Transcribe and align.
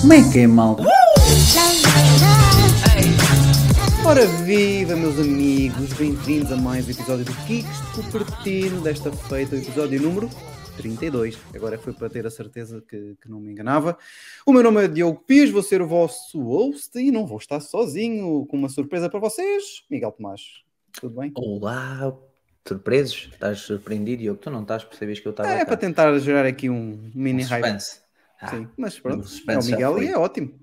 Como 0.00 0.12
é 0.12 0.30
que 0.30 0.40
é, 0.40 0.46
malta? 0.46 0.84
Ora 4.04 4.26
viva 4.44 4.96
meus 4.96 5.18
amigos, 5.18 5.90
bem-vindos 5.94 6.52
a 6.52 6.56
mais 6.56 6.86
um 6.86 6.90
episódio 6.90 7.24
do 7.24 7.32
Kicks 7.46 7.80
de 7.80 8.02
Cupertino, 8.02 8.82
desta 8.82 9.10
feita, 9.10 9.54
o 9.54 9.58
episódio 9.58 10.02
número 10.02 10.28
32. 10.76 11.38
Agora 11.54 11.78
foi 11.78 11.92
para 11.92 12.08
ter 12.08 12.26
a 12.26 12.30
certeza 12.30 12.80
que, 12.86 13.16
que 13.20 13.28
não 13.30 13.40
me 13.40 13.52
enganava. 13.52 13.96
O 14.46 14.52
meu 14.52 14.62
nome 14.62 14.84
é 14.84 14.88
Diogo 14.88 15.20
Pires, 15.26 15.50
vou 15.50 15.62
ser 15.62 15.82
o 15.82 15.86
vosso 15.86 16.40
host 16.42 16.98
e 16.98 17.10
não 17.10 17.26
vou 17.26 17.38
estar 17.38 17.60
sozinho, 17.60 18.46
com 18.46 18.56
uma 18.56 18.68
surpresa 18.68 19.08
para 19.08 19.20
vocês. 19.20 19.84
Miguel 19.90 20.12
Tomás, 20.12 20.40
tudo 21.00 21.20
bem? 21.20 21.32
Olá, 21.34 22.14
surpresos? 22.66 23.28
Estás 23.32 23.60
surpreendido, 23.60 24.22
Diogo? 24.22 24.40
Tu 24.40 24.50
não 24.50 24.62
estás, 24.62 24.84
percebes 24.84 25.20
que 25.20 25.28
eu 25.28 25.30
estava 25.30 25.48
É, 25.50 25.58
cá. 25.60 25.66
para 25.66 25.76
tentar 25.76 26.18
gerar 26.18 26.46
aqui 26.46 26.68
um 26.70 27.10
mini 27.14 27.44
Um 27.44 27.46
hype. 27.46 27.62
suspense. 27.64 28.00
Ah, 28.40 28.48
Sim, 28.48 28.68
mas 28.76 28.98
pronto, 28.98 29.24
o 29.26 29.50
é 29.50 29.58
o 29.58 29.64
Miguel 29.64 30.02
e 30.02 30.06
é 30.08 30.18
ótimo. 30.18 30.58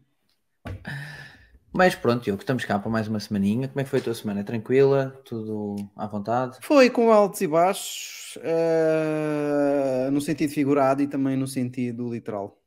Mas 1.72 1.96
pronto, 1.96 2.24
Diogo, 2.24 2.42
estamos 2.42 2.66
cá 2.66 2.80
para 2.80 2.90
mais 2.90 3.08
uma 3.08 3.20
semaninha. 3.20 3.68
Como 3.68 3.80
é 3.80 3.84
que 3.84 3.90
foi 3.90 4.00
a 4.00 4.04
tua 4.04 4.14
semana? 4.16 4.44
Tranquila? 4.44 5.12
Tudo 5.24 5.76
à 5.96 6.08
vontade? 6.08 6.58
Foi 6.62 6.90
com 6.90 7.12
altos 7.12 7.42
e 7.42 7.48
baixos, 7.48 8.38
eh, 8.42 10.10
no 10.12 10.20
sentido 10.20 10.52
figurado 10.52 11.02
e 11.02 11.08
também 11.08 11.38
no 11.38 11.48
sentido 11.48 12.12
literal. 12.12 12.60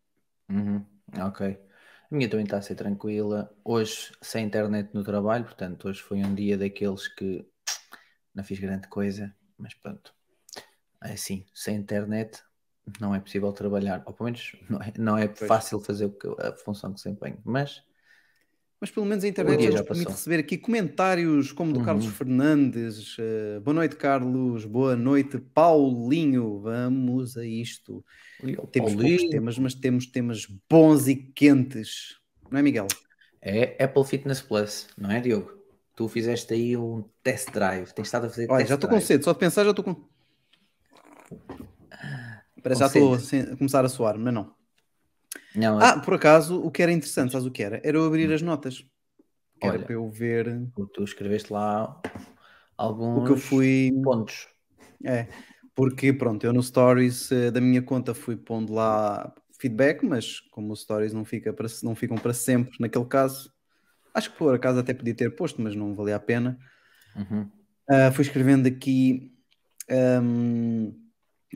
Uhum, 0.48 0.84
ok. 1.20 1.59
A 2.10 2.15
minha 2.15 2.29
também 2.29 2.45
está 2.45 2.59
a 2.59 2.62
ser 2.62 2.74
tranquila. 2.74 3.52
Hoje, 3.65 4.12
sem 4.20 4.46
internet 4.46 4.91
no 4.95 5.02
trabalho, 5.02 5.45
portanto, 5.45 5.88
hoje 5.88 6.01
foi 6.01 6.19
um 6.19 6.34
dia 6.34 6.57
daqueles 6.57 7.09
que 7.09 7.45
não 8.34 8.45
fiz 8.45 8.59
grande 8.60 8.87
coisa, 8.88 9.35
mas 9.59 9.74
pronto. 9.74 10.15
É 11.02 11.13
assim, 11.15 11.45
sem 11.54 11.76
internet 11.76 12.43
não 13.01 13.15
é 13.15 13.21
possível 13.21 13.52
trabalhar, 13.52 14.02
ou 14.07 14.13
pelo 14.13 14.26
menos 14.26 14.52
não 14.69 14.80
é, 14.80 14.93
não 14.98 15.19
é 15.19 15.29
fácil 15.35 15.80
fazer 15.80 16.09
que 16.10 16.26
eu- 16.26 16.37
a 16.41 16.52
função 16.52 16.91
que 16.91 16.96
desempenho, 16.96 17.38
mas 17.45 17.82
Mas 18.83 18.91
pelo 18.91 19.07
menos 19.07 19.23
a 19.23 19.29
internet 19.29 19.61
já 19.63 19.71
já 19.71 19.79
nos 19.79 19.83
permite 19.87 20.05
passou. 20.07 20.16
receber 20.19 20.38
aqui 20.41 20.59
comentários 20.59 21.52
como 21.52 21.73
do 21.73 21.79
Uhum. 21.79 21.85
Carlos 21.85 22.07
Fernandes. 22.07 23.15
eh, 23.16 23.61
boa 23.61 23.75
noite, 23.75 23.95
Carlos. 23.95 24.65
Boa 24.65 24.97
noite, 24.97 25.38
Paulinho. 25.38 26.59
Vamos 26.59 27.37
a 27.37 27.47
isto. 27.47 28.05
Temos 28.41 28.57
poucos 28.73 28.93
Paulinho. 28.95 29.30
temas, 29.30 29.57
mas 29.57 29.75
temos 29.75 30.07
temas 30.07 30.47
bons 30.69 31.07
e 31.07 31.15
quentes. 31.15 32.16
Não 32.51 32.59
é, 32.59 32.63
Miguel? 32.63 32.88
É 33.41 33.85
Apple 33.85 34.03
Fitness 34.05 34.43
Plus, 34.43 34.88
não 34.99 35.13
é, 35.13 35.21
Diogo? 35.21 35.53
Tu 35.95 36.09
fizeste 36.09 36.53
aí 36.53 36.77
um 36.77 37.05
test 37.23 37.53
drive, 37.53 37.93
tens 37.93 38.09
estado 38.09 38.27
a 38.27 38.30
fazer 38.30 38.51
Olha, 38.51 38.66
já 38.66 38.75
estou 38.75 38.91
com 38.91 39.01
sede. 39.01 39.23
Só 39.25 39.33
de 39.33 39.38
pensar 39.38 39.63
já 39.63 39.71
estou 39.71 39.85
com... 39.85 39.95
Parece 42.60 42.80
já 42.80 42.88
Com 42.91 42.99
estou 42.99 43.15
a 43.15 43.19
sede. 43.21 43.45
sen- 43.45 43.53
a 43.53 43.57
começar 43.57 43.85
a 43.85 43.88
suar, 43.88 44.19
mas 44.19 44.35
não. 44.35 44.53
Não, 45.54 45.78
Ah, 45.78 46.00
por 46.00 46.14
acaso, 46.14 46.60
o 46.60 46.70
que 46.70 46.82
era 46.82 46.92
interessante, 46.92 47.32
sabes 47.32 47.46
o 47.46 47.50
que 47.50 47.62
era? 47.62 47.80
Era 47.84 47.96
eu 47.96 48.04
abrir 48.04 48.32
as 48.32 48.42
notas. 48.42 48.84
Que 49.60 49.66
era 49.66 49.78
Olha. 49.78 49.84
para 49.84 49.95
eu 49.95 50.10
ver 50.10 50.66
tu 50.95 51.04
escreveste 51.04 51.52
lá 51.52 52.00
alguns 52.76 53.22
o 53.22 53.24
que 53.24 53.32
eu 53.32 53.36
fui... 53.36 53.90
pontos. 54.02 54.48
É, 55.04 55.26
porque 55.74 56.12
pronto, 56.12 56.45
eu 56.45 56.52
no 56.52 56.62
Stories 56.62 57.30
eh, 57.32 57.50
da 57.50 57.60
minha 57.60 57.82
conta 57.82 58.14
fui 58.14 58.36
pondo 58.36 58.73
lá 58.73 59.32
feedback, 59.58 60.04
mas 60.04 60.40
como 60.50 60.73
os 60.73 60.82
Stories 60.82 61.12
não, 61.12 61.24
fica 61.24 61.52
para, 61.52 61.66
não 61.82 61.95
ficam 61.95 62.16
para 62.16 62.32
sempre 62.32 62.76
naquele 62.80 63.04
caso, 63.04 63.52
acho 64.14 64.30
que 64.30 64.38
por 64.38 64.54
acaso 64.54 64.78
até 64.80 64.94
podia 64.94 65.14
ter 65.14 65.34
posto, 65.36 65.60
mas 65.62 65.75
não 65.75 65.94
valia 65.94 66.16
a 66.16 66.20
pena. 66.20 66.58
Uhum. 67.16 67.50
Ah, 67.88 68.10
fui 68.12 68.22
escrevendo 68.22 68.66
aqui 68.66 69.32
ahm, 69.91 70.92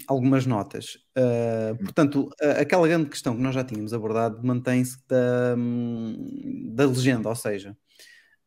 algumas 0.07 0.47
notas. 0.47 0.99
Ah, 1.17 1.75
portanto, 1.79 2.29
a- 2.43 2.61
aquela 2.63 2.87
grande 2.89 3.09
questão 3.11 3.37
que 3.37 3.43
nós 3.43 3.55
já 3.55 3.65
tínhamos 3.65 3.93
abordado 3.95 4.45
mantém-se 4.47 4.99
da, 5.09 5.55
hum, 5.57 6.71
da 6.75 6.87
legenda, 6.87 7.29
ou 7.29 7.35
seja, 7.37 7.77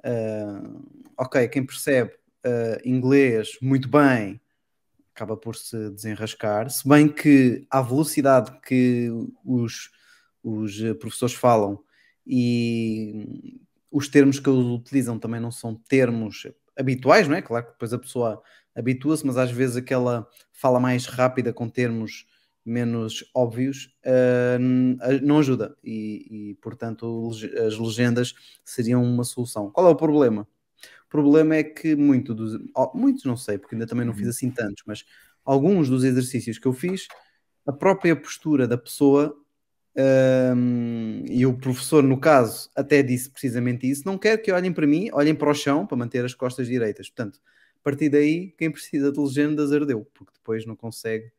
ah, 0.03 0.61
ok, 1.17 1.47
quem 1.49 1.65
percebe 1.65 2.11
ah, 2.45 2.79
inglês 2.85 3.57
muito 3.61 3.89
bem 3.89 4.39
acaba 5.15 5.35
por 5.38 5.55
se 5.55 5.89
desenrascar, 5.91 6.69
se 6.69 6.88
bem 6.88 7.07
que 7.09 7.65
à 7.69 7.81
velocidade 7.81 8.51
que 8.61 9.09
os, 9.43 9.89
os 10.43 10.77
professores 10.99 11.35
falam 11.35 11.79
e 12.25 13.59
os 13.91 14.07
termos 14.07 14.39
que 14.39 14.49
eles 14.49 14.65
utilizam 14.65 15.19
também 15.19 15.41
não 15.41 15.51
são 15.51 15.75
termos 15.75 16.47
habituais, 16.77 17.27
não 17.27 17.35
é? 17.35 17.41
Claro 17.41 17.65
que 17.65 17.71
depois 17.73 17.91
a 17.91 17.99
pessoa 17.99 18.41
habitua-se, 18.79 19.25
mas 19.28 19.38
às 19.38 19.51
vezes 19.51 19.78
aquela 19.78 20.28
fala 20.53 20.79
mais 20.79 21.06
rápida 21.06 21.53
com 21.53 21.69
termos 21.69 22.25
menos 22.66 23.25
óbvios 23.35 23.95
n- 24.59 24.97
não 25.22 25.40
ajuda 25.40 25.75
e, 25.84 26.51
e, 26.51 26.56
portanto 26.56 27.29
as 27.66 27.78
legendas 27.78 28.34
seriam 28.66 29.03
uma 29.03 29.23
solução. 29.23 29.72
Qual 29.72 29.88
é 29.88 29.89
o 29.91 29.95
problema? 29.95 30.47
O 31.07 31.09
problema 31.09 31.56
é 31.56 31.63
que 31.63 31.95
muito 31.95 32.34
dos, 32.35 32.59
muitos 32.94 33.25
não 33.25 33.38
sei, 33.38 33.57
porque 33.57 33.75
ainda 33.75 33.88
também 33.88 34.06
não 34.06 34.13
fiz 34.13 34.25
Uhum. 34.25 34.29
assim 34.31 34.51
tantos, 34.51 34.84
mas 34.88 35.06
alguns 35.45 35.89
dos 35.89 36.03
exercícios 36.03 36.59
que 36.59 36.68
eu 36.68 36.73
fiz, 36.73 37.07
a 37.68 37.73
própria 37.73 38.16
postura 38.16 38.68
da 38.68 38.78
pessoa 38.78 39.35
hum, 40.56 41.23
e 41.28 41.45
o 41.45 41.53
professor, 41.57 42.03
no 42.03 42.19
caso, 42.19 42.69
até 42.75 43.01
disse 43.03 43.29
precisamente 43.29 43.89
isso: 43.89 44.03
não 44.06 44.18
quero 44.18 44.41
que 44.41 44.51
olhem 44.51 44.72
para 44.73 44.88
mim, 44.88 45.09
olhem 45.13 45.35
para 45.35 45.50
o 45.50 45.53
chão 45.53 45.85
para 45.85 45.97
manter 45.97 46.23
as 46.25 46.34
costas 46.34 46.68
direitas. 46.68 47.09
Portanto, 47.09 47.39
a 47.79 47.84
partir 47.84 48.09
daí, 48.09 48.51
quem 48.57 48.69
precisa 48.72 49.12
de 49.12 49.19
legendas 49.19 49.72
ardeu, 49.72 50.06
porque 50.13 50.34
depois 50.34 50.66
não 50.66 50.75
consegue 50.75 51.31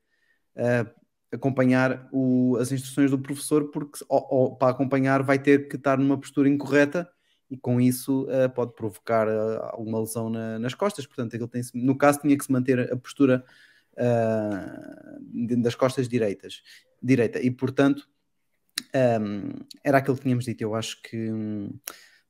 ah, 0.56 0.86
acompanhar 1.32 2.08
o- 2.12 2.56
as 2.58 2.72
instruções 2.72 3.10
do 3.10 3.18
professor, 3.18 3.70
porque 3.70 4.04
ou- 4.08 4.26
ou 4.30 4.56
para 4.56 4.72
acompanhar 4.72 5.22
vai 5.22 5.38
ter 5.38 5.68
que 5.68 5.76
estar 5.76 5.96
numa 5.98 6.18
postura 6.18 6.48
incorreta 6.48 7.08
e 7.50 7.56
com 7.56 7.80
isso 7.80 8.26
ah, 8.30 8.48
pode 8.48 8.74
provocar 8.74 9.28
ah, 9.28 9.70
alguma 9.72 10.00
lesão 10.00 10.28
na- 10.28 10.58
nas 10.58 10.74
costas. 10.74 11.06
Portanto, 11.06 11.34
aquilo 11.34 11.48
tem 11.48 11.62
no 11.74 11.96
caso, 11.96 12.20
tinha 12.20 12.36
que 12.36 12.44
se 12.44 12.50
manter 12.52 12.92
a 12.92 12.96
postura 12.96 13.44
de- 15.20 15.56
das 15.56 15.74
costas 15.74 16.08
direitas, 16.08 16.62
direita, 17.02 17.40
e 17.40 17.50
portanto 17.50 18.08
um, 19.20 19.50
era 19.84 19.98
aquilo 19.98 20.16
que 20.16 20.22
tínhamos 20.22 20.44
dito. 20.44 20.62
Eu 20.62 20.74
acho 20.74 21.02
que 21.02 21.30
hum, 21.30 21.70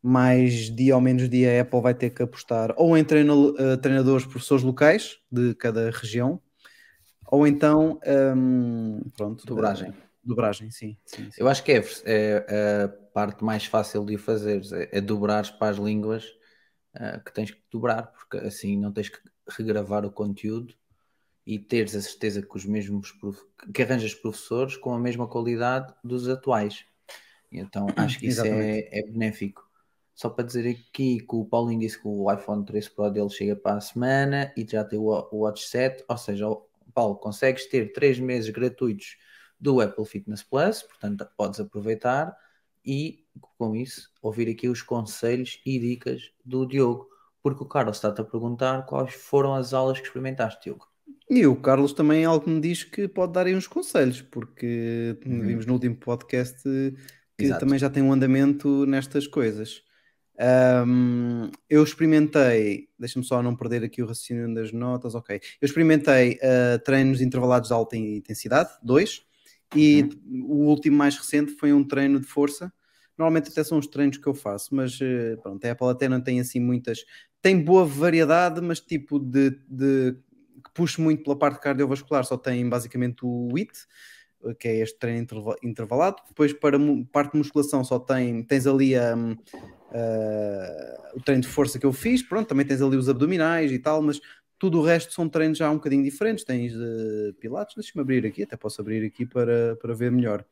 mais 0.02 0.74
dia 0.74 0.94
ou 0.94 1.00
menos 1.00 1.28
dia 1.28 1.58
a 1.58 1.62
Apple 1.62 1.80
vai 1.80 1.94
ter 1.94 2.10
que 2.10 2.22
apostar 2.22 2.74
ou 2.76 2.96
em 2.96 3.04
treina- 3.04 3.32
eh, 3.58 3.76
treinadores, 3.76 4.26
professores 4.26 4.64
locais 4.64 5.18
de 5.30 5.54
cada 5.54 5.90
região, 5.90 6.40
ou 7.30 7.46
então 7.46 8.00
hum, 8.36 9.00
pronto, 9.16 9.46
Dobragem. 9.46 9.90
eh, 9.90 9.94
dobragem, 10.24 10.70
sim. 10.70 10.96
sim, 11.06 11.30
sim. 11.30 11.40
Eu 11.40 11.48
acho 11.48 11.62
que 11.64 11.72
é, 11.72 11.82
é 12.06 12.84
a 12.84 12.88
parte 13.12 13.44
mais 13.44 13.66
fácil 13.66 14.04
de 14.04 14.16
fazer, 14.18 14.62
é, 14.72 14.98
é 14.98 15.00
dobrares 15.00 15.50
para 15.50 15.70
as 15.70 15.76
línguas 15.78 16.26
ah, 16.94 17.18
que 17.20 17.32
tens 17.32 17.50
que 17.50 17.62
dobrar, 17.70 18.12
porque 18.12 18.38
assim 18.38 18.76
não 18.78 18.92
tens 18.92 19.08
que 19.08 19.18
regravar 19.48 20.04
o 20.04 20.12
conteúdo 20.12 20.74
e 21.46 21.58
teres 21.58 21.94
a 21.96 22.02
certeza 22.02 22.42
que 22.42 22.56
os 22.56 22.64
mesmos 22.66 23.12
prof- 23.12 23.44
que 23.74 23.82
arranjas 23.82 24.14
professores 24.14 24.76
com 24.76 24.94
a 24.94 24.98
mesma 24.98 25.28
qualidade 25.28 25.92
dos 26.04 26.28
atuais. 26.28 26.84
Então 27.52 27.94
acho 27.96 28.20
que 28.20 28.28
isso 28.28 28.46
é, 28.46 28.80
é 28.92 29.02
benéfico. 29.04 29.69
Só 30.14 30.28
para 30.28 30.44
dizer 30.44 30.68
aqui 30.68 31.20
que 31.20 31.34
o 31.34 31.44
Paulinho 31.44 31.80
disse 31.80 31.98
que 32.00 32.06
o 32.06 32.30
iPhone 32.32 32.64
13 32.64 32.90
Pro 32.90 33.10
dele 33.10 33.30
chega 33.30 33.56
para 33.56 33.76
a 33.76 33.80
semana 33.80 34.52
e 34.56 34.66
já 34.68 34.84
tem 34.84 34.98
o 34.98 35.28
Watch 35.32 35.66
7, 35.66 36.04
ou 36.08 36.16
seja, 36.18 36.46
Paulo, 36.92 37.16
consegues 37.16 37.66
ter 37.66 37.92
3 37.92 38.18
meses 38.20 38.50
gratuitos 38.50 39.16
do 39.58 39.80
Apple 39.80 40.04
Fitness 40.04 40.42
Plus, 40.42 40.82
portanto 40.82 41.26
podes 41.36 41.60
aproveitar 41.60 42.36
e 42.84 43.24
com 43.58 43.76
isso 43.76 44.10
ouvir 44.22 44.48
aqui 44.48 44.68
os 44.68 44.82
conselhos 44.82 45.60
e 45.64 45.78
dicas 45.78 46.22
do 46.44 46.66
Diogo, 46.66 47.08
porque 47.42 47.62
o 47.62 47.66
Carlos 47.66 47.96
está-te 47.96 48.20
a 48.20 48.24
perguntar 48.24 48.82
quais 48.86 49.14
foram 49.14 49.54
as 49.54 49.72
aulas 49.72 49.98
que 50.00 50.06
experimentaste, 50.06 50.64
Diogo. 50.64 50.86
E 51.28 51.46
o 51.46 51.54
Carlos 51.56 51.92
também 51.92 52.24
algo 52.24 52.50
me 52.50 52.60
diz 52.60 52.82
que 52.84 53.06
pode 53.06 53.32
dar 53.32 53.46
aí 53.46 53.54
uns 53.54 53.66
conselhos, 53.68 54.20
porque 54.20 55.16
Uhum. 55.24 55.40
vimos 55.42 55.64
no 55.66 55.74
último 55.74 55.96
podcast 55.96 56.62
que 57.38 57.44
Exato. 57.44 57.60
também 57.60 57.78
já 57.78 57.88
tem 57.88 58.02
um 58.02 58.12
andamento 58.12 58.84
nestas 58.86 59.26
coisas. 59.26 59.82
Ahm, 60.42 61.50
eu 61.68 61.84
experimentei, 61.84 62.88
deixa-me 62.98 63.24
só 63.24 63.42
não 63.42 63.54
perder 63.54 63.84
aqui 63.84 64.02
o 64.02 64.06
raciocínio 64.06 64.54
das 64.54 64.72
notas, 64.72 65.14
ok. 65.14 65.38
Eu 65.60 65.66
experimentei 65.66 66.38
ah, 66.42 66.78
treinos 66.78 67.20
intervalados 67.20 67.68
de 67.68 67.74
alta 67.74 67.94
intensidade, 67.94 68.70
dois, 68.82 69.22
e 69.76 70.08
o 70.48 70.64
último 70.64 70.96
mais 70.96 71.16
recente 71.16 71.52
foi 71.52 71.72
um 71.74 71.84
treino 71.84 72.18
de 72.18 72.26
força. 72.26 72.72
Normalmente 73.18 73.50
até 73.50 73.62
são 73.62 73.78
os 73.78 73.86
treinos 73.86 74.16
que 74.16 74.26
eu 74.26 74.34
faço, 74.34 74.74
mas 74.74 74.98
eh, 75.02 75.36
pronto, 75.42 75.62
a 75.64 75.72
Apple 75.72 75.88
até 75.88 76.08
não 76.08 76.22
tem 76.22 76.40
assim 76.40 76.58
muitas. 76.58 77.04
Tem 77.42 77.62
boa 77.62 77.84
variedade, 77.84 78.62
mas 78.62 78.80
tipo 78.80 79.18
de, 79.18 79.50
de 79.68 80.16
que 80.64 80.72
puxe 80.72 80.98
muito 81.00 81.22
pela 81.22 81.38
parte 81.38 81.60
cardiovascular, 81.60 82.24
só 82.24 82.38
tem 82.38 82.66
basicamente 82.66 83.18
o 83.22 83.48
HIIT. 83.54 83.72
Que 84.58 84.68
é 84.68 84.76
este 84.78 84.98
treino 84.98 85.20
interva- 85.20 85.56
intervalado. 85.62 86.16
Depois, 86.28 86.52
para 86.52 86.78
parte 87.12 87.32
de 87.32 87.38
musculação, 87.38 87.84
só 87.84 87.98
tem, 87.98 88.42
tens 88.42 88.66
ali 88.66 88.94
a, 88.96 89.14
a- 89.14 91.10
o 91.14 91.20
treino 91.22 91.42
de 91.42 91.48
força 91.48 91.78
que 91.78 91.86
eu 91.86 91.92
fiz. 91.92 92.22
Pronto, 92.22 92.48
também 92.48 92.66
tens 92.66 92.80
ali 92.82 92.96
os 92.96 93.08
abdominais 93.08 93.70
e 93.72 93.78
tal, 93.78 94.00
mas 94.02 94.20
tudo 94.58 94.78
o 94.78 94.82
resto 94.82 95.12
são 95.14 95.28
treinos 95.28 95.58
já 95.58 95.70
um 95.70 95.74
bocadinho 95.76 96.04
diferentes. 96.04 96.44
Tens 96.44 96.72
eh, 96.74 97.32
pilates, 97.40 97.74
deixa-me 97.74 98.02
abrir 98.02 98.26
aqui, 98.26 98.42
até 98.42 98.56
posso 98.56 98.80
abrir 98.80 99.04
aqui 99.06 99.24
para, 99.26 99.76
para 99.80 99.94
ver 99.94 100.10
melhor. 100.12 100.44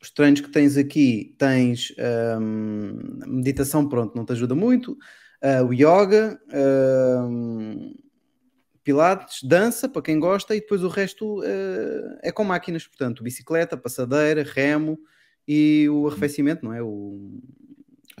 Os 0.00 0.10
treinos 0.10 0.40
que 0.40 0.50
tens 0.50 0.76
aqui, 0.76 1.34
tens 1.38 1.94
hum, 2.40 2.98
meditação, 3.26 3.88
pronto, 3.88 4.16
não 4.16 4.24
te 4.24 4.32
ajuda 4.32 4.54
muito. 4.54 4.96
Ah, 5.40 5.62
o 5.62 5.72
yoga, 5.72 6.40
hum, 7.28 7.94
pilates, 8.84 9.42
dança, 9.42 9.88
para 9.88 10.02
quem 10.02 10.18
gosta, 10.18 10.54
e 10.56 10.60
depois 10.60 10.82
o 10.82 10.88
resto 10.88 11.42
eh, 11.44 12.18
é 12.22 12.32
com 12.32 12.44
máquinas, 12.44 12.86
portanto, 12.86 13.22
bicicleta, 13.22 13.76
passadeira, 13.76 14.42
remo 14.42 14.98
e 15.46 15.88
o 15.88 16.06
arrefecimento, 16.08 16.64
não 16.64 16.72
é? 16.72 16.82
O, 16.82 17.40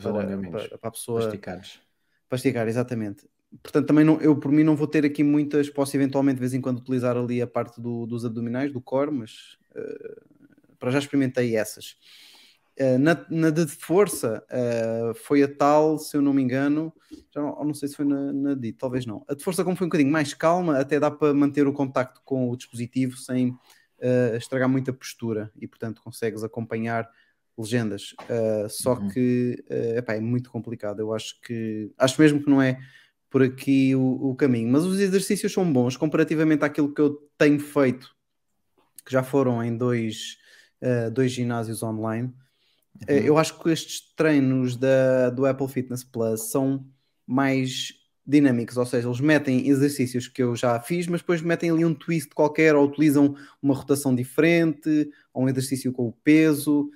para, 0.00 0.12
para, 0.36 0.78
para 0.78 0.88
a 0.88 0.92
pessoa 0.92 1.20
Masticados. 1.20 1.80
para 2.28 2.36
esticar, 2.36 2.68
exatamente. 2.68 3.28
Portanto, 3.62 3.86
também 3.86 4.04
não, 4.04 4.20
eu 4.20 4.34
por 4.34 4.50
mim 4.50 4.64
não 4.64 4.74
vou 4.74 4.86
ter 4.86 5.04
aqui 5.04 5.22
muitas, 5.22 5.68
posso 5.68 5.94
eventualmente 5.96 6.36
de 6.36 6.40
vez 6.40 6.54
em 6.54 6.60
quando 6.60 6.78
utilizar 6.78 7.16
ali 7.16 7.42
a 7.42 7.46
parte 7.46 7.80
do- 7.80 8.06
dos 8.06 8.24
abdominais, 8.24 8.72
do 8.72 8.80
core, 8.80 9.10
mas 9.10 9.58
eh, 9.74 10.16
para 10.78 10.90
já 10.90 10.98
experimentei 10.98 11.54
essas. 11.56 11.96
Eh, 12.76 12.96
na, 12.98 13.26
na 13.30 13.50
de 13.50 13.66
força 13.66 14.42
eh, 14.50 15.12
foi 15.14 15.42
a 15.42 15.48
tal, 15.48 15.98
se 15.98 16.16
eu 16.16 16.22
não 16.22 16.32
me 16.32 16.42
engano, 16.42 16.92
já 17.30 17.42
não, 17.42 17.64
não 17.64 17.74
sei 17.74 17.88
se 17.88 17.96
foi 17.96 18.04
na, 18.04 18.32
na 18.32 18.54
de, 18.54 18.72
talvez 18.72 19.04
não. 19.04 19.24
A 19.28 19.34
de 19.34 19.44
força, 19.44 19.62
como 19.62 19.76
foi 19.76 19.86
um 19.86 19.90
bocadinho 19.90 20.10
mais 20.10 20.32
calma, 20.32 20.78
até 20.78 20.98
dá 20.98 21.10
para 21.10 21.34
manter 21.34 21.66
o 21.66 21.72
contacto 21.72 22.20
com 22.24 22.48
o 22.50 22.56
dispositivo 22.56 23.16
sem 23.16 23.54
eh, 24.00 24.36
estragar 24.36 24.68
muita 24.68 24.92
postura 24.92 25.52
e, 25.60 25.68
portanto, 25.68 26.02
consegues 26.02 26.42
acompanhar 26.42 27.08
legendas. 27.56 28.14
Uh, 28.22 28.68
só 28.68 28.94
Uhum. 28.94 29.08
que 29.08 29.62
uh, 29.70 29.98
epá, 29.98 30.14
é 30.14 30.20
muito 30.20 30.50
complicado. 30.50 31.00
Eu 31.00 31.12
acho 31.14 31.40
que 31.42 31.92
acho 31.98 32.20
mesmo 32.20 32.42
que 32.42 32.50
não 32.50 32.60
é 32.60 32.78
por 33.30 33.42
aqui 33.42 33.94
o, 33.94 34.30
o 34.30 34.34
caminho. 34.34 34.70
Mas 34.70 34.84
os 34.84 34.98
exercícios 34.98 35.52
são 35.52 35.70
bons 35.70 35.96
comparativamente 35.96 36.64
àquilo 36.64 36.92
que 36.92 37.00
eu 37.00 37.30
tenho 37.38 37.60
feito, 37.60 38.14
que 39.04 39.12
já 39.12 39.22
foram 39.22 39.62
em 39.62 39.76
dois, 39.76 40.38
uh, 40.82 41.10
dois 41.10 41.30
ginásios 41.30 41.82
online. 41.82 42.32
Uh, 43.08 43.12
eu 43.12 43.38
acho 43.38 43.58
que 43.58 43.70
estes 43.70 44.00
treinos 44.14 44.76
da, 44.76 45.30
do 45.30 45.46
Apple 45.46 45.68
Fitness 45.68 46.04
Plus 46.04 46.50
são 46.50 46.86
mais 47.26 47.92
dinâmicos, 48.24 48.76
ou 48.76 48.86
seja, 48.86 49.08
eles 49.08 49.20
metem 49.20 49.68
exercícios 49.68 50.28
que 50.28 50.42
eu 50.42 50.54
já 50.54 50.78
fiz, 50.80 51.06
mas 51.08 51.20
depois 51.20 51.42
metem 51.42 51.70
ali 51.70 51.84
um 51.84 51.94
twist 51.94 52.30
qualquer, 52.34 52.74
ou 52.74 52.86
utilizam 52.86 53.34
uma 53.60 53.74
rotação 53.74 54.14
diferente, 54.14 55.10
ou 55.34 55.44
um 55.44 55.48
exercício 55.48 55.92
com 55.92 56.06
o 56.06 56.12
peso. 56.12 56.88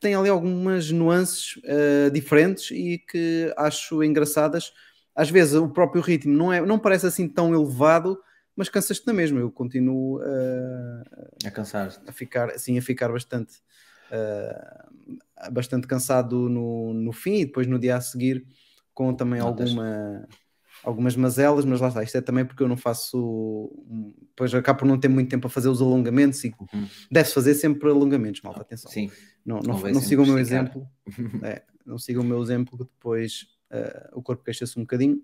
Tem 0.00 0.14
ali 0.14 0.28
algumas 0.28 0.90
nuances 0.90 1.56
uh, 1.58 2.10
diferentes 2.10 2.70
e 2.70 2.98
que 2.98 3.52
acho 3.56 4.02
engraçadas. 4.02 4.72
Às 5.14 5.30
vezes 5.30 5.54
o 5.54 5.68
próprio 5.68 6.00
ritmo 6.00 6.34
não, 6.34 6.52
é, 6.52 6.64
não 6.64 6.78
parece 6.78 7.06
assim 7.06 7.28
tão 7.28 7.54
elevado, 7.54 8.18
mas 8.56 8.68
cansas-te 8.68 9.06
na 9.06 9.12
mesma. 9.12 9.40
Eu 9.40 9.50
continuo 9.50 10.18
uh, 10.20 11.02
A 11.44 11.50
cansar 11.50 12.00
a 12.06 12.12
ficar 12.12 12.50
assim, 12.50 12.78
a 12.78 12.82
ficar 12.82 13.10
bastante, 13.10 13.54
uh, 14.10 15.20
bastante 15.50 15.86
cansado 15.86 16.48
no, 16.48 16.92
no 16.94 17.12
fim 17.12 17.36
e 17.40 17.44
depois 17.46 17.66
no 17.66 17.78
dia 17.78 17.96
a 17.96 18.00
seguir 18.00 18.46
com 18.94 19.14
também 19.14 19.40
Notas. 19.40 19.68
alguma 19.70 20.28
algumas 20.84 21.14
mazelas, 21.14 21.64
mas 21.64 21.80
lá 21.80 21.86
está, 21.88 22.02
isto 22.02 22.18
é 22.18 22.20
também 22.20 22.44
porque 22.44 22.60
eu 22.60 22.66
não 22.66 22.76
faço, 22.76 23.70
depois 24.30 24.52
acabo 24.52 24.80
por 24.80 24.84
não 24.86 24.98
ter 24.98 25.06
muito 25.08 25.30
tempo 25.30 25.46
a 25.46 25.50
fazer 25.50 25.68
os 25.68 25.80
alongamentos 25.80 26.42
e 26.42 26.52
Uhum. 26.58 26.88
deve-se 27.08 27.32
fazer 27.34 27.54
sempre 27.54 27.88
alongamentos, 27.88 28.42
malta, 28.42 28.62
atenção. 28.62 28.90
Sim. 28.90 29.08
Não, 29.46 29.60
não, 29.60 29.78
não 29.80 30.00
sigam 30.00 30.24
o 30.24 30.26
meu 30.26 30.38
exemplo, 30.40 30.88
é, 31.44 31.62
não 31.86 31.98
sigam 31.98 32.24
o 32.24 32.26
meu 32.26 32.42
exemplo 32.42 32.76
que 32.76 32.82
depois 32.84 33.46
eh, 33.70 34.10
o 34.12 34.20
corpo 34.20 34.42
queixa-se 34.42 34.76
um 34.76 34.82
bocadinho, 34.82 35.22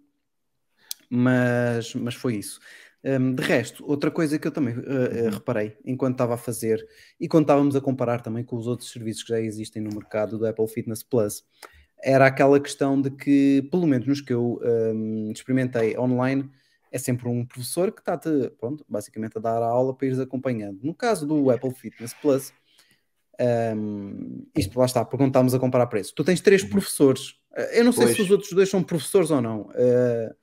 mas, 1.11 1.95
mas 1.95 2.15
foi 2.15 2.37
isso. 2.37 2.61
Um, 3.05 3.33
de 3.33 3.43
resto, 3.45 3.85
outra 3.89 4.11
coisa 4.11 4.39
que 4.41 4.49
eu 4.49 4.51
também 4.51 4.75
eh, 4.75 5.27
eh, 5.27 5.31
reparei 5.31 5.77
enquanto 5.85 6.15
estava 6.15 6.35
a 6.35 6.37
fazer 6.37 6.85
e 7.21 7.29
quando 7.29 7.45
estávamos 7.45 7.77
a 7.77 7.81
comparar 7.81 8.21
também 8.23 8.43
com 8.43 8.57
os 8.57 8.67
outros 8.67 8.91
serviços 8.91 9.23
que 9.23 9.29
já 9.29 9.41
existem 9.41 9.81
no 9.81 9.91
mercado 9.95 10.37
do 10.37 10.45
Apple 10.45 10.67
Fitness 10.67 11.05
Plus, 11.05 11.45
era 12.03 12.27
aquela 12.27 12.59
questão 12.59 13.01
de 13.01 13.11
que, 13.11 13.69
pelo 13.71 13.87
menos 13.87 14.07
nos 14.07 14.21
que 14.21 14.33
eu 14.33 14.61
um, 14.95 15.31
experimentei 15.33 15.97
online, 15.97 16.51
é 16.91 16.99
sempre 16.99 17.29
um 17.29 17.45
professor 17.47 17.93
que 17.93 18.01
está-te, 18.01 18.51
pronto, 18.59 18.85
basicamente 18.89 19.39
a 19.39 19.41
dar 19.41 19.63
a 19.63 19.67
aula 19.67 19.95
para 19.95 20.07
ires 20.07 20.19
acompanhando. 20.19 20.81
No 20.83 20.95
caso 20.95 21.27
do 21.27 21.51
Apple 21.51 21.73
Fitness 21.75 22.15
Plus, 22.15 22.53
um, 23.77 24.45
isto 24.57 24.79
lá 24.79 24.87
está, 24.87 25.05
porque 25.05 25.23
não 25.23 25.29
estávamos 25.29 25.55
a 25.55 25.59
comparar 25.59 25.87
preços. 25.87 26.13
Tu 26.13 26.25
tens 26.25 26.41
três 26.41 26.63
Uhum. 26.63 26.71
professores. 26.71 27.31
Uh, 27.57 27.61
Eu 27.75 27.85
não 27.85 27.93
sei 27.93 28.05
Pois. 28.07 28.17
se 28.17 28.23
os 28.23 28.31
outros 28.31 28.53
dois 28.53 28.69
são 28.69 28.83
professores 28.83 29.31
ou 29.31 29.41
não. 29.41 29.63
Uh, 29.71 30.35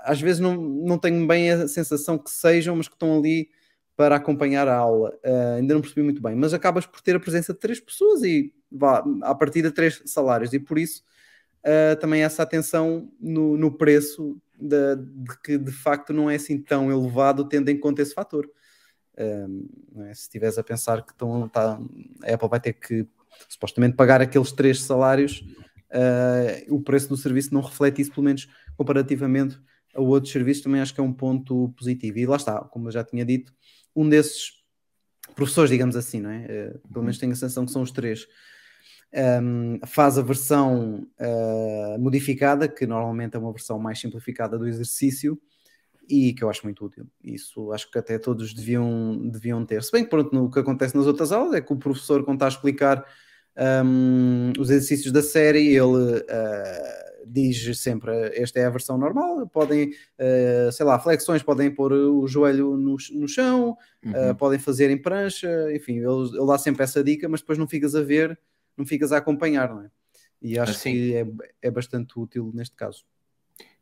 às 0.00 0.20
vezes 0.20 0.40
não, 0.40 0.56
não 0.56 0.98
tenho 0.98 1.26
bem 1.26 1.50
a 1.50 1.68
sensação 1.68 2.18
que 2.18 2.30
sejam, 2.30 2.76
mas 2.76 2.88
que 2.88 2.94
estão 2.94 3.18
ali 3.18 3.48
para 3.96 4.16
acompanhar 4.16 4.68
a 4.68 4.76
aula. 4.76 5.10
Uh, 5.24 5.56
ainda 5.58 5.74
não 5.74 5.80
percebi 5.80 6.02
muito 6.02 6.22
bem, 6.22 6.34
mas 6.34 6.54
acabas 6.54 6.86
por 6.86 7.00
ter 7.00 7.16
a 7.16 7.20
presença 7.20 7.52
de 7.52 7.58
três 7.58 7.80
pessoas 7.80 8.22
e 8.22 8.52
vá, 8.70 9.04
a 9.22 9.34
partir 9.34 9.62
de 9.62 9.70
três 9.70 10.02
salários, 10.06 10.52
e 10.52 10.58
por 10.58 10.78
isso 10.78 11.02
uh, 11.60 11.98
também 12.00 12.22
essa 12.22 12.42
atenção 12.42 13.10
no, 13.20 13.56
no 13.56 13.70
preço 13.70 14.36
de, 14.58 14.96
de 14.96 15.38
que 15.42 15.58
de 15.58 15.72
facto 15.72 16.12
não 16.12 16.30
é 16.30 16.36
assim 16.36 16.58
tão 16.58 16.90
elevado, 16.90 17.48
tendo 17.48 17.68
em 17.68 17.78
conta 17.78 18.02
esse 18.02 18.14
fator. 18.14 18.48
Não 19.94 20.06
é? 20.06 20.14
Se 20.14 20.22
estiveres 20.22 20.56
a 20.56 20.64
pensar 20.64 21.04
que 21.04 21.12
estão, 21.12 21.46
tá, 21.48 21.78
a 22.24 22.34
Apple 22.34 22.48
vai 22.48 22.58
ter 22.58 22.72
que 22.72 23.06
supostamente 23.46 23.94
pagar 23.94 24.22
aqueles 24.22 24.52
três 24.52 24.82
salários, 24.82 25.44
o 26.68 26.80
preço 26.80 27.08
do 27.10 27.16
serviço 27.16 27.52
não 27.52 27.60
reflete 27.60 28.00
isso, 28.00 28.10
pelo 28.10 28.24
menos 28.24 28.48
comparativamente 28.76 29.58
a 29.94 30.00
outros 30.00 30.32
serviços, 30.32 30.62
também 30.62 30.80
acho 30.80 30.94
que 30.94 31.00
é 31.00 31.04
um 31.04 31.12
ponto 31.12 31.72
positivo. 31.76 32.18
E 32.18 32.26
lá 32.26 32.36
está, 32.36 32.60
como 32.60 32.88
eu 32.88 32.92
já 32.92 33.04
tinha 33.04 33.24
dito, 33.24 33.52
um 33.94 34.08
desses 34.08 34.62
professores, 35.34 35.70
digamos 35.70 35.96
assim, 35.96 36.20
não 36.20 36.30
é? 36.30 36.72
Uh, 36.84 36.88
pelo 36.88 37.04
menos 37.04 37.18
tenho 37.18 37.32
a 37.32 37.36
sensação 37.36 37.64
que 37.64 37.72
são 37.72 37.82
os 37.82 37.90
três. 37.90 38.26
Um, 39.14 39.78
faz 39.86 40.16
a 40.16 40.22
versão 40.22 41.06
uh, 41.20 41.98
modificada, 41.98 42.66
que 42.66 42.86
normalmente 42.86 43.36
é 43.36 43.38
uma 43.38 43.52
versão 43.52 43.78
mais 43.78 44.00
simplificada 44.00 44.58
do 44.58 44.66
exercício, 44.66 45.38
e 46.08 46.32
que 46.32 46.42
eu 46.42 46.50
acho 46.50 46.64
muito 46.64 46.84
útil. 46.84 47.06
Isso 47.22 47.72
acho 47.72 47.90
que 47.90 47.98
até 47.98 48.18
todos 48.18 48.52
deviam, 48.52 49.28
deviam 49.28 49.64
ter. 49.64 49.82
Se 49.82 49.92
bem 49.92 50.04
que 50.04 50.10
pronto, 50.10 50.34
no, 50.34 50.44
o 50.44 50.50
que 50.50 50.58
acontece 50.58 50.96
nas 50.96 51.06
outras 51.06 51.32
aulas 51.32 51.54
é 51.54 51.60
que 51.60 51.72
o 51.72 51.76
professor, 51.76 52.24
quando 52.24 52.36
está 52.36 52.46
a 52.46 52.48
explicar 52.48 53.04
um, 53.84 54.52
os 54.58 54.70
exercícios 54.70 55.12
da 55.12 55.22
série, 55.22 55.68
ele 55.68 56.18
uh, 56.18 57.11
diz 57.26 57.78
sempre 57.78 58.12
esta 58.34 58.58
é 58.60 58.64
a 58.64 58.70
versão 58.70 58.96
normal, 58.98 59.46
podem, 59.48 59.90
uh, 60.18 60.72
sei 60.72 60.84
lá, 60.86 60.98
flexões, 60.98 61.42
podem 61.42 61.70
pôr 61.70 61.92
o 61.92 62.26
joelho 62.26 62.76
no, 62.76 62.96
no 63.12 63.28
chão, 63.28 63.76
Uhum. 64.04 64.30
uh, 64.30 64.34
podem 64.34 64.58
fazer 64.58 64.90
em 64.90 65.00
prancha, 65.00 65.48
enfim, 65.72 65.98
ele, 65.98 66.36
ele 66.36 66.46
dá 66.46 66.58
sempre 66.58 66.82
essa 66.82 67.04
dica, 67.04 67.28
mas 67.28 67.40
depois 67.40 67.56
não 67.58 67.68
ficas 67.68 67.94
a 67.94 68.02
ver, 68.02 68.38
não 68.76 68.84
ficas 68.84 69.12
a 69.12 69.18
acompanhar, 69.18 69.68
não 69.72 69.82
é? 69.82 69.90
E 70.40 70.58
acho 70.58 70.72
Assim. 70.72 70.92
que 70.92 71.14
é, 71.14 71.26
é 71.62 71.70
bastante 71.70 72.18
útil 72.18 72.50
neste 72.52 72.74
caso. 72.74 73.04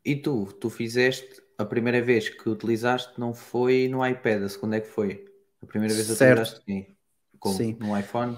E 0.05 0.15
tu, 0.15 0.45
tu 0.59 0.69
fizeste 0.69 1.41
a 1.57 1.65
primeira 1.65 2.01
vez 2.01 2.29
que 2.29 2.47
utilizaste 2.49 3.19
não 3.19 3.33
foi 3.33 3.87
no 3.87 4.05
iPad, 4.05 4.43
a 4.43 4.49
segunda 4.49 4.77
é 4.77 4.81
que 4.81 4.87
foi? 4.87 5.25
A 5.61 5.65
primeira 5.65 5.93
vez 5.93 6.05
Certo. 6.05 6.39
utilizaste 6.41 6.63
sim. 6.65 6.85
Como? 7.39 7.55
Sim. 7.57 7.77
No 7.79 7.97
iPhone? 7.97 8.37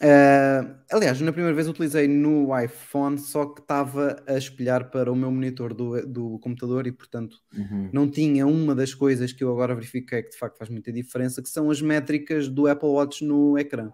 Uh, 0.00 0.78
aliás, 0.92 1.20
na 1.20 1.32
primeira 1.32 1.54
vez 1.56 1.66
utilizei 1.66 2.06
no 2.06 2.56
iPhone, 2.56 3.18
só 3.18 3.46
que 3.46 3.60
estava 3.60 4.22
a 4.28 4.38
espelhar 4.38 4.90
para 4.90 5.10
o 5.10 5.16
meu 5.16 5.30
monitor 5.30 5.74
do, 5.74 6.06
do 6.06 6.38
computador 6.38 6.86
e, 6.86 6.92
portanto, 6.92 7.36
Uhum. 7.52 7.90
não 7.92 8.08
tinha 8.08 8.46
uma 8.46 8.74
das 8.76 8.94
coisas 8.94 9.32
que 9.32 9.42
eu 9.42 9.50
agora 9.50 9.74
verifiquei 9.74 10.22
que 10.22 10.30
de 10.30 10.38
facto 10.38 10.56
faz 10.56 10.70
muita 10.70 10.92
diferença, 10.92 11.42
que 11.42 11.48
são 11.48 11.68
as 11.70 11.82
métricas 11.82 12.48
do 12.48 12.68
Apple 12.68 12.88
Watch 12.88 13.24
no 13.24 13.58
ecrã. 13.58 13.90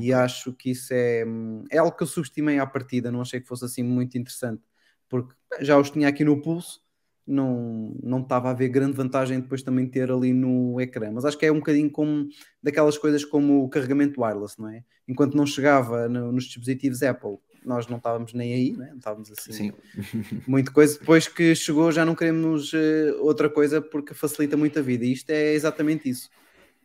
E 0.00 0.12
acho 0.12 0.52
que 0.54 0.70
isso 0.70 0.92
é, 0.92 1.24
é 1.70 1.78
algo 1.78 1.96
que 1.96 2.02
eu 2.02 2.06
subestimei 2.06 2.58
à 2.58 2.66
partida, 2.66 3.10
não 3.12 3.20
achei 3.20 3.40
que 3.40 3.48
fosse 3.48 3.64
assim 3.64 3.82
muito 3.82 4.16
interessante, 4.18 4.62
porque 5.08 5.34
já 5.60 5.78
os 5.78 5.90
tinha 5.90 6.08
aqui 6.08 6.24
no 6.24 6.40
pulso, 6.40 6.81
não, 7.26 7.94
não 8.02 8.20
estava 8.20 8.50
a 8.50 8.54
ver 8.54 8.68
grande 8.68 8.92
vantagem 8.96 9.40
depois 9.40 9.62
também 9.62 9.86
ter 9.86 10.10
ali 10.10 10.32
no 10.32 10.80
ecrã. 10.80 11.10
Mas 11.12 11.24
acho 11.24 11.38
que 11.38 11.46
é 11.46 11.52
um 11.52 11.58
bocadinho 11.58 11.90
como 11.90 12.28
daquelas 12.62 12.98
coisas 12.98 13.24
como 13.24 13.64
o 13.64 13.68
carregamento 13.68 14.20
wireless, 14.20 14.58
não 14.60 14.68
é? 14.68 14.82
Enquanto 15.08 15.36
não 15.36 15.46
chegava 15.46 16.08
no- 16.08 16.32
nos 16.32 16.44
dispositivos 16.44 17.02
Apple, 17.02 17.38
nós 17.64 17.86
não 17.86 17.98
estávamos 17.98 18.32
nem 18.34 18.52
aí, 18.54 18.72
não 18.72 18.84
é? 18.84 18.90
não 18.90 18.96
estávamos 18.98 19.30
assim 19.30 19.52
Sim. 19.52 19.72
muita 20.48 20.72
coisa. 20.72 20.98
Depois 20.98 21.28
que 21.28 21.54
chegou, 21.54 21.92
já 21.92 22.04
não 22.04 22.14
queremos 22.14 22.72
eh, 22.74 23.12
outra 23.20 23.48
coisa 23.48 23.80
porque 23.80 24.14
facilita 24.14 24.56
muito 24.56 24.78
a 24.78 24.82
vida. 24.82 25.04
E 25.04 25.12
isto 25.12 25.30
é 25.30 25.52
exatamente 25.54 26.08
isso. 26.08 26.28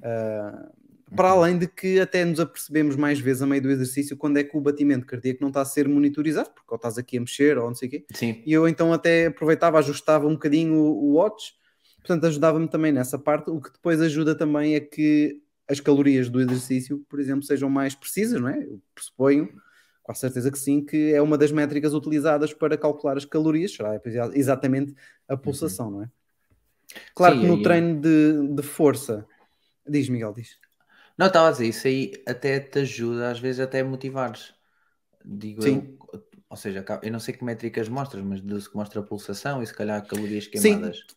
Ah, 0.03 0.70
para 1.16 1.30
além 1.30 1.58
de 1.58 1.68
que 1.68 2.00
até 2.00 2.24
nos 2.26 2.40
apercebemos 2.40 2.96
mais 2.96 3.20
vezes 3.20 3.42
a 3.42 3.48
meio 3.48 3.62
do 3.62 3.70
exercício 3.72 4.18
quando 4.18 4.38
é 4.38 4.44
que 4.44 4.56
o 4.58 4.62
batimento 4.62 5.06
cardíaco 5.06 5.40
não 5.42 5.48
está 5.50 5.62
a 5.62 5.66
ser 5.66 5.88
monitorizado, 5.88 6.52
porque 6.52 6.68
ou 6.70 6.76
estás 6.76 6.98
aqui 6.98 7.18
a 7.18 7.22
mexer 7.22 7.58
ou 7.58 7.68
não 7.68 7.76
sei 7.76 7.88
o 7.88 7.92
quê. 7.92 8.06
Sim. 8.14 8.42
E 8.46 8.52
eu 8.54 8.68
então 8.68 8.92
até 8.92 9.28
aproveitava, 9.28 9.80
ajustava 9.80 10.28
um 10.28 10.34
bocadinho 10.34 10.74
o, 10.76 11.12
o 11.12 11.14
watch 11.14 11.56
Portanto, 12.08 12.26
ajudava-me 12.28 12.70
também 12.70 12.94
nessa 12.94 13.20
parte. 13.20 13.50
O 13.50 13.60
que 13.60 13.70
depois 13.70 14.00
ajuda 14.00 14.34
também 14.34 14.76
é 14.76 14.80
que 14.80 15.42
as 15.68 15.82
calorias 15.82 16.30
do 16.30 16.40
exercício, 16.40 17.06
por 17.10 17.20
exemplo, 17.20 17.44
sejam 17.44 17.70
mais 17.70 17.94
precisas, 17.94 18.40
não 18.40 18.48
é? 18.48 18.64
Eu 18.64 18.82
pressuponho, 18.96 19.50
com 20.02 20.12
a 20.14 20.16
certeza 20.16 20.50
que 20.50 20.58
sim, 20.58 20.86
que 20.86 21.12
é 21.14 21.22
uma 21.22 21.38
das 21.38 21.52
métricas 21.52 21.94
utilizadas 21.94 22.54
para 22.54 22.78
calcular 22.78 23.18
as 23.18 23.26
calorias, 23.26 23.74
será 23.76 24.00
exatamente 24.34 24.96
a 25.28 25.36
pulsação, 25.36 25.92
não 25.92 26.04
é? 26.04 26.10
Claro 27.14 27.36
Sim, 27.36 27.42
que 27.42 27.48
no 27.48 27.56
aí- 27.56 27.64
treino 27.64 28.00
de, 28.00 28.56
de 28.56 28.64
força, 28.64 29.28
diz 29.86 30.08
Miguel, 30.08 30.32
diz. 30.32 30.52
Não, 31.18 31.28
estava 31.28 31.48
a 31.50 31.52
dizer, 31.52 31.68
isso 31.68 31.88
aí 31.88 32.12
até 32.28 32.60
te 32.60 32.80
ajuda, 32.80 33.32
às 33.32 33.40
vezes 33.40 33.60
até 33.60 33.80
a 33.82 33.86
motivares. 33.86 34.54
Digo 35.26 35.64
Sim. 35.64 35.82
eu, 35.94 35.98
ou 36.50 36.58
seja, 36.58 36.86
eu 37.04 37.12
não 37.12 37.20
sei 37.20 37.36
que 37.36 37.44
métricas 37.46 37.90
mostras, 37.90 38.24
mas 38.24 38.42
deduzo 38.42 38.70
que 38.72 38.78
mostra 38.78 39.02
a 39.02 39.04
pulsação 39.04 39.64
e 39.64 39.68
se 39.68 39.74
calhar 39.76 40.06
calorias 40.08 40.48
Sim. 40.56 40.82
queimadas. 40.82 41.08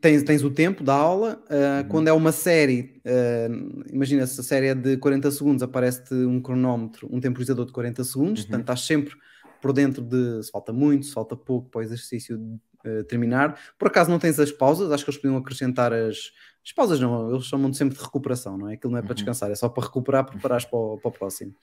Tens, 0.00 0.22
tens 0.24 0.42
o 0.44 0.50
tempo 0.50 0.84
da 0.84 0.94
aula, 0.94 1.42
ah, 1.48 1.84
Uhum. 1.84 1.88
quando 1.88 2.08
é 2.08 2.12
uma 2.12 2.32
série, 2.32 3.00
ah, 3.06 3.48
imagina 3.92 4.26
se 4.26 4.40
a 4.40 4.44
série 4.44 4.66
é 4.68 4.74
de 4.74 4.96
40 4.98 5.30
segundos, 5.30 5.62
aparece-te 5.62 6.14
um 6.14 6.40
cronómetro, 6.40 7.08
um 7.10 7.20
temporizador 7.20 7.64
de 7.66 7.72
40 7.72 8.04
segundos, 8.04 8.42
Uhum. 8.42 8.44
portanto 8.44 8.62
estás 8.62 8.80
sempre 8.82 9.14
por 9.60 9.72
dentro 9.72 10.02
de 10.02 10.42
se 10.42 10.50
falta 10.50 10.72
muito, 10.72 11.06
se 11.06 11.12
falta 11.12 11.36
pouco 11.36 11.70
para 11.70 11.78
o 11.80 11.82
exercício 11.82 12.38
ah, 12.86 13.04
terminar. 13.04 13.58
Por 13.78 13.88
acaso 13.88 14.10
não 14.10 14.18
tens 14.18 14.38
as 14.40 14.50
pausas, 14.52 14.90
acho 14.92 15.04
que 15.04 15.10
eles 15.10 15.20
podiam 15.20 15.36
acrescentar 15.38 15.92
as, 15.92 16.30
as 16.64 16.72
pausas, 16.72 16.98
não, 17.00 17.32
eles 17.32 17.44
chamam 17.46 17.72
sempre 17.72 17.96
de 17.96 18.02
recuperação, 18.02 18.56
não 18.58 18.68
é? 18.68 18.74
Aquilo 18.74 18.92
não 18.92 18.98
é 18.98 19.02
para 19.02 19.10
Uhum. 19.10 19.14
descansar, 19.14 19.50
é 19.50 19.54
só 19.54 19.68
para 19.68 19.84
recuperar, 19.84 20.24
preparares 20.26 20.64
para 20.64 20.78
o, 20.78 20.98
para 20.98 21.08
o 21.08 21.12
próximo. 21.12 21.54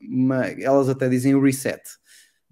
Mas 0.00 0.58
elas 0.58 0.88
até 0.88 1.08
dizem 1.08 1.34
o 1.34 1.42
reset 1.42 1.82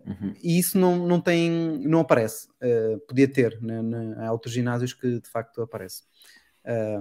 Uhum. 0.06 0.32
e 0.42 0.58
isso 0.58 0.78
não, 0.78 1.06
não 1.06 1.20
tem, 1.20 1.50
não 1.86 2.00
aparece. 2.00 2.48
Uh, 2.62 2.98
podia 3.06 3.28
ter, 3.28 3.60
né, 3.60 3.82
na, 3.82 4.26
há 4.26 4.32
outros 4.32 4.54
ginásios 4.54 4.94
que 4.94 5.20
de 5.20 5.28
facto 5.28 5.60
aparece. 5.60 6.04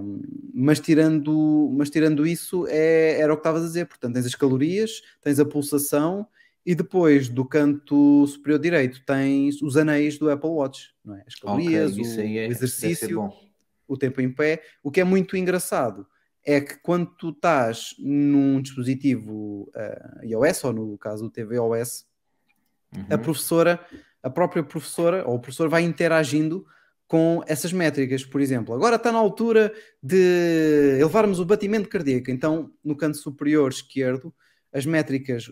Um, 0.01 0.21
mas, 0.53 0.81
tirando, 0.81 1.73
mas 1.77 1.89
tirando 1.89 2.27
isso, 2.27 2.67
é, 2.67 3.19
era 3.21 3.31
o 3.33 3.37
que 3.37 3.39
estavas 3.39 3.63
a 3.63 3.67
dizer. 3.67 3.85
Portanto, 3.85 4.13
tens 4.15 4.25
as 4.25 4.35
calorias, 4.35 5.01
tens 5.21 5.39
a 5.39 5.45
pulsação 5.45 6.27
e 6.69 6.75
depois 6.75 7.27
do 7.27 7.43
canto 7.43 8.27
superior 8.27 8.59
direito 8.59 9.01
tens 9.03 9.59
os 9.59 9.75
anéis 9.75 10.19
do 10.19 10.29
Apple 10.29 10.51
Watch, 10.51 10.93
não 11.03 11.15
é? 11.15 11.23
As 11.25 11.33
calorias, 11.33 11.93
Ok, 11.93 12.03
isso 12.03 12.19
o, 12.19 12.21
é, 12.21 12.47
o 12.47 12.51
exercício, 12.51 13.33
o 13.87 13.97
tempo 13.97 14.21
em 14.21 14.31
pé. 14.31 14.61
O 14.83 14.91
que 14.91 15.01
é 15.01 15.03
muito 15.03 15.35
engraçado 15.35 16.05
é 16.45 16.61
que 16.61 16.77
quando 16.77 17.07
tu 17.07 17.29
estás 17.29 17.95
num 17.97 18.61
dispositivo 18.61 19.67
uh, 19.75 20.23
iOS, 20.23 20.63
ou 20.65 20.73
no 20.73 20.95
caso 20.99 21.23
do 21.23 21.31
tvOS, 21.31 22.05
a 23.09 23.15
Uhum. 23.15 23.19
professora, 23.19 23.83
a 24.21 24.29
própria 24.29 24.61
professora 24.61 25.27
ou 25.27 25.37
o 25.37 25.39
professor 25.39 25.69
vai 25.69 25.81
interagindo 25.81 26.67
com 27.07 27.43
essas 27.47 27.73
métricas, 27.73 28.23
por 28.23 28.41
exemplo. 28.41 28.75
Agora 28.75 28.95
está 28.95 29.11
na 29.11 29.17
altura 29.17 29.73
de 30.03 30.97
elevarmos 30.99 31.39
o 31.39 31.45
batimento 31.45 31.89
cardíaco, 31.89 32.29
então 32.29 32.71
no 32.83 32.95
canto 32.95 33.17
superior 33.17 33.71
esquerdo 33.71 34.31
as 34.71 34.85
métricas 34.85 35.51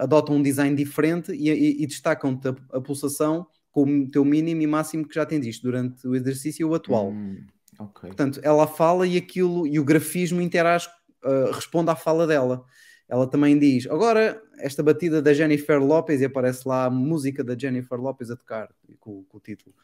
adotam 0.00 0.36
um 0.36 0.42
design 0.42 0.74
diferente 0.74 1.32
e, 1.32 1.50
e, 1.50 1.82
e 1.82 1.86
destacam-te 1.86 2.48
a, 2.48 2.54
a, 2.72 2.80
pulsação 2.80 3.46
com 3.70 3.84
o 3.84 4.10
teu 4.10 4.24
mínimo 4.24 4.62
e 4.62 4.66
máximo 4.66 5.06
que 5.06 5.14
já 5.14 5.22
atendiste 5.22 5.62
durante 5.62 6.06
o 6.06 6.14
exercício 6.14 6.72
atual. 6.74 7.10
Hum, 7.10 7.44
okay. 7.78 8.08
Portanto, 8.08 8.40
ela 8.42 8.66
fala 8.66 9.06
e 9.06 9.16
aquilo 9.16 9.66
e 9.66 9.78
o 9.78 9.84
grafismo 9.84 10.40
interage, 10.40 10.88
uh, 11.24 11.52
responde 11.52 11.90
à 11.90 11.96
fala 11.96 12.26
dela 12.26 12.64
ela 13.12 13.26
também 13.26 13.58
diz: 13.58 13.86
agora 13.88 14.42
esta 14.58 14.82
batida 14.82 15.20
da 15.20 15.34
Jennifer 15.34 15.78
Lopez 15.78 16.22
e 16.22 16.24
aparece 16.24 16.66
lá 16.66 16.86
a 16.86 16.90
música 16.90 17.44
da 17.44 17.54
Jennifer 17.54 18.00
Lopez 18.00 18.30
a 18.30 18.36
tocar 18.36 18.70
com, 18.98 19.22
com 19.24 19.36
o 19.36 19.40
título. 19.40 19.74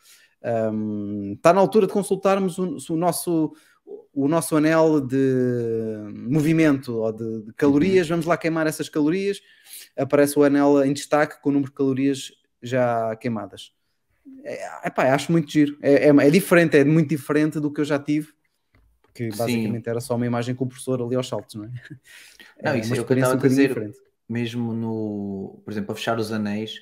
Um, 0.72 1.34
está 1.34 1.52
na 1.52 1.60
altura 1.60 1.87
de 1.87 1.92
consultarmos 1.92 2.58
o, 2.58 2.78
o, 2.88 2.96
nosso, 2.96 3.52
o 4.14 4.28
nosso 4.28 4.56
anel 4.56 4.98
de 4.98 5.94
movimento 6.14 6.96
ou 6.96 7.12
de, 7.12 7.42
de 7.42 7.52
calorias. 7.52 8.06
Uhum. 8.06 8.14
Vamos 8.14 8.26
lá 8.26 8.38
queimar 8.38 8.66
essas 8.66 8.88
calorias. 8.88 9.42
Aparece 9.99 10.38
o 10.38 10.45
anel 10.45 10.85
em 10.85 10.93
destaque 10.93 11.40
com 11.43 11.50
o 11.50 11.52
número 11.52 11.71
de 11.71 11.76
calorias 11.76 12.33
já 12.62 13.14
queimadas. 13.17 13.73
É, 14.45 14.88
epá, 14.88 15.12
acho 15.12 15.33
muito 15.33 15.50
giro. 15.50 15.76
É, 15.83 16.09
é, 16.09 16.09
é, 16.09 16.31
diferente, 16.31 16.76
é 16.76 16.85
muito 16.85 17.09
diferente 17.09 17.59
do 17.61 17.73
que 17.73 17.81
eu 17.81 17.85
já 17.85 17.99
tive. 17.99 18.33
Que 19.14 19.28
basicamente 19.31 19.85
Sim. 19.85 19.90
era 19.90 20.00
só 20.00 20.14
uma 20.14 20.26
imagem 20.26 20.55
com 20.55 20.64
o 20.64 20.69
professor 20.69 21.02
ali 21.02 21.17
aos 21.17 21.28
saltos, 21.28 21.57
não 21.57 21.64
é? 21.64 21.71
Não, 22.62 22.76
isso 22.76 22.95
é 22.95 23.00
o 23.00 23.05
que 23.05 23.12
eu 23.12 23.17
estava 23.17 23.35
um 23.35 23.38
a 23.38 23.43
dizer. 23.43 23.69
Diferente. 23.69 23.99
Mesmo 24.28 24.73
no, 24.73 25.61
por 25.64 25.73
exemplo, 25.73 25.93
a 25.93 25.95
fechar 25.95 26.19
os 26.19 26.31
anéis, 26.31 26.81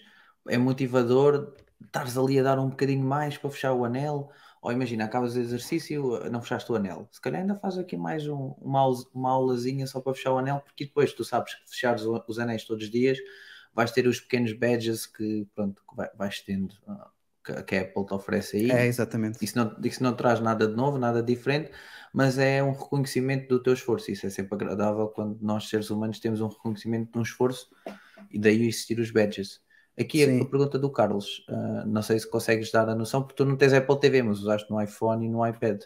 é 0.48 0.58
motivador 0.58 1.54
estares 1.84 2.16
ali 2.16 2.38
a 2.38 2.42
dar 2.42 2.58
um 2.58 2.68
bocadinho 2.68 3.04
mais 3.04 3.36
para 3.38 3.50
fechar 3.50 3.72
o 3.72 3.84
anel. 3.84 4.30
Ou 4.62 4.72
imagina, 4.72 5.04
acabas 5.04 5.36
o 5.36 5.40
exercício, 5.40 6.28
não 6.30 6.40
fechaste 6.40 6.70
o 6.72 6.74
anel. 6.74 7.08
Se 7.12 7.20
calhar 7.20 7.40
ainda 7.40 7.54
faz 7.54 7.78
aqui 7.78 7.96
mais 7.96 8.26
um, 8.26 8.54
uma, 8.60 8.84
uma 9.14 9.30
aulazinha 9.30 9.86
só 9.86 10.00
para 10.00 10.14
fechar 10.14 10.32
o 10.32 10.38
anel, 10.38 10.60
porque 10.60 10.86
depois 10.86 11.12
tu 11.12 11.24
sabes 11.24 11.54
que 11.54 11.70
fechares 11.70 12.02
os 12.04 12.38
anéis 12.38 12.64
todos 12.64 12.84
os 12.84 12.90
dias, 12.90 13.18
vais 13.74 13.90
ter 13.92 14.06
os 14.06 14.20
pequenos 14.20 14.52
badges 14.52 15.06
que, 15.06 15.46
pronto, 15.54 15.82
que 15.88 15.96
vai, 15.96 16.10
vais 16.16 16.40
tendo, 16.40 16.74
que 17.66 17.76
a 17.76 17.82
Apple 17.82 18.06
te 18.06 18.14
oferece 18.14 18.56
aí. 18.56 18.70
É, 18.70 18.86
exatamente. 18.86 19.44
Isso 19.44 19.56
não, 19.56 19.76
isso 19.84 20.02
não 20.02 20.14
traz 20.14 20.40
nada 20.40 20.66
de 20.66 20.74
novo, 20.74 20.98
nada 20.98 21.22
diferente, 21.22 21.70
mas 22.12 22.38
é 22.38 22.62
um 22.62 22.72
reconhecimento 22.72 23.48
do 23.48 23.62
teu 23.62 23.74
esforço. 23.74 24.10
Isso 24.10 24.26
é 24.26 24.30
sempre 24.30 24.54
agradável 24.54 25.08
quando 25.08 25.38
nós, 25.40 25.68
seres 25.68 25.90
humanos, 25.90 26.18
temos 26.18 26.40
um 26.40 26.48
reconhecimento 26.48 27.12
de 27.12 27.18
um 27.18 27.22
esforço 27.22 27.68
e 28.30 28.38
daí 28.38 28.66
existir 28.66 28.98
os 28.98 29.10
badges. 29.10 29.60
Aqui 29.98 30.24
Sim. 30.24 30.42
a 30.42 30.44
pergunta 30.44 30.78
do 30.78 30.90
Carlos, 30.90 31.46
uh, 31.48 31.86
não 31.86 32.02
sei 32.02 32.18
se 32.18 32.28
consegues 32.28 32.70
dar 32.70 32.88
a 32.88 32.94
noção, 32.94 33.22
porque 33.22 33.36
tu 33.36 33.44
não 33.46 33.56
tens 33.56 33.72
Apple 33.72 33.98
TV, 33.98 34.22
mas 34.22 34.40
usaste 34.40 34.70
no 34.70 34.80
iPhone 34.80 35.24
e 35.24 35.28
no 35.28 35.46
iPad. 35.46 35.82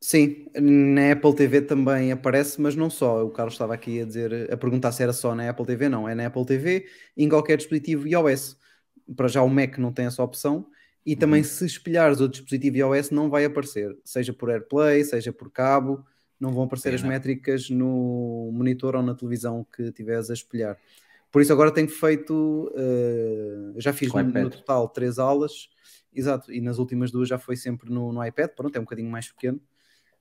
Sim, 0.00 0.46
na 0.60 1.12
Apple 1.12 1.34
TV 1.34 1.62
também 1.62 2.10
aparece, 2.10 2.60
mas 2.60 2.74
não 2.74 2.90
só. 2.90 3.24
O 3.24 3.30
Carlos 3.30 3.54
estava 3.54 3.74
aqui 3.74 4.00
a 4.00 4.04
dizer, 4.04 4.52
a 4.52 4.56
perguntar 4.56 4.90
se 4.90 5.02
era 5.02 5.12
só 5.12 5.34
na 5.34 5.48
Apple 5.48 5.64
TV, 5.64 5.88
não, 5.88 6.08
é 6.08 6.14
na 6.14 6.26
Apple 6.26 6.44
TV 6.44 6.86
em 7.16 7.28
qualquer 7.28 7.56
dispositivo 7.56 8.06
iOS. 8.08 8.56
Para 9.16 9.28
já 9.28 9.42
o 9.42 9.48
Mac 9.48 9.78
não 9.78 9.92
tem 9.92 10.06
essa 10.06 10.22
opção, 10.22 10.66
e 11.04 11.16
também 11.16 11.40
uhum. 11.40 11.46
se 11.46 11.66
espelhares 11.66 12.20
o 12.20 12.28
dispositivo 12.28 12.76
iOS 12.76 13.10
não 13.10 13.28
vai 13.28 13.44
aparecer, 13.44 13.96
seja 14.04 14.32
por 14.32 14.50
AirPlay, 14.50 15.04
seja 15.04 15.32
por 15.32 15.50
cabo, 15.50 16.04
não 16.38 16.52
vão 16.52 16.64
aparecer 16.64 16.90
Sim, 16.90 16.94
as 16.96 17.02
não. 17.02 17.08
métricas 17.08 17.70
no 17.70 18.50
monitor 18.52 18.96
ou 18.96 19.02
na 19.02 19.14
televisão 19.14 19.64
que 19.72 19.92
tiveres 19.92 20.30
a 20.30 20.34
espelhar. 20.34 20.76
Por 21.32 21.42
isso 21.42 21.52
agora 21.52 21.72
tenho 21.72 21.88
feito, 21.88 22.70
uh, 22.74 23.80
já 23.80 23.92
fiz 23.92 24.12
no, 24.12 24.22
no, 24.22 24.50
total 24.50 24.88
três 24.88 25.18
aulas, 25.18 25.70
exato, 26.14 26.52
e 26.52 26.60
nas 26.60 26.78
últimas 26.78 27.10
duas 27.10 27.28
já 27.28 27.38
foi 27.38 27.56
sempre 27.56 27.90
no, 27.90 28.12
no 28.12 28.24
iPad, 28.24 28.50
pronto, 28.50 28.76
é 28.76 28.78
um 28.78 28.84
bocadinho 28.84 29.10
mais 29.10 29.32
pequeno, 29.32 29.58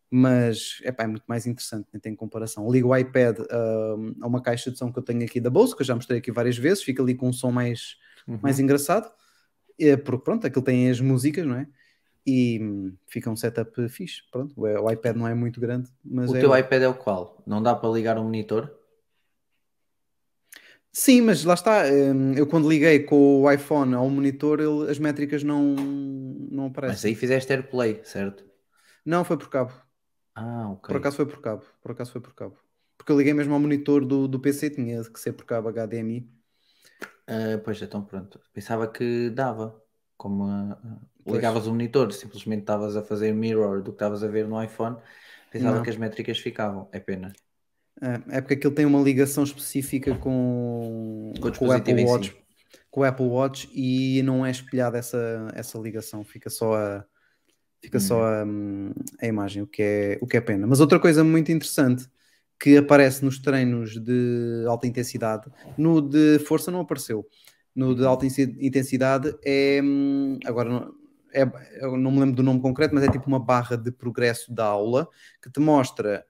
mas 0.09 0.79
epá, 0.83 1.03
é 1.03 1.07
muito 1.07 1.25
mais 1.27 1.45
interessante, 1.45 1.87
nem 1.93 1.99
tem 1.99 2.15
comparação. 2.15 2.71
Ligo 2.71 2.89
o 2.89 2.97
iPad 2.97 3.39
uh, 3.39 4.15
a 4.21 4.27
uma 4.27 4.41
caixa 4.41 4.71
de 4.71 4.77
som 4.77 4.91
que 4.91 4.97
eu 4.97 5.03
tenho 5.03 5.23
aqui 5.23 5.41
da 5.41 5.49
bolsa, 5.49 5.75
que 5.75 5.81
eu 5.81 5.85
já 5.85 5.95
mostrei 5.95 6.19
aqui 6.19 6.31
várias 6.31 6.57
vezes, 6.57 6.81
fica 6.81 7.03
ali 7.03 7.13
com 7.13 7.27
um 7.27 7.33
som 7.33 7.51
mais, 7.51 7.97
Uhum. 8.27 8.39
mais 8.41 8.59
engraçado, 8.59 9.11
é, 9.79 9.97
porque 9.97 10.23
pronto, 10.23 10.45
aquilo 10.45 10.63
tem 10.63 10.89
as 10.89 10.99
músicas, 10.99 11.45
não 11.45 11.55
é? 11.55 11.67
E 12.25 12.59
hum, 12.61 12.93
fica 13.07 13.29
um 13.29 13.35
setup 13.35 13.89
fixe. 13.89 14.21
Pronto, 14.31 14.53
o, 14.55 14.63
o 14.63 14.91
iPad 14.91 15.15
não 15.15 15.27
é 15.27 15.33
muito 15.33 15.59
grande, 15.59 15.89
mas 16.03 16.29
O 16.29 16.35
é. 16.35 16.39
teu 16.39 16.55
iPad 16.55 16.83
é 16.83 16.87
o 16.87 16.93
qual? 16.93 17.41
Não 17.47 17.61
dá 17.61 17.73
para 17.73 17.89
ligar 17.89 18.17
o 18.17 18.23
monitor? 18.23 18.71
Sim, 20.93 21.21
mas 21.21 21.43
lá 21.43 21.53
está. 21.53 21.83
hum, 21.85 22.33
Eu 22.35 22.45
quando 22.47 22.69
liguei 22.69 22.99
com 23.03 23.41
o 23.41 23.51
iPhone 23.51 23.93
ao 23.95 24.09
monitor, 24.09 24.59
ele- 24.59 24.89
as 24.91 24.99
métricas 24.99 25.43
não, 25.43 25.63
não 25.75 26.65
Mas 26.85 26.99
aparecem. 26.99 27.05
aí 27.05 27.15
fizeste 27.15 27.51
AirPlay, 27.53 28.03
certo? 28.05 28.43
Não, 29.05 29.23
foi 29.25 29.37
por 29.37 29.49
cabo. 29.49 29.71
Ah, 30.35 30.69
ok. 30.71 30.87
Por 30.87 30.95
acaso 30.97 31.17
foi 31.19 31.27
por 31.31 31.41
cabo. 31.45 31.63
Por 31.81 31.91
acaso 31.91 32.11
foi 32.13 32.21
por 32.25 32.33
cabo. 32.39 32.55
Porque 32.97 33.11
eu 33.11 33.17
liguei 33.17 33.33
mesmo 33.33 33.53
ao 33.53 33.59
monitor 33.59 34.05
do, 34.05 34.27
do 34.29 34.39
PC, 34.39 34.69
tinha 34.69 35.03
que 35.03 35.19
ser 35.19 35.33
por 35.33 35.45
cabo 35.45 35.67
HDMI. 35.69 36.31
Ah, 37.27 37.59
pois, 37.63 37.81
então 37.81 38.03
pronto. 38.05 38.41
Pensava 38.53 38.87
que 38.91 39.29
dava. 39.29 39.81
Como 40.17 40.45
ah, 40.45 40.79
Pois. 41.27 41.49
ligavas 41.49 41.65
o 41.67 41.71
monitor, 41.71 42.11
simplesmente 42.13 42.61
estavas 42.61 42.95
a 42.95 43.03
fazer 43.03 43.33
mirror 43.33 43.81
do 43.81 43.91
que 43.91 43.95
estavas 43.95 44.23
a 44.23 44.27
ver 44.27 44.47
no 44.47 44.61
iPhone, 44.63 44.97
pensava 45.49 45.79
Não. 45.79 45.81
que 45.81 45.89
as 45.89 45.97
métricas 45.97 46.37
ficavam. 46.39 46.89
É 46.91 46.99
pena. 46.99 47.33
É, 48.01 48.37
é 48.37 48.41
porque 48.41 48.55
aquilo 48.55 48.73
tem 48.73 48.85
uma 48.85 48.99
ligação 48.99 49.43
específica 49.43 50.15
com, 50.15 51.33
Com 51.39 51.47
o 51.47 51.57
com 51.57 51.67
o 51.67 51.71
Apple 51.71 51.93
em 51.93 51.97
si. 51.97 52.11
Watch, 52.11 52.37
com 52.89 53.01
o 53.01 53.03
Apple 53.03 53.25
Watch 53.27 53.69
e 53.73 54.23
não 54.23 54.45
é 54.45 54.49
espelhada 54.49 54.97
essa, 54.97 55.47
essa 55.53 55.77
ligação, 55.77 56.23
fica 56.23 56.49
só 56.49 56.73
a 56.75 57.05
fica 57.83 57.99
só 57.99 58.23
a, 58.23 58.43
hum, 58.43 58.93
a 59.19 59.25
imagem, 59.25 59.63
o 59.63 59.67
que, 59.67 59.81
é, 59.81 60.17
o 60.21 60.27
que 60.27 60.37
é 60.37 60.41
pena. 60.41 60.67
Mas 60.67 60.79
outra 60.79 60.99
coisa 60.99 61.23
muito 61.23 61.51
interessante 61.51 62.07
que 62.59 62.77
aparece 62.77 63.25
nos 63.25 63.39
treinos 63.39 63.99
de 63.99 64.63
alta 64.67 64.85
intensidade, 64.85 65.49
no 65.75 65.99
de 65.99 66.37
força 66.39 66.69
não 66.69 66.81
apareceu. 66.81 67.27
No 67.75 67.95
de 67.95 68.05
alta 68.05 68.25
intensidade 68.25 69.35
é 69.43 69.81
hum, 69.83 70.37
agora 70.45 70.69
não, 70.69 70.93
é, 71.33 71.49
eu 71.81 71.97
não 71.97 72.11
me 72.11 72.19
lembro 72.19 72.35
do 72.35 72.43
nome 72.43 72.61
concreto, 72.61 72.93
mas 72.93 73.03
é 73.03 73.09
tipo 73.09 73.27
uma 73.27 73.39
barra 73.39 73.75
de 73.75 73.91
progresso 73.91 74.53
da 74.53 74.65
aula 74.65 75.07
que 75.41 75.49
te 75.49 75.59
mostra 75.59 76.23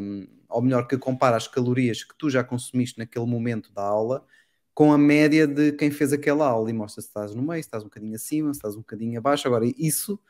hum, 0.00 0.26
ou 0.48 0.62
melhor, 0.62 0.86
que 0.86 0.96
compara 0.96 1.36
as 1.36 1.46
calorias 1.46 2.02
que 2.04 2.16
tu 2.16 2.30
já 2.30 2.42
consumiste 2.42 2.98
naquele 2.98 3.26
momento 3.26 3.72
da 3.72 3.82
aula 3.82 4.24
com 4.74 4.92
a 4.92 4.98
média 4.98 5.46
de 5.46 5.72
quem 5.72 5.90
fez 5.90 6.12
aquela 6.12 6.46
aula 6.46 6.70
e 6.70 6.72
mostra 6.72 7.02
se 7.02 7.08
estás 7.08 7.34
no 7.34 7.42
meio, 7.42 7.62
se 7.62 7.66
estás 7.66 7.82
um 7.82 7.86
bocadinho 7.86 8.14
acima, 8.14 8.54
se 8.54 8.58
estás 8.58 8.74
um 8.76 8.78
bocadinho 8.78 9.18
abaixo. 9.18 9.48
Agora, 9.48 9.64
isso 9.76 10.20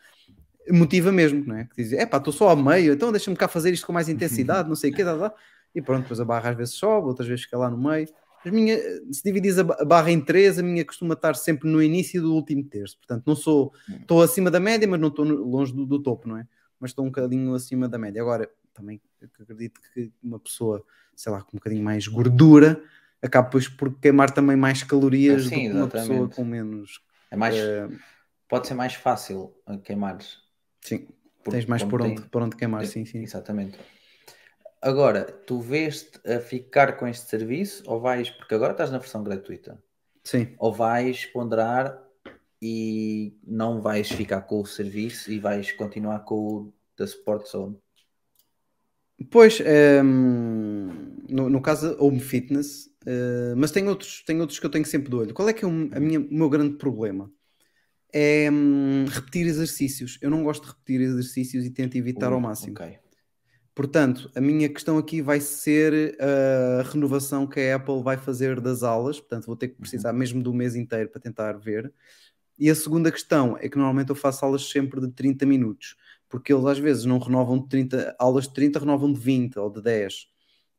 motiva 0.70 1.12
mesmo, 1.12 1.44
não 1.46 1.56
é? 1.56 1.64
Que 1.64 1.82
diz, 1.82 1.92
é 1.92 2.06
pá, 2.06 2.16
estou 2.16 2.32
só 2.32 2.48
ao 2.48 2.56
meio, 2.56 2.92
então 2.94 3.12
deixa-me 3.12 3.36
cá 3.36 3.46
fazer 3.46 3.72
isto 3.72 3.86
com 3.86 3.92
mais 3.92 4.08
intensidade, 4.08 4.68
não 4.68 4.76
sei 4.76 4.90
o 4.90 4.94
quê, 4.94 5.04
dá, 5.04 5.16
dá. 5.16 5.34
e 5.74 5.82
pronto, 5.82 6.02
depois 6.02 6.18
a 6.20 6.24
barra 6.24 6.50
às 6.50 6.56
vezes 6.56 6.74
sobe, 6.74 7.08
outras 7.08 7.28
vezes 7.28 7.44
fica 7.44 7.58
lá 7.58 7.70
no 7.70 7.76
meio. 7.78 8.08
As 8.44 8.52
minha, 8.52 8.78
se 9.12 9.22
dividis 9.24 9.58
a 9.58 9.64
ba- 9.64 9.76
a 9.80 9.84
barra 9.84 10.10
em 10.10 10.20
três, 10.20 10.58
a 10.58 10.62
minha 10.62 10.84
costuma 10.84 11.14
estar 11.14 11.34
sempre 11.34 11.68
no 11.68 11.82
início 11.82 12.22
do 12.22 12.32
último 12.34 12.64
terço. 12.64 12.96
Portanto, 12.98 13.24
não 13.26 13.34
sou, 13.34 13.72
estou 14.00 14.22
acima 14.22 14.50
da 14.50 14.60
média, 14.60 14.86
mas 14.88 15.00
não 15.00 15.08
estou 15.08 15.24
longe 15.26 15.74
do, 15.74 15.84
do 15.84 16.00
topo, 16.02 16.28
não 16.28 16.38
é? 16.38 16.46
Mas 16.80 16.90
estou 16.92 17.04
um 17.04 17.08
bocadinho 17.08 17.52
acima 17.54 17.88
da 17.88 17.98
média. 17.98 18.22
Agora, 18.22 18.48
também 18.78 19.00
acredito 19.22 19.80
que 19.92 20.12
uma 20.22 20.38
pessoa, 20.38 20.84
sei 21.14 21.32
lá, 21.32 21.42
com 21.42 21.56
um 21.56 21.58
bocadinho 21.58 21.82
mais 21.82 22.06
gordura, 22.06 22.82
acaba 23.22 23.46
depois 23.46 23.68
por 23.68 23.92
queimar 23.98 24.30
também 24.30 24.56
mais 24.56 24.82
calorias 24.82 25.44
Ah, 25.44 25.48
sim, 25.48 25.64
do 25.64 25.70
que 25.70 25.76
uma 25.76 25.88
pessoa 25.88 26.28
com 26.28 26.44
menos. 26.44 27.00
É 27.30 27.36
mais, 27.36 27.56
eh, 27.56 27.88
pode 28.48 28.66
ser 28.68 28.74
mais 28.74 28.94
fácil 28.94 29.54
a 29.66 29.76
queimares. 29.76 30.38
sim, 30.82 31.08
tens 31.44 31.66
mais 31.66 31.82
por 31.82 32.00
tem- 32.00 32.14
onde, 32.14 32.28
por 32.28 32.42
onde 32.42 32.56
queimar, 32.56 32.84
sim, 32.86 33.04
sim. 33.04 33.18
Exatamente. 33.22 33.78
Agora, 34.80 35.24
tu 35.24 35.60
vês-te 35.60 36.20
a 36.30 36.40
ficar 36.40 36.96
com 36.98 37.06
este 37.08 37.28
serviço 37.28 37.82
ou 37.86 38.00
vais, 38.00 38.30
porque 38.30 38.54
agora 38.54 38.72
estás 38.72 38.90
na 38.90 38.98
versão 38.98 39.24
gratuita, 39.24 39.82
Sim. 40.24 40.56
ou 40.58 40.72
vais 40.72 41.26
ponderar 41.26 42.00
e 42.62 43.36
não 43.44 43.80
vais 43.80 44.08
ficar 44.10 44.42
com 44.42 44.60
o 44.60 44.66
serviço 44.66 45.30
e 45.30 45.38
vais 45.40 45.72
continuar 45.72 46.20
com 46.20 46.34
o 46.36 46.74
da 46.96 47.04
Sport 47.04 47.46
Zone? 47.48 47.78
Pois, 49.30 49.60
ehm, 49.60 50.88
no, 51.28 51.50
no 51.50 51.60
caso 51.60 51.96
Home 51.98 52.20
Fitness, 52.20 52.88
eh, 53.06 53.54
mas 53.56 53.70
tem 53.70 53.88
outros, 53.88 54.22
tem 54.24 54.40
outros 54.40 54.58
que 54.58 54.66
eu 54.66 54.70
tenho 54.70 54.84
sempre 54.84 55.10
de 55.10 55.16
olho. 55.16 55.34
Qual 55.34 55.48
é 55.48 55.52
que 55.52 55.64
é 55.64 55.68
o, 55.68 55.70
minha, 55.70 56.20
o 56.20 56.34
meu 56.34 56.48
grande 56.48 56.76
problema? 56.76 57.30
É 58.12 58.50
hum, 58.50 59.06
repetir 59.06 59.46
exercícios. 59.46 60.18
Eu 60.22 60.30
não 60.30 60.44
gosto 60.44 60.62
de 60.64 60.68
repetir 60.70 61.00
exercícios 61.00 61.64
e 61.66 61.70
tento 61.70 61.96
evitar 61.96 62.32
ao 62.32 62.40
Uh, 62.40 62.40
máximo. 62.40 62.80
ok. 62.80 62.98
Portanto, 63.74 64.30
a 64.34 64.40
minha 64.40 64.68
questão 64.68 64.98
aqui 64.98 65.22
vai 65.22 65.40
ser 65.40 66.18
a 66.20 66.82
renovação 66.82 67.46
que 67.46 67.60
a 67.60 67.76
Apple 67.76 68.02
vai 68.02 68.16
fazer 68.16 68.60
das 68.60 68.82
aulas. 68.82 69.20
Portanto, 69.20 69.46
vou 69.46 69.56
ter 69.56 69.68
que 69.68 69.76
precisar 69.76 70.12
mesmo 70.12 70.42
do 70.42 70.52
mês 70.52 70.74
inteiro 70.74 71.08
para 71.10 71.20
tentar 71.20 71.52
ver. 71.54 71.92
E 72.58 72.68
a 72.70 72.74
segunda 72.74 73.12
questão 73.12 73.56
é 73.58 73.68
que 73.68 73.76
normalmente 73.78 74.10
eu 74.10 74.16
faço 74.16 74.44
aulas 74.44 74.68
sempre 74.68 75.00
de 75.00 75.08
30 75.12 75.46
minutos, 75.46 75.96
porque 76.28 76.52
eles 76.52 76.64
às 76.66 76.78
vezes 76.78 77.04
não 77.04 77.18
renovam 77.18 77.58
de 77.58 77.68
30, 77.68 78.14
aulas 78.18 78.44
de 78.46 78.54
30, 78.54 78.78
renovam 78.80 79.12
de 79.12 79.18
20 79.20 79.58
ou 79.58 79.70
de 79.70 79.82
10. 79.82 80.26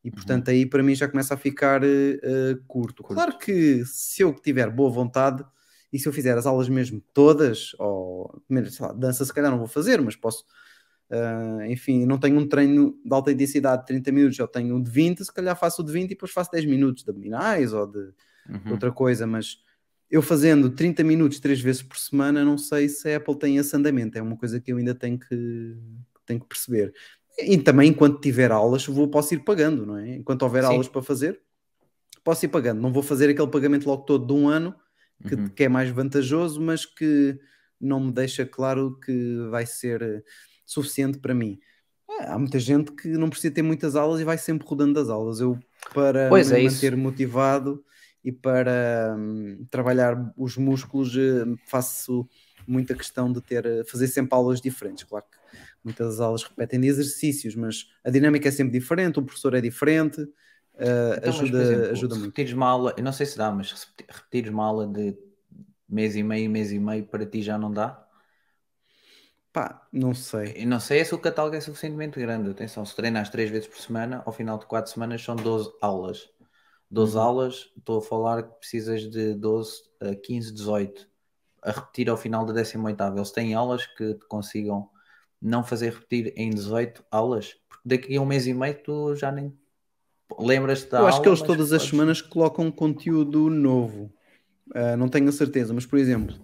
E 0.04 0.10
portanto 0.12 0.50
aí 0.50 0.66
para 0.66 0.82
mim 0.82 0.96
já 0.96 1.08
começa 1.10 1.34
a 1.34 1.38
ficar 1.38 1.84
eh, 1.84 2.58
curto. 2.68 3.04
Claro 3.04 3.38
que 3.38 3.84
se 3.86 4.22
eu 4.22 4.34
tiver 4.34 4.70
boa 4.70 4.90
vontade 4.90 5.44
e 5.92 6.00
se 6.00 6.08
eu 6.08 6.14
fizer 6.14 6.38
as 6.38 6.46
aulas 6.46 6.70
mesmo 6.70 7.02
todas, 7.14 7.72
ou 7.80 8.42
sei 8.70 8.86
lá, 8.86 8.94
dança 8.94 9.26
se 9.26 9.34
calhar 9.34 9.52
não 9.52 9.58
vou 9.58 9.68
fazer, 9.68 10.00
mas 10.02 10.16
posso, 10.16 10.46
ah, 11.12 11.68
enfim, 11.68 12.06
não 12.06 12.18
tenho 12.18 12.40
um 12.40 12.48
treino 12.48 12.96
de 13.04 13.14
alta 13.14 13.32
intensidade 13.32 13.82
de 13.82 13.88
30 13.88 14.12
minutos, 14.12 14.38
eu 14.40 14.48
tenho 14.48 14.76
um 14.76 14.82
de 14.82 14.90
20, 14.92 15.26
se 15.26 15.34
calhar 15.34 15.58
faço 15.58 15.82
o 15.82 15.86
de 15.86 15.92
20 15.92 16.06
e 16.06 16.10
depois 16.10 16.32
faço 16.32 16.52
10 16.52 16.66
minutos 16.66 17.04
de 17.04 17.10
abdominais 17.10 17.74
ou 17.74 17.88
de 17.88 18.14
Uhum. 18.50 18.72
outra 18.72 18.92
coisa, 18.92 19.28
mas 19.28 19.58
eu 20.10 20.22
fazendo 20.22 20.70
30 20.70 21.04
minutos 21.04 21.40
três 21.40 21.60
vezes 21.62 21.82
por 21.84 21.98
semana, 21.98 22.44
não 22.44 22.58
sei 22.58 22.90
se 22.90 23.10
a 23.10 23.18
Apple 23.18 23.38
tem 23.38 23.58
esse 23.58 23.76
andamento, 23.76 24.18
é 24.18 24.22
uma 24.22 24.36
coisa 24.38 24.60
que 24.60 24.72
eu 24.72 24.78
ainda 24.78 24.96
tenho 24.96 25.20
que, 25.20 25.78
tenho 26.26 26.40
que 26.40 26.48
perceber. 26.48 26.94
E 27.38 27.58
também, 27.58 27.90
enquanto 27.90 28.20
tiver 28.20 28.52
aulas, 28.52 28.86
vou, 28.86 29.08
posso 29.08 29.34
ir 29.34 29.40
pagando, 29.40 29.86
não 29.86 29.98
é? 29.98 30.16
Enquanto 30.16 30.42
houver 30.44 30.64
Sim. 30.64 30.70
aulas 30.70 30.88
para 30.88 31.02
fazer, 31.02 31.40
posso 32.24 32.44
ir 32.46 32.50
pagando. 32.50 32.82
Não 32.82 32.92
vou 32.92 33.04
fazer 33.04 33.30
aquele 33.30 33.48
pagamento 33.48 33.88
logo 33.88 34.04
todo 34.04 34.26
de 34.26 34.34
um 34.34 34.48
ano, 34.50 34.76
que, 35.28 35.36
Uhum. 35.36 35.50
que 35.50 35.64
é 35.64 35.70
mais 35.70 35.90
vantajoso, 35.90 36.60
mas 36.62 36.86
que 36.86 37.38
não 37.80 38.00
me 38.00 38.12
deixa 38.12 38.46
claro 38.46 39.00
que 39.00 39.38
vai 39.50 39.66
ser 39.66 40.02
eh, 40.02 40.24
suficiente 40.66 41.20
para 41.20 41.34
mim. 41.34 41.60
Ah, 42.10 42.34
Há 42.34 42.40
muita 42.40 42.60
gente 42.60 42.92
que 42.92 43.08
não 43.10 43.30
precisa 43.30 43.54
ter 43.54 43.62
muitas 43.62 43.96
aulas 43.96 44.20
e 44.20 44.24
vai 44.24 44.38
sempre 44.38 44.68
rodando 44.68 44.94
das 44.94 45.10
aulas. 45.10 45.40
Eu, 45.40 45.58
para 45.94 46.28
Pois 46.30 46.50
me 46.52 46.58
é 46.58 46.64
isso. 46.64 46.76
manter 46.76 46.96
motivado 46.98 47.84
e 48.24 48.32
para 48.32 49.16
hum, 49.18 49.66
trabalhar 49.70 50.34
os 50.38 50.58
músculos, 50.58 51.16
eh, 51.18 51.46
faço 51.66 52.28
muita 52.68 52.96
questão 52.96 53.32
de 53.32 53.42
ter, 53.42 53.66
eh, 53.66 53.84
fazer 53.86 54.08
sempre 54.08 54.36
aulas 54.36 54.62
diferentes. 54.62 55.04
Claro 55.06 55.26
que 55.32 55.38
muitas 55.84 56.20
aulas 56.20 56.44
repetem 56.44 56.80
de 56.82 56.88
exercícios, 56.88 57.56
mas 57.56 57.86
a 58.04 58.10
dinâmica 58.10 58.48
é 58.50 58.52
sempre 58.52 58.78
diferente, 58.80 59.20
o 59.20 59.24
professor 59.24 59.54
é 59.56 59.62
diferente, 59.62 60.22
eh, 60.78 61.22
Então, 61.22 61.34
mas, 61.34 61.50
ajuda, 61.50 61.58
exemplo, 61.58 61.90
ajuda 61.92 62.16
se 62.16 62.18
muito. 62.18 62.38
repetires 62.40 62.54
uma 62.54 62.68
aula, 62.68 62.94
eu 62.98 63.04
não 63.04 63.12
sei 63.14 63.26
se 63.26 63.38
dá, 63.38 63.52
mas 63.52 63.70
se 63.72 63.86
repeti- 63.88 64.06
repetires 64.12 64.52
uma 64.52 64.66
aula 64.66 64.88
de 64.88 65.18
mês 65.90 66.16
e 66.16 66.24
meio, 66.24 66.50
mês 66.52 66.72
e 66.72 66.80
meio, 66.80 67.06
para 67.08 67.26
ti 67.26 67.42
já 67.44 67.58
não 67.58 67.72
dá? 67.74 68.08
Pá, 69.52 69.88
não 69.92 70.14
sei. 70.14 70.56
Eu 70.56 70.68
não 70.68 70.80
sei 70.80 71.04
se 71.06 71.16
o 71.16 71.20
catálogo 71.20 71.56
é 71.56 71.62
suficientemente 71.62 72.20
grande. 72.20 72.50
Atenção, 72.52 72.86
se 72.86 72.96
treinas 72.96 73.30
três 73.30 73.50
vezes 73.50 73.68
por 73.68 73.78
semana, 73.80 74.22
ao 74.26 74.32
final 74.34 74.58
de 74.60 74.66
quatro 74.68 74.92
semanas 74.92 75.24
são 75.24 75.36
12 75.36 75.72
aulas. 75.82 76.30
12 76.90 77.16
Uhum. 77.16 77.22
aulas, 77.24 77.72
estou 77.78 78.00
a 78.00 78.02
falar 78.02 78.44
que 78.44 78.60
precisas 78.60 79.10
de 79.10 79.34
12 79.36 79.84
a 80.02 80.16
15, 80.16 80.54
18 80.54 81.08
a 81.62 81.72
repetir 81.72 82.10
ao 82.10 82.18
final 82.18 82.46
da 82.46 82.54
18ª. 82.54 83.14
Eles 83.18 83.32
têm 83.32 83.54
aulas 83.54 83.86
que 83.86 84.14
te 84.16 84.26
consigam 84.28 84.90
não 85.42 85.64
fazer 85.64 85.94
repetir 85.94 86.34
em 86.36 86.50
18 86.50 87.04
aulas, 87.12 87.56
porque 87.68 87.84
daqui 87.86 88.16
a 88.16 88.22
um 88.22 88.26
mês 88.26 88.48
e 88.48 88.54
meio 88.54 88.82
tu 88.84 89.16
já 89.16 89.32
nem 89.32 89.54
lembras-te 90.40 90.90
da 90.90 91.00
Eu 91.02 91.08
acho 91.08 91.18
aula, 91.18 91.24
que 91.24 91.30
eles 91.30 91.42
todas 91.42 91.72
as 91.74 91.82
podes- 91.82 91.90
semanas 91.90 92.22
colocam 92.22 92.72
conteúdo 92.72 93.50
novo. 93.50 94.12
Ah, 94.74 94.96
não 94.98 95.10
tenho 95.10 95.30
a 95.30 95.32
certeza, 95.32 95.74
mas 95.74 95.86
por 95.86 95.98
exemplo, 96.00 96.36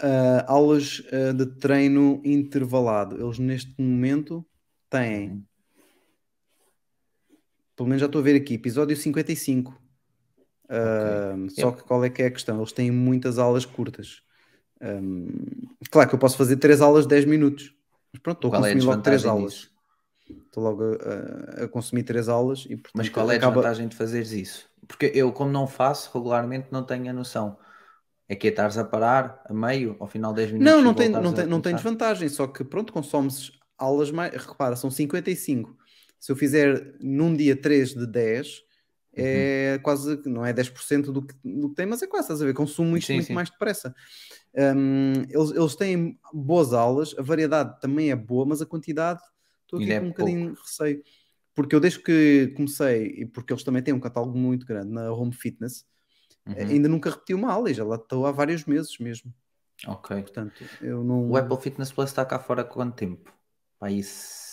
ah, 0.00 0.44
aulas 0.48 1.02
ah, 1.12 1.32
de 1.32 1.46
treino 1.58 2.20
intervalado. 2.24 3.16
Eles 3.22 3.38
neste 3.38 3.74
momento 3.80 4.44
têm, 4.90 5.30
Uhum. 5.30 5.44
Pelo 7.76 7.88
menos 7.88 8.00
já 8.00 8.06
estou 8.06 8.20
a 8.20 8.24
ver 8.24 8.36
aqui, 8.36 8.54
episódio 8.54 8.96
55. 8.96 9.80
Ah, 10.68 11.34
Só 11.50 11.68
Yep. 11.68 11.76
que 11.78 11.84
qual 11.84 12.04
é 12.04 12.10
que 12.10 12.22
é 12.22 12.26
a 12.26 12.30
questão? 12.30 12.56
Eles 12.58 12.72
têm 12.72 12.90
muitas 12.90 13.38
aulas 13.38 13.64
curtas. 13.64 14.22
Ahm, 14.80 15.28
claro 15.90 16.08
que 16.08 16.14
eu 16.14 16.18
posso 16.18 16.36
fazer 16.36 16.56
três 16.56 16.80
aulas 16.80 17.04
de 17.04 17.10
10 17.10 17.24
minutos. 17.24 17.74
Mas 18.12 18.22
pronto, 18.22 18.38
estou 18.38 18.48
a 18.48 18.52
Qual 18.52 18.66
é 18.66 18.70
a 18.70 18.72
consumir 18.74 18.90
logo 18.90 19.02
três 19.02 19.22
desvantagem 19.22 19.30
aulas. 19.42 19.52
disso? 19.54 19.74
Estou 20.46 20.62
logo 20.62 20.82
a, 20.84 21.64
a- 21.64 21.68
consumir 21.68 22.02
três 22.02 22.28
aulas 22.28 22.60
e 22.64 22.76
portanto 22.76 22.94
Mas 22.96 23.08
qual 23.08 23.30
é 23.30 23.34
a 23.34 23.36
acaba- 23.36 23.54
desvantagem 23.56 23.88
de 23.88 23.96
fazeres 23.96 24.32
isso? 24.32 24.68
Porque 24.88 25.10
eu, 25.14 25.32
como 25.32 25.50
não 25.50 25.66
faço 25.66 26.10
regularmente, 26.14 26.68
não 26.70 26.82
tenho 26.84 27.10
a 27.10 27.12
noção. 27.12 27.58
É 28.28 28.34
que 28.34 28.46
é 28.46 28.50
estares 28.50 28.78
a 28.78 28.84
parar 28.84 29.42
a 29.44 29.52
meio, 29.52 29.96
ao 30.00 30.06
final 30.06 30.32
de 30.32 30.36
10 30.42 30.52
minutos. 30.52 30.72
Não, 30.74 30.82
não 30.82 30.94
tem, 30.94 31.08
não, 31.10 31.32
tem, 31.32 31.46
não 31.46 31.60
tem 31.60 31.74
desvantagem, 31.74 32.28
só 32.30 32.46
que 32.46 32.64
pronto, 32.64 32.90
consomes 32.92 33.52
aulas 33.76 34.10
mais. 34.10 34.32
Repara, 34.34 34.76
são 34.76 34.90
55. 34.90 35.76
Se 36.24 36.32
eu 36.32 36.36
fizer 36.36 36.96
num 37.02 37.36
dia 37.36 37.54
3 37.54 37.92
de 37.92 38.06
10, 38.06 38.62
Uhum. 39.16 39.22
é 39.26 39.78
quase, 39.82 40.22
não 40.24 40.44
é 40.44 40.54
10% 40.54 41.12
do 41.12 41.20
que, 41.20 41.34
do 41.44 41.68
que 41.68 41.74
tem, 41.74 41.84
mas 41.84 42.02
é 42.02 42.06
quase, 42.06 42.24
estás 42.24 42.40
a 42.40 42.46
ver? 42.46 42.54
Consumo 42.54 42.96
isto 42.96 43.08
Sim, 43.08 43.14
muito 43.16 43.26
sim. 43.26 43.34
mais 43.34 43.50
depressa. 43.50 43.94
Hum, 44.56 45.12
eles, 45.28 45.50
eles 45.50 45.76
têm 45.76 46.18
boas 46.32 46.72
aulas, 46.72 47.14
a 47.18 47.20
variedade 47.20 47.78
também 47.78 48.10
é 48.10 48.16
boa, 48.16 48.46
mas 48.46 48.62
a 48.62 48.66
quantidade, 48.66 49.20
estou 49.64 49.78
aqui 49.78 49.92
é 49.92 50.00
com 50.00 50.06
um 50.06 50.08
bocadinho 50.08 50.54
de 50.54 50.60
receio. 50.60 51.02
Porque 51.54 51.76
eu 51.76 51.80
desde 51.80 51.98
que 52.02 52.54
comecei, 52.56 53.06
e 53.18 53.26
porque 53.26 53.52
eles 53.52 53.62
também 53.62 53.82
têm 53.82 53.92
um 53.92 54.00
catálogo 54.00 54.36
muito 54.38 54.64
grande 54.64 54.90
na 54.90 55.12
Home 55.12 55.34
Fitness, 55.34 55.84
Uhum. 56.46 56.54
ainda 56.56 56.88
nunca 56.88 57.10
repeti 57.10 57.34
uma 57.34 57.52
aula 57.52 57.70
e 57.70 57.74
já 57.74 57.84
lá 57.84 57.96
estou 57.96 58.26
há 58.26 58.32
vários 58.32 58.64
meses 58.64 58.98
mesmo. 58.98 59.30
Ok. 59.86 60.22
Portanto, 60.22 60.64
eu 60.80 61.04
não. 61.04 61.28
O 61.30 61.36
Apple 61.36 61.58
Fitness 61.58 61.92
Plus 61.92 62.08
está 62.08 62.24
cá 62.24 62.38
fora 62.38 62.62
há 62.62 62.64
quanto 62.64 62.96
tempo? 62.96 63.30
Pá, 63.78 63.90
isso... 63.90 64.43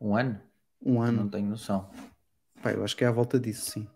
Um 0.00 0.16
ano? 0.16 0.40
Um 0.84 1.00
ano. 1.00 1.22
Não 1.24 1.28
tenho 1.28 1.48
noção. 1.48 1.90
Eu 2.64 2.84
acho 2.84 2.96
que 2.96 3.04
é 3.04 3.06
à 3.06 3.10
volta 3.12 3.38
disso, 3.38 3.70
sim. 3.70 3.86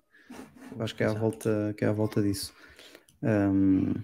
Eu 0.75 0.83
acho 0.83 0.95
que 0.95 1.03
é 1.03 1.07
à 1.07 1.11
Exato. 1.11 1.21
volta, 1.21 1.75
que 1.77 1.85
é 1.85 1.89
à 1.89 1.93
volta 1.93 2.23
disso. 2.23 2.53
Ahm, 3.23 3.95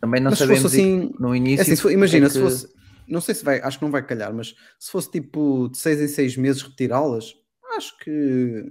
Também 0.00 0.20
não 0.20 0.30
mas 0.30 0.38
se 0.38 0.44
sabemos 0.46 0.64
assim, 0.66 1.12
no 1.18 1.34
é 1.34 1.38
início. 1.38 1.62
assim, 1.62 1.76
se 1.76 1.82
for- 1.82 1.90
imagina, 1.92 2.26
é 2.26 2.28
se 2.28 2.36
que- 2.36 2.42
fosse, 2.44 2.68
não 3.06 3.20
sei 3.20 3.34
se 3.34 3.44
vai, 3.44 3.60
acho 3.60 3.78
que 3.78 3.84
não 3.84 3.90
vai 3.90 4.04
calhar, 4.06 4.32
mas 4.32 4.54
se 4.78 4.90
fosse 4.90 5.10
tipo 5.10 5.68
de 5.68 5.78
seis 5.78 6.00
em 6.00 6.06
seis 6.08 6.36
meses 6.36 6.62
repetir 6.62 6.92
aulas, 6.92 7.34
acho 7.76 7.96
que 7.98 8.70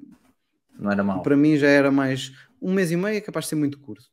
Não 0.79 0.91
era 0.91 1.03
mau. 1.03 1.21
para 1.21 1.35
mim 1.35 1.57
já 1.57 1.67
era 1.67 1.91
mais 1.91 2.31
um 2.61 2.73
mês 2.73 2.91
e 2.91 2.95
meio 2.97 3.17
é 3.17 3.21
capaz 3.21 3.45
de 3.45 3.49
ser 3.49 3.55
muito 3.55 3.79
curto. 3.79 4.05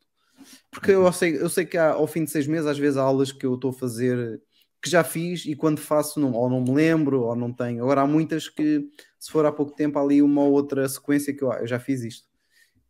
Porque 0.70 0.92
Uhum. 0.92 1.06
eu 1.06 1.12
sei, 1.12 1.36
eu 1.40 1.48
sei 1.48 1.64
que 1.64 1.78
há, 1.78 1.92
ao 1.92 2.06
fim 2.06 2.24
de 2.24 2.30
seis 2.32 2.46
meses, 2.48 2.66
às 2.66 2.76
vezes 2.78 2.96
há 2.96 3.02
aulas 3.02 3.30
que 3.32 3.46
eu 3.46 3.54
estou 3.54 3.70
a 3.70 3.74
fazer 3.74 4.42
que 4.84 4.90
já 4.90 5.02
fiz 5.02 5.46
e 5.46 5.56
quando 5.56 5.78
faço 5.80 6.20
não, 6.20 6.32
ou 6.32 6.50
não 6.50 6.60
me 6.60 6.74
lembro 6.74 7.22
ou 7.22 7.34
não 7.34 7.50
tenho. 7.50 7.82
Agora 7.82 8.02
há 8.02 8.06
muitas 8.06 8.48
que, 8.50 8.86
se 9.18 9.32
for 9.32 9.46
há 9.46 9.50
pouco 9.50 9.72
tempo, 9.72 9.98
há 9.98 10.02
ali 10.02 10.20
uma 10.20 10.42
ou 10.42 10.52
outra 10.52 10.86
sequência 10.86 11.34
que 11.34 11.42
eu, 11.42 11.50
ah, 11.50 11.60
eu 11.60 11.66
já 11.66 11.80
fiz 11.80 12.02
isto 12.02 12.28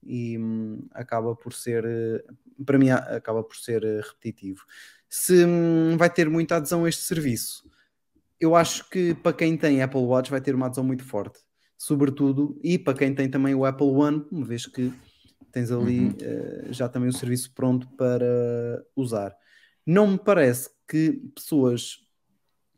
e 0.02 0.36
hum, 0.36 0.86
acaba 0.90 1.36
por 1.36 1.52
ser, 1.54 1.84
eh, 1.84 2.24
para 2.66 2.78
mim, 2.78 2.90
acaba 2.90 3.44
por 3.44 3.56
ser 3.56 3.84
eh, 3.84 4.00
repetitivo. 4.00 4.64
Se 5.08 5.44
hum, 5.46 5.96
vai 5.96 6.10
ter 6.10 6.28
muita 6.28 6.56
adesão 6.56 6.84
a 6.84 6.88
este 6.88 7.02
serviço, 7.02 7.64
eu 8.40 8.56
acho 8.56 8.90
que 8.90 9.14
para 9.14 9.32
quem 9.32 9.56
tem 9.56 9.80
Apple 9.80 10.00
Watch 10.00 10.30
vai 10.30 10.40
ter 10.40 10.54
uma 10.54 10.66
adesão 10.66 10.82
muito 10.82 11.04
forte, 11.04 11.38
sobretudo, 11.78 12.58
e 12.62 12.76
para 12.76 12.98
quem 12.98 13.14
tem 13.14 13.30
também 13.30 13.54
o 13.54 13.64
Apple 13.64 13.86
One, 13.86 14.26
uma 14.32 14.44
vez 14.44 14.66
que 14.66 14.92
Tens 15.54 15.70
ali 15.70 16.06
Uhum. 16.06 16.16
eh, 16.20 16.66
já 16.70 16.88
também 16.88 17.08
o 17.08 17.12
serviço 17.12 17.52
pronto 17.54 17.88
para 17.96 18.84
usar. 18.96 19.36
Não 19.86 20.06
me 20.06 20.18
parece 20.18 20.70
que 20.88 21.12
pessoas 21.34 21.98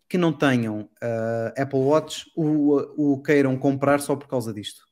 que 0.09 0.17
não 0.19 0.33
tenham 0.33 0.89
ah, 1.03 1.53
Apple 1.57 1.79
Watch 1.81 2.31
o, 2.37 3.15
o 3.15 3.23
queiram 3.23 3.57
comprar 3.59 4.01
só 4.01 4.15
por 4.17 4.29
causa 4.29 4.53
disto. 4.53 4.85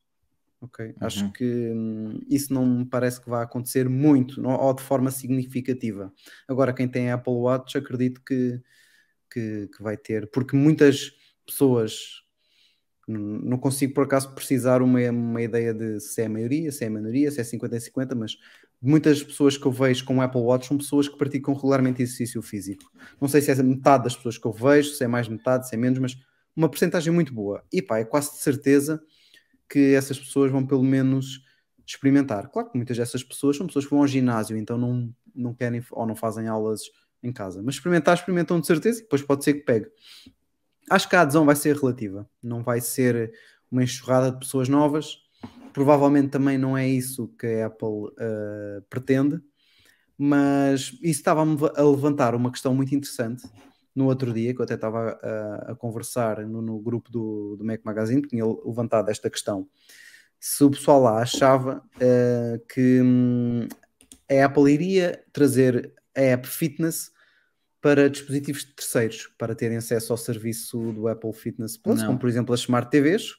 Ok? 0.61 0.94
Acho 1.00 1.24
Uhum. 1.27 1.33
que 1.33 1.72
hum, 1.72 2.20
isso 2.29 2.53
não 2.53 2.64
me 2.66 2.85
parece 2.87 3.20
que 3.20 3.29
vai 3.29 3.42
acontecer 3.44 3.88
muito 3.88 4.40
não- 4.40 4.59
ou 4.59 4.72
de 4.74 4.83
forma 4.83 5.11
significativa. 5.11 6.12
Agora, 6.48 6.72
quem 6.72 6.88
tem 6.88 7.11
Apple 7.11 7.33
Watch, 7.35 7.77
acredito 7.77 8.22
que, 8.24 8.61
que, 9.31 9.68
que 9.68 9.83
vai 9.83 9.96
ter, 9.96 10.31
porque 10.31 10.57
muitas 10.57 11.12
pessoas 11.46 12.24
não 13.07 13.59
consigo 13.59 13.95
por 13.95 14.05
acaso 14.05 14.35
precisar 14.35 14.83
uma, 14.83 15.01
uma 15.11 15.43
ideia 15.43 15.75
de 15.75 16.01
se 16.01 16.23
é 16.23 16.29
maioria, 16.29 16.73
se 16.73 16.85
é 16.85 16.88
minoria, 16.88 17.31
se 17.31 17.40
é 17.40 17.45
50 17.45 17.77
e 17.77 17.81
50, 17.81 18.14
mas 18.14 18.38
muitas 18.81 19.23
pessoas 19.23 19.57
que 19.57 19.67
eu 19.67 19.73
vejo 19.73 20.05
com 20.05 20.23
Apple 20.23 20.40
Watch 20.40 20.67
são 20.67 20.79
pessoas 20.79 21.09
que 21.09 21.17
praticam 21.17 21.55
regularmente 21.55 22.03
exercício 22.03 22.40
físico. 22.40 22.90
Não 23.21 23.29
sei 23.29 23.40
se 23.40 23.51
é 23.51 23.62
metade 23.62 24.05
das 24.05 24.17
pessoas 24.17 24.38
que 24.38 24.47
eu 24.47 24.53
vejo, 24.53 24.90
se 24.90 25.05
é 25.05 25.09
mais 25.09 25.29
metade, 25.29 25.69
se 25.69 25.75
é 25.75 25.79
menos, 25.79 25.99
mas 25.99 26.17
uma 26.57 26.69
porcentagem 26.69 27.12
muito 27.12 27.33
boa. 27.33 27.62
E 27.73 27.83
pá, 27.83 27.99
é 27.99 28.05
quase 28.05 28.33
de 28.33 28.38
certeza 28.38 29.03
que 29.69 29.95
essas 29.95 30.19
pessoas 30.19 30.51
vão 30.51 30.67
pelo 30.67 30.85
menos 30.85 31.43
experimentar. 31.87 32.49
Claro 32.49 32.71
que 32.71 32.77
muitas 32.77 32.97
dessas 32.97 33.23
pessoas 33.23 33.57
são 33.57 33.67
pessoas 33.67 33.85
que 33.85 33.90
vão 33.90 34.01
ao 34.01 34.07
ginásio, 34.07 34.57
então 34.57 34.79
não, 34.79 35.12
não 35.35 35.53
querem 35.53 35.85
ou 35.90 36.07
não 36.07 36.17
fazem 36.17 36.47
aulas 36.49 36.83
em 37.23 37.33
casa. 37.33 37.62
Mas 37.62 37.77
experimentar, 37.77 38.14
experimentam 38.14 38.61
de 38.61 38.67
certeza 38.67 39.01
e 39.01 39.03
depois 39.03 39.23
pode 39.23 39.45
ser 39.45 39.55
que 39.55 39.61
pegue. 39.61 39.87
Acho 40.90 41.09
que 41.09 41.16
a 41.16 41.23
adesão 41.23 41.44
vai 41.44 41.57
ser 41.57 41.77
relativa, 41.77 42.29
não 42.42 42.62
vai 42.62 42.81
ser 42.81 43.33
uma 43.70 43.83
enxurrada 43.83 44.31
de 44.31 44.38
pessoas 44.38 44.68
novas. 44.68 45.18
Provavelmente 45.73 46.29
também 46.29 46.57
não 46.57 46.77
é 46.77 46.87
isso 46.87 47.29
que 47.38 47.47
a 47.47 47.66
Apple 47.66 47.88
uh, 47.88 48.83
pretende, 48.88 49.40
mas 50.16 50.92
isso 51.03 51.20
estava-me 51.20 51.57
a 51.75 51.83
levantar 51.83 52.35
uma 52.35 52.51
questão 52.51 52.75
muito 52.75 52.94
interessante 52.94 53.42
no 53.94 54.07
outro 54.07 54.33
dia, 54.33 54.53
que 54.53 54.61
eu 54.61 54.64
até 54.64 54.75
estava 54.75 55.18
a, 55.23 55.73
a 55.73 55.75
conversar 55.75 56.47
no, 56.47 56.61
no, 56.61 56.79
grupo 56.81 57.11
do, 57.11 57.57
do 57.57 57.64
Mac 57.64 57.81
Magazine, 57.85 58.23
que 58.23 58.29
tinha 58.29 58.44
levantado 58.44 59.09
esta 59.09 59.31
questão. 59.31 59.68
Se 60.38 60.62
o 60.64 60.70
pessoal 60.70 61.01
lá 61.01 61.23
achava 61.23 61.83
uh, 61.97 62.66
que 62.73 63.01
hum, 63.01 63.66
a 64.31 64.44
Apple 64.44 64.73
iria 64.73 65.25
trazer 65.33 65.92
a 66.16 66.20
app 66.20 66.47
Fitness 66.47 67.13
para 67.85 68.09
dispositivos 68.09 68.64
terceiros, 68.64 69.29
para 69.37 69.55
terem 69.55 69.77
acesso 69.77 70.11
ao 70.11 70.16
serviço 70.16 70.90
do 70.92 71.07
Apple 71.07 71.35
Fitness 71.35 71.77
Plus, 71.77 72.01
Não. 72.01 72.07
como 72.07 72.18
por 72.18 72.31
exemplo 72.31 72.55
as 72.55 72.61
Smart 72.61 72.90
TVs, 72.90 73.35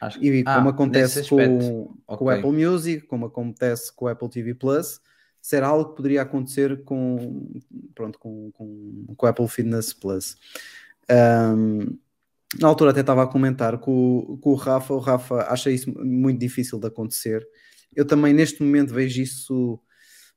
Acho- 0.00 0.18
e 0.24 0.42
Ah, 0.46 0.54
como 0.54 0.64
nesse 0.70 0.74
acontece 1.18 1.28
com, 1.28 1.38
aspecto. 1.38 1.98
com 2.06 2.24
o. 2.24 2.30
Apple 2.30 2.50
Music, 2.52 3.06
como 3.06 3.26
acontece 3.26 3.94
com 3.94 4.06
o 4.06 4.08
Apple 4.08 4.30
TV 4.30 4.54
Plus, 4.54 5.02
será 5.42 5.66
algo 5.68 5.90
que 5.90 5.96
poderia 5.96 6.22
acontecer 6.22 6.82
com, 6.82 7.46
pronto, 7.94 8.18
com, 8.18 8.50
com, 8.52 9.04
com 9.14 9.26
o 9.26 9.28
Apple 9.28 9.48
Fitness 9.48 9.92
Plus. 9.92 10.34
Ahm, 11.06 11.98
na 12.58 12.68
altura 12.68 12.92
até 12.92 13.00
estava 13.00 13.22
a 13.22 13.26
comentar 13.26 13.76
com, 13.78 14.18
o- 14.26 14.38
com 14.38 14.50
o 14.52 14.54
Rafa, 14.54 14.94
o 14.94 14.98
Rafa 14.98 15.42
acha 15.52 15.70
isso 15.70 15.92
muito 16.02 16.40
difícil 16.40 16.78
de 16.80 16.86
acontecer. 16.86 17.46
Eu 17.94 18.06
também 18.06 18.32
neste 18.32 18.62
momento 18.62 18.94
vejo 18.94 19.20
isso, 19.20 19.78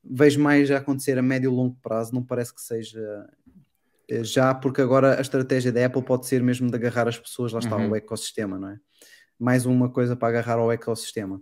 vejo 0.04 0.38
mais 0.40 0.70
a 0.70 0.78
acontecer 0.80 1.18
a 1.18 1.22
médio 1.22 1.50
e 1.50 1.56
longo 1.56 1.78
prazo, 1.82 2.14
não 2.14 2.22
parece 2.24 2.54
que 2.54 2.62
seja 2.62 3.26
já, 4.24 4.54
porque 4.54 4.82
agora 4.82 5.18
a 5.18 5.22
estratégia 5.22 5.72
da 5.72 5.86
Apple 5.86 6.02
pode 6.04 6.26
ser 6.28 6.42
mesmo 6.44 6.70
de 6.70 6.76
agarrar 6.76 7.08
as 7.08 7.18
pessoas, 7.18 7.52
lá 7.54 7.60
está, 7.60 7.76
Uhum. 7.78 7.90
o 7.92 7.96
ecossistema, 7.96 8.60
não 8.60 8.70
é? 8.70 8.78
Mais 9.40 9.66
uma 9.66 9.90
coisa 9.90 10.16
para 10.16 10.28
agarrar 10.30 10.56
ao 10.60 10.72
ecossistema. 10.72 11.42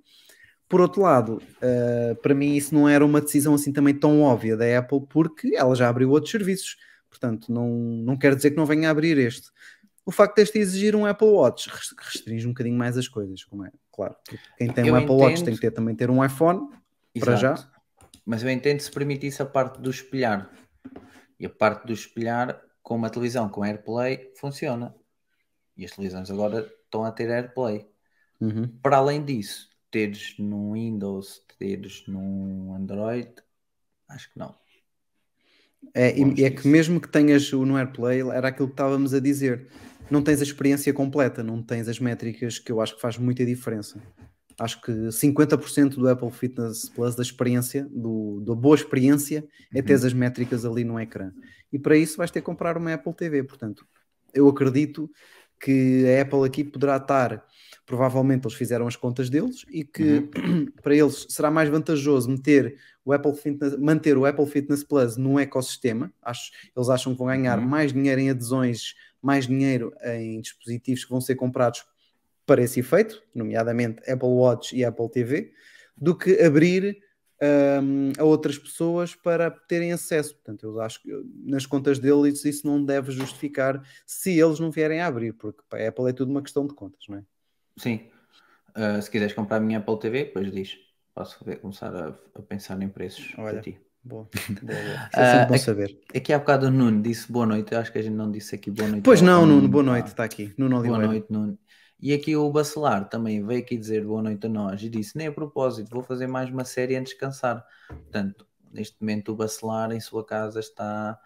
Por 0.70 0.80
outro 0.80 1.02
lado, 1.02 1.42
eh, 1.62 2.16
para 2.22 2.34
mim 2.34 2.56
isso 2.56 2.74
não 2.74 2.88
era 2.88 3.06
uma 3.06 3.20
decisão 3.20 3.54
assim 3.56 3.74
também 3.74 3.94
tão 3.94 4.22
óbvia 4.22 4.56
da 4.56 4.80
Apple, 4.80 5.02
porque 5.10 5.54
ela 5.56 5.76
já 5.76 5.90
abriu 5.90 6.10
outros 6.12 6.32
serviços, 6.32 6.78
portanto 7.10 7.52
não, 7.52 7.68
não 7.70 8.18
quer 8.18 8.34
dizer 8.36 8.52
que 8.52 8.58
não 8.58 8.66
venha 8.66 8.88
a 8.88 8.92
abrir 8.92 9.18
este. 9.18 9.50
O 10.06 10.12
facto 10.12 10.38
deste 10.38 10.58
exigir 10.58 10.96
um 10.96 11.06
Apple 11.06 11.28
Watch 11.28 11.70
res- 11.70 11.94
restringe 12.00 12.46
um 12.48 12.52
bocadinho 12.52 12.78
mais 12.78 12.98
as 12.98 13.08
coisas, 13.08 13.44
como 13.44 13.66
é 13.66 13.72
claro. 13.92 14.16
Quem 14.58 14.72
tem 14.72 14.88
Eu 14.88 14.94
um 14.94 14.98
Apple 14.98 15.12
Watch 15.12 15.34
entendo. 15.34 15.46
tem 15.46 15.56
que 15.56 15.62
ter, 15.62 15.72
também 15.72 15.94
ter 15.94 16.10
um 16.10 16.24
iPhone, 16.24 16.70
para 17.20 17.36
já. 17.36 17.54
Exato. 17.54 17.70
Mas 18.26 18.42
eu 18.42 18.50
entendo 18.50 18.80
se 18.80 18.90
permitisse 18.92 19.42
a 19.42 19.46
parte 19.46 19.80
do 19.82 19.90
espelhar. 19.90 20.50
E 21.42 21.46
a 21.48 21.50
parte 21.50 21.88
do 21.88 21.92
espelhar 21.92 22.62
com 22.84 22.96
uma 22.96 23.10
televisão 23.10 23.50
com 23.50 23.64
AirPlay 23.64 24.32
funciona. 24.36 24.94
E 25.76 25.84
as 25.84 25.90
televisões 25.90 26.30
agora 26.30 26.72
estão 26.84 27.04
a 27.04 27.12
ter 27.12 27.32
AirPlay. 27.32 27.90
Uhum. 28.40 28.68
Para 28.80 28.98
além 28.98 29.26
disso, 29.26 29.68
teres 29.90 30.36
num 30.38 30.74
Windows, 30.74 31.44
teres 31.58 32.04
num 32.08 32.76
Android, 32.76 33.34
acho 34.08 34.32
que 34.32 34.38
não. 34.38 34.56
É, 35.96 36.16
e- 36.16 36.44
é 36.44 36.52
que 36.52 36.68
mesmo 36.68 37.02
que 37.02 37.10
tenhas 37.10 37.52
o 37.52 37.66
no 37.66 37.76
AirPlay, 37.76 38.22
era 38.22 38.50
aquilo 38.50 38.68
que 38.68 38.74
estávamos 38.74 39.12
a 39.12 39.20
dizer. 39.20 39.68
Não 40.12 40.22
tens 40.22 40.42
a 40.42 40.44
experiência 40.44 40.94
completa, 40.94 41.42
não 41.42 41.64
tens 41.64 41.88
as 41.88 42.00
métricas 42.00 42.60
que 42.60 42.72
eu 42.72 42.80
acho 42.80 42.94
que 42.94 43.02
faz 43.02 43.18
muita 43.18 43.44
diferença. 43.44 44.00
Acho 44.60 44.82
que 44.82 44.92
50% 45.12 45.96
do 45.96 46.08
Apple 46.08 46.32
Fitness 46.32 46.90
Plus, 46.90 47.16
da 47.16 47.24
experiência, 47.24 47.88
do, 47.92 48.42
da 48.46 48.54
boa 48.56 48.76
experiência, 48.76 49.46
é 49.74 49.80
Uhum. 49.80 49.86
ter 49.86 49.94
as 49.94 50.14
métricas 50.14 50.66
ali 50.66 50.84
no 50.84 51.00
ecrã. 51.00 51.32
E 51.72 51.80
para 51.80 51.98
isso 51.98 52.18
vais 52.18 52.30
ter 52.32 52.42
que 52.42 52.46
comprar 52.46 52.78
uma 52.78 52.94
Apple 52.94 53.14
TV. 53.14 53.44
Portanto, 53.44 53.86
eu 54.34 54.48
acredito 54.48 55.10
que 55.60 56.06
a 56.18 56.22
Apple 56.24 56.44
aqui 56.46 56.64
poderá 56.64 56.98
estar, 56.98 57.46
provavelmente 57.86 58.46
eles 58.46 58.58
fizeram 58.58 58.88
as 58.88 58.96
contas 58.96 59.30
deles 59.30 59.64
e 59.70 59.84
que 59.84 60.28
para 60.82 60.96
eles 60.96 61.28
será 61.30 61.52
mais 61.52 61.70
vantajoso 61.70 62.30
meter 62.30 62.78
o 63.06 63.14
Apple 63.14 63.36
Fitness, 63.36 63.78
manter 63.78 64.18
o 64.18 64.26
Apple 64.26 64.46
Fitness 64.48 64.84
Plus 64.84 65.18
no 65.18 65.40
ecossistema. 65.40 66.12
Acho, 66.22 66.52
eles 66.76 66.90
acham 66.90 67.14
que 67.14 67.20
vão 67.20 67.28
ganhar 67.28 67.60
Uhum. 67.60 67.66
mais 67.68 67.94
dinheiro 67.94 68.22
em 68.22 68.30
adesões, 68.30 68.94
mais 69.22 69.46
dinheiro 69.48 69.94
em 70.04 70.42
dispositivos 70.42 71.04
que 71.04 71.10
vão 71.12 71.22
ser 71.22 71.36
comprados 71.36 71.84
para 72.52 72.62
esse 72.62 72.82
efeito, 72.82 73.24
nomeadamente 73.34 74.02
Apple 74.12 74.28
Watch 74.28 74.76
e 74.76 74.84
Apple 74.84 75.10
TV, 75.10 75.54
do 75.96 76.14
que 76.18 76.38
abrir 76.42 76.98
hum, 77.82 78.12
a 78.20 78.26
outras 78.26 78.58
pessoas 78.58 79.16
para 79.16 79.50
terem 79.50 79.94
acesso. 79.94 80.34
Portanto, 80.36 80.64
eu 80.64 80.82
acho 80.82 81.02
que 81.02 81.10
nas 81.46 81.66
contas 81.66 81.98
deles 81.98 82.44
isso 82.44 82.68
não 82.68 82.84
deve 82.84 83.10
justificar 83.14 83.82
se 84.06 84.38
eles 84.38 84.60
não 84.60 84.70
vierem 84.70 85.00
a 85.00 85.08
abrir, 85.08 85.32
porque 85.32 85.62
para 85.70 85.86
a 85.86 85.88
Apple 85.88 86.10
é 86.10 86.14
tudo 86.14 86.30
uma 86.30 86.42
questão 86.42 86.68
de 86.68 86.74
contas, 86.74 87.06
não 87.08 87.20
é? 87.20 87.24
Sim. 87.78 88.10
Uh, 88.76 89.02
se 89.02 89.10
quiseres 89.10 89.34
comprar 89.34 89.58
a 89.58 89.60
minha 89.62 89.80
Apple 89.80 89.98
TV, 90.00 90.26
depois 90.26 90.52
diz. 90.52 90.76
Posso 91.16 91.44
ver- 91.46 91.60
começar 91.62 91.96
a, 91.96 92.08
a 92.36 92.42
pensar 92.42 92.82
em 92.82 92.90
preços 92.90 93.34
Olha. 93.38 93.54
para 93.54 93.62
ti. 93.62 93.78
Boa, 94.04 94.28
boa, 94.64 94.82
boa. 94.82 94.96
É 94.96 95.10
Ah, 95.14 95.32
sempre 95.32 95.48
bom 95.48 95.56
é- 95.56 95.58
saber. 95.58 96.00
Aqui 96.16 96.34
há 96.34 96.40
bocado 96.40 96.68
o 96.68 96.72
Nuno 96.72 97.02
disse 97.02 97.32
boa 97.32 97.46
noite. 97.46 97.72
Eu 97.74 97.80
acho 97.80 97.92
que 97.92 98.00
a 98.00 98.02
gente 98.02 98.16
não 98.16 98.30
disse 98.32 98.56
aqui 98.56 98.72
boa 98.72 98.90
noite. 98.90 99.04
Pois 99.04 99.22
não, 99.22 99.46
Nuno, 99.46 99.68
boa 99.70 99.84
noite, 99.84 100.08
está 100.08 100.24
aqui. 100.26 100.54
Nuno 100.58 100.78
Boa 100.78 100.82
Oliveira. 100.90 101.08
noite, 101.08 101.28
Nuno. 101.30 101.58
E 102.02 102.14
aqui 102.14 102.36
o 102.36 102.50
Bacelar 102.52 103.08
também 103.10 103.46
veio 103.46 103.62
aqui 103.62 103.78
dizer 103.78 104.06
boa 104.06 104.22
noite 104.22 104.46
a 104.48 104.50
nós 104.50 104.82
e 104.84 104.90
disse: 104.90 105.18
nem 105.18 105.28
a 105.28 105.32
propósito, 105.32 105.90
vou 105.92 106.04
fazer 106.04 106.28
mais 106.28 106.50
uma 106.50 106.66
série 106.66 106.96
antes 106.96 107.12
de 107.14 107.20
descansar. 107.20 107.66
Portanto, 108.12 108.48
neste 108.72 108.98
momento 109.02 109.32
o 109.32 109.36
Bacelar 109.36 109.92
em 109.92 110.00
sua 110.00 110.26
casa 110.26 110.60
está, 110.60 111.20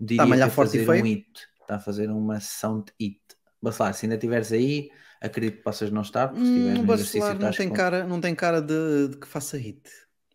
diria 0.00 0.38
a 0.44 0.48
que 0.48 0.48
a 0.48 0.50
forte 0.50 0.76
e 0.76 0.80
fazer 0.80 0.88
um 0.88 1.02
hit. 1.02 1.48
Está 1.60 1.76
a 1.76 1.80
fazer 1.80 2.10
uma 2.10 2.40
sessão 2.40 2.80
de 2.82 2.92
hit. 3.00 3.20
Bacelar, 3.60 3.94
se 3.94 4.06
ainda 4.06 4.16
estiveres 4.16 4.52
aí, 4.52 4.90
acredito 5.20 5.58
que 5.58 5.62
possas 5.62 5.90
não 5.90 6.02
estar, 6.02 6.28
porque 6.28 6.44
se 6.46 6.50
estiveres 6.50 6.80
Hum, 6.80 6.86
no 6.86 6.86
Bacelar 6.96 7.38
não 7.38 7.52
tem 7.52 7.68
com- 7.68 7.74
cara, 7.74 8.04
não 8.06 8.20
tem 8.20 8.34
cara 8.34 8.60
de, 8.62 9.08
de 9.08 9.18
que 9.18 9.26
faça 9.26 9.56
hit. 9.58 9.82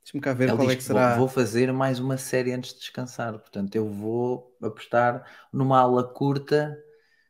Deixa-me 0.03 0.21
cá 0.21 0.33
ver 0.33 0.51
Ele 0.51 0.55
qual 0.55 0.71
é 0.71 0.75
que 0.75 0.81
que 0.81 0.83
vou- 0.83 1.09
será. 1.09 1.09
vou 1.11 1.27
fazer 1.27 1.71
mais 1.73 1.99
uma 1.99 2.17
série 2.17 2.51
antes 2.53 2.73
de 2.73 2.79
descansar. 2.79 3.37
Portanto, 3.39 3.75
eu 3.75 3.87
vou 3.89 4.55
apostar 4.61 5.25
numa 5.51 5.79
aula 5.79 6.03
curta, 6.13 6.77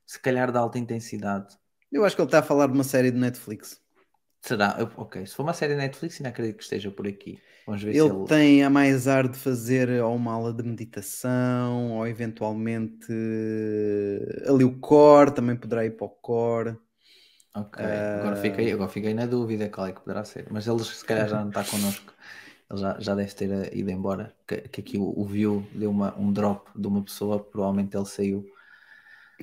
se 0.06 0.19
calhar 0.19 0.51
de 0.51 0.58
alta 0.58 0.77
intensidade. 0.80 1.58
Eu 1.91 2.06
acho 2.06 2.15
que 2.15 2.21
ele 2.21 2.28
está 2.28 2.39
a 2.39 2.43
falar 2.43 2.67
de 2.67 2.73
uma 2.73 2.84
série 2.86 3.12
de 3.12 3.17
Netflix. 3.17 3.82
Será? 4.41 4.76
Eu- 4.80 4.91
ok, 4.97 5.26
se 5.28 5.36
for 5.36 5.43
uma 5.43 5.54
série 5.54 5.76
Netflix, 5.76 6.17
ainda 6.19 6.30
acredito 6.30 6.58
que 6.58 6.63
esteja 6.63 6.91
por 6.91 7.08
aqui. 7.08 7.41
Vamos 7.65 7.84
ver 7.84 7.93
se 7.95 8.10
Ele 8.10 8.10
ele. 8.10 8.28
tem 8.28 8.63
a 8.63 8.69
mais 8.69 9.08
ar 9.08 9.28
de 9.28 9.38
fazer 9.38 9.89
ou 10.04 10.15
uma 10.15 10.34
aula 10.34 10.54
de 10.54 10.63
meditação, 10.63 11.93
ou 11.93 12.08
eventualmente 12.08 13.08
eh, 13.12 14.43
ali 14.50 14.63
o 14.63 14.78
core, 14.80 15.32
também 15.34 15.56
poderá 15.56 15.86
ir 15.86 15.91
para 15.95 16.06
o 16.06 16.10
core. 16.10 16.78
Ok, 17.56 17.82
agora 18.15 18.36
fiquei, 18.36 18.71
agora 18.71 18.89
fiquei 18.89 19.13
na 19.13 19.26
dúvida 19.26 19.69
qual 19.69 19.88
é 19.88 19.93
que 19.93 20.02
poderá 20.02 20.23
ser. 20.26 20.47
Mas 20.52 20.67
ele 20.67 20.84
se 20.84 21.06
calhar 21.06 21.28
já 21.28 21.41
não 21.41 21.50
está 21.50 21.63
connosco. 21.65 22.13
Ele 22.69 22.80
já, 22.82 23.00
já 23.00 23.15
deve 23.15 23.34
ter 23.36 23.52
eh, 23.52 23.71
ido 23.78 23.91
embora. 23.91 24.36
Que, 24.47 24.62
que 24.69 24.82
aqui 24.82 24.97
o, 24.97 25.04
o 25.19 25.26
view 25.26 25.67
deu 25.73 25.91
uma, 25.91 26.15
um 26.19 26.32
drop 26.34 26.69
de 26.80 26.88
uma 26.88 27.04
pessoa, 27.04 27.39
provavelmente 27.43 27.95
ele 27.97 28.06
saiu. 28.06 28.52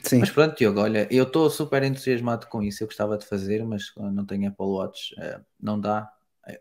Sim, 0.03 0.21
Mas 0.21 0.31
pronto, 0.31 0.57
Diogo, 0.57 0.81
olha, 0.81 1.09
eu 1.13 1.25
estou 1.25 1.49
super 1.51 1.83
entusiasmado 1.83 2.47
com 2.49 2.63
isso. 2.63 2.83
Eu 2.83 2.87
gostava 2.89 3.19
de 3.19 3.27
fazer, 3.27 3.65
mas 3.65 3.93
não 3.97 4.25
tenho 4.27 4.49
Apple 4.49 4.67
Watch, 4.67 5.15
eh, 5.19 5.41
não 5.61 5.81
dá. 5.81 6.11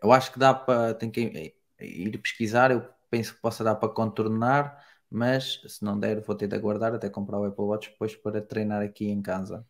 Eu 0.02 0.12
acho 0.12 0.32
que 0.32 0.38
dá 0.38 0.54
para. 0.54 0.94
Tenho 0.94 1.12
que 1.12 1.54
ir 1.80 2.18
pesquisar. 2.18 2.70
Eu 2.70 2.86
penso 3.10 3.34
que 3.34 3.40
possa 3.40 3.62
dar 3.64 3.76
para 3.76 3.88
contornar, 3.88 4.84
mas 5.10 5.60
se 5.68 5.84
não 5.84 5.98
der, 5.98 6.20
vou 6.22 6.34
ter 6.36 6.48
de 6.48 6.56
aguardar 6.56 6.94
até 6.94 7.08
comprar 7.10 7.38
o 7.40 7.44
Apple 7.44 7.64
Watch 7.64 7.90
depois 7.90 8.14
para 8.16 8.40
treinar 8.42 8.82
aqui 8.82 9.06
em 9.08 9.22
casa. 9.22 9.66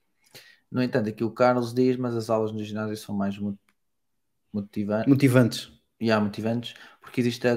No 0.70 0.82
entanto, 0.82 1.08
aqui 1.10 1.24
o 1.24 1.32
Carlos 1.32 1.74
diz, 1.74 1.96
mas 1.96 2.16
as 2.16 2.30
aulas 2.30 2.52
no 2.52 2.62
ginásio 2.64 2.96
são 2.96 3.14
mais 3.16 3.38
mo- 3.38 3.58
motivantes. 4.52 5.12
motivantes. 5.12 5.70
e 6.00 6.10
há 6.10 6.20
motivantes, 6.20 6.74
porque 7.00 7.20
existe 7.20 7.48
a 7.48 7.56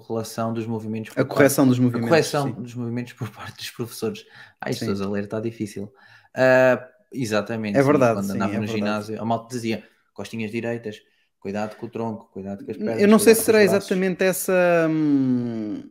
correlação 0.00 0.52
dos 0.52 0.66
movimentos. 0.66 1.16
A 1.16 1.24
correção 1.24 1.66
dos 1.66 1.78
parte, 1.78 1.82
movimentos. 1.84 2.06
A 2.06 2.10
correção 2.10 2.46
sim. 2.48 2.62
dos 2.62 2.74
movimentos 2.74 3.12
por 3.12 3.30
parte 3.30 3.56
dos 3.56 3.70
professores. 3.70 4.26
Ah, 4.60 4.70
isto 4.70 4.84
a 5.02 5.08
ler, 5.08 5.24
está 5.24 5.40
difícil. 5.40 5.92
Ah, 6.34 6.88
exatamente. 7.12 7.78
É 7.78 7.82
sim, 7.82 7.86
verdade, 7.86 8.14
Quando 8.14 8.26
sim, 8.26 8.32
andava 8.32 8.52
é 8.52 8.54
no 8.56 8.66
verdade. 8.66 8.78
ginásio, 8.78 9.20
a 9.20 9.24
malta 9.24 9.54
dizia 9.54 9.84
costinhas 10.12 10.50
direitas, 10.50 11.00
cuidado 11.38 11.76
com 11.76 11.86
o 11.86 11.88
tronco, 11.90 12.30
cuidado 12.32 12.64
com 12.64 12.70
as 12.70 12.76
pernas. 12.76 13.00
Eu 13.02 13.08
não 13.08 13.18
sei 13.18 13.34
se 13.34 13.42
será 13.42 13.62
exatamente 13.62 14.24
essa. 14.24 14.52
hum, 14.90 15.82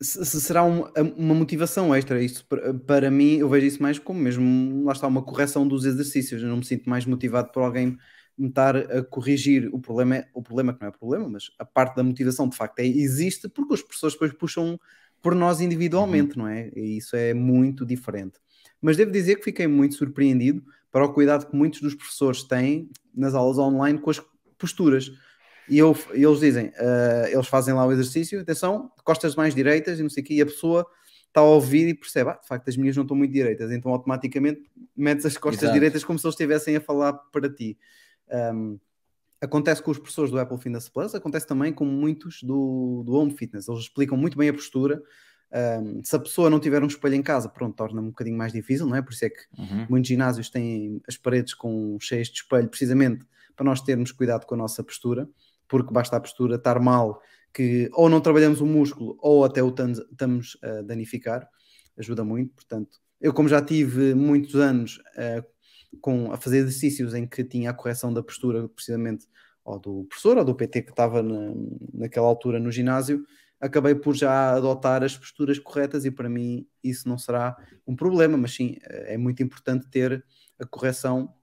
se 0.00 0.24
se 0.26 0.40
será 0.42 0.62
um- 0.64 0.84
uma 1.16 1.34
motivação 1.34 1.94
extra. 1.94 2.22
Isso 2.22 2.44
para, 2.46 2.74
para 2.74 3.10
mim, 3.10 3.36
eu 3.38 3.48
vejo 3.48 3.66
isso 3.66 3.82
mais 3.82 3.98
como 3.98 4.20
mesmo, 4.20 4.84
lá 4.84 4.92
está, 4.92 5.06
uma 5.06 5.22
correção 5.22 5.66
dos 5.66 5.84
exercícios. 5.84 6.42
Eu 6.42 6.48
não 6.48 6.58
me 6.58 6.64
sinto 6.64 6.88
mais 6.88 7.06
motivado 7.06 7.50
por 7.52 7.62
alguém 7.62 7.96
me 8.38 8.48
estar 8.48 8.76
a 8.76 9.02
corrigir. 9.02 9.68
O 9.72 9.78
problema, 9.78 10.16
é, 10.16 10.28
o 10.34 10.42
problema 10.42 10.72
que 10.74 10.80
não 10.80 10.88
é 10.88 10.90
problema, 10.90 11.28
mas 11.28 11.50
a 11.58 11.64
parte 11.64 11.96
da 11.96 12.02
motivação 12.02 12.48
de 12.48 12.56
facto 12.56 12.78
é, 12.80 12.86
existe 12.86 13.48
porque 13.48 13.74
os 13.74 13.82
professores 13.82 14.14
depois 14.14 14.32
puxam 14.32 14.78
por 15.22 15.34
nós 15.34 15.60
individualmente, 15.60 16.36
não 16.36 16.46
é? 16.46 16.70
E 16.76 16.98
isso 16.98 17.16
é 17.16 17.32
muito 17.34 17.84
diferente. 17.84 18.38
Mas 18.80 18.96
devo 18.96 19.10
dizer 19.10 19.36
que 19.36 19.44
fiquei 19.44 19.66
muito 19.66 19.94
surpreendido 19.94 20.62
para 20.92 21.04
o 21.04 21.12
cuidado 21.12 21.46
que 21.46 21.56
muitos 21.56 21.80
dos 21.80 21.94
professores 21.94 22.42
têm 22.42 22.88
nas 23.14 23.34
aulas 23.34 23.58
online 23.58 23.98
com 23.98 24.10
as 24.10 24.22
posturas. 24.58 25.10
E 25.68 25.78
eu- 25.78 25.96
eles 26.12 26.38
dizem, 26.40 26.72
ah, 26.78 27.24
eles 27.28 27.48
fazem 27.48 27.74
lá 27.74 27.84
o 27.84 27.90
exercício, 27.92 28.40
atenção, 28.40 28.90
costas 29.04 29.34
mais 29.34 29.54
direitas 29.54 29.98
e 29.98 30.02
não 30.02 30.10
sei 30.10 30.22
o 30.22 30.26
quê, 30.26 30.34
e 30.34 30.40
a 30.40 30.46
pessoa 30.46 30.86
está 31.26 31.40
a 31.40 31.44
ouvir 31.44 31.88
e 31.88 31.94
percebe, 31.94 32.30
ah, 32.30 32.38
de 32.40 32.46
facto 32.46 32.68
as 32.68 32.76
minhas 32.76 32.94
não 32.96 33.02
estão 33.02 33.16
muito 33.16 33.32
direitas, 33.32 33.70
então 33.72 33.90
automaticamente 33.90 34.62
metes 34.96 35.26
as 35.26 35.36
costas 35.36 35.64
Exato. 35.64 35.74
direitas 35.74 36.04
como 36.04 36.18
se 36.18 36.26
eles 36.26 36.34
estivessem 36.34 36.76
a 36.76 36.80
falar 36.80 37.14
para 37.14 37.52
ti. 37.52 37.76
Um, 38.32 38.78
acontece 39.40 39.82
com 39.82 39.90
os 39.90 39.98
professores 39.98 40.30
do 40.30 40.38
Apple 40.38 40.58
Fitness 40.58 40.88
Plus, 40.88 41.14
acontece 41.14 41.46
também 41.46 41.72
com 41.72 41.84
muitos 41.84 42.42
do, 42.42 43.02
do 43.04 43.14
Home 43.14 43.36
Fitness, 43.36 43.68
eles 43.68 43.82
explicam 43.82 44.16
muito 44.16 44.36
bem 44.36 44.48
a 44.48 44.52
postura. 44.52 45.02
Um, 45.52 46.02
se 46.02 46.16
a 46.16 46.18
pessoa 46.18 46.50
não 46.50 46.58
tiver 46.58 46.82
um 46.82 46.86
espelho 46.86 47.14
em 47.14 47.22
casa, 47.22 47.48
pronto, 47.48 47.76
torna 47.76 48.00
um 48.00 48.08
bocadinho 48.08 48.36
mais 48.36 48.52
difícil, 48.52 48.86
não 48.86 48.96
é? 48.96 49.02
Por 49.02 49.12
isso 49.12 49.24
é 49.24 49.30
que 49.30 49.42
Uhum. 49.56 49.86
Muitos 49.88 50.08
ginásios 50.08 50.50
têm 50.50 51.00
as 51.08 51.16
paredes 51.16 51.54
com 51.54 51.96
cheias 52.00 52.28
de 52.28 52.40
espelho, 52.40 52.68
precisamente 52.68 53.24
para 53.54 53.64
nós 53.64 53.80
termos 53.80 54.12
cuidado 54.12 54.44
com 54.44 54.54
a 54.54 54.58
nossa 54.58 54.82
postura, 54.82 55.28
porque 55.68 55.92
basta 55.92 56.16
a 56.16 56.20
postura 56.20 56.56
estar 56.56 56.78
mal, 56.80 57.20
que 57.54 57.88
ou 57.94 58.08
não 58.08 58.20
trabalhamos 58.20 58.60
o 58.60 58.66
músculo 58.66 59.16
ou 59.20 59.44
até 59.44 59.62
o 59.62 59.68
estamos 59.68 60.58
a 60.62 60.82
danificar, 60.82 61.48
ajuda 61.96 62.22
muito. 62.22 62.52
Portanto, 62.54 62.98
eu, 63.20 63.32
como 63.32 63.48
já 63.48 63.62
tive 63.62 64.14
muitos 64.14 64.54
anos 64.56 65.00
eh, 65.16 65.42
com, 66.00 66.32
a 66.32 66.36
fazer 66.36 66.58
exercícios 66.58 67.14
em 67.14 67.26
que 67.26 67.44
tinha 67.44 67.70
a 67.70 67.74
correção 67.74 68.12
da 68.12 68.22
postura, 68.22 68.68
precisamente, 68.68 69.26
ou 69.64 69.78
do 69.78 70.04
professor 70.04 70.38
ou 70.38 70.44
do 70.44 70.54
PT 70.54 70.82
que 70.82 70.90
estava 70.90 71.22
na, 71.22 71.52
naquela 71.92 72.26
altura 72.26 72.60
no 72.60 72.70
ginásio, 72.70 73.24
acabei 73.60 73.94
por 73.94 74.14
já 74.14 74.52
adotar 74.52 75.02
as 75.02 75.16
posturas 75.16 75.58
corretas 75.58 76.04
e 76.04 76.10
para 76.10 76.28
mim 76.28 76.66
isso 76.82 77.08
não 77.08 77.18
será 77.18 77.56
um 77.86 77.96
problema, 77.96 78.36
mas 78.36 78.54
sim, 78.54 78.76
eh, 78.82 79.14
é 79.14 79.18
muito 79.18 79.42
importante 79.42 79.88
ter 79.88 80.24
a 80.58 80.66
correção 80.66 81.34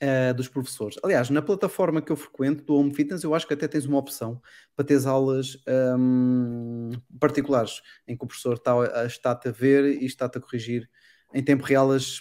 eh, 0.00 0.32
dos 0.34 0.48
professores. 0.48 0.98
Aliás, 1.02 1.30
na 1.30 1.40
plataforma 1.40 2.02
que 2.02 2.12
eu 2.12 2.16
frequento, 2.16 2.62
do 2.64 2.74
Home 2.74 2.94
Fitness, 2.94 3.22
eu 3.24 3.34
acho 3.34 3.46
que 3.46 3.54
até 3.54 3.66
tens 3.66 3.86
uma 3.86 3.98
opção 3.98 4.40
para 4.76 4.84
teres 4.84 5.06
aulas 5.06 5.56
hum, 5.98 6.90
particulares, 7.18 7.80
em 8.06 8.16
que 8.16 8.24
o 8.24 8.28
professor 8.28 8.54
está, 8.54 9.06
está-te 9.06 9.48
a 9.48 9.50
ver 9.50 9.84
e 9.84 10.04
está-te 10.04 10.38
a 10.38 10.40
corrigir 10.40 10.88
em 11.34 11.42
tempo 11.42 11.64
real 11.64 11.90
as, 11.90 12.20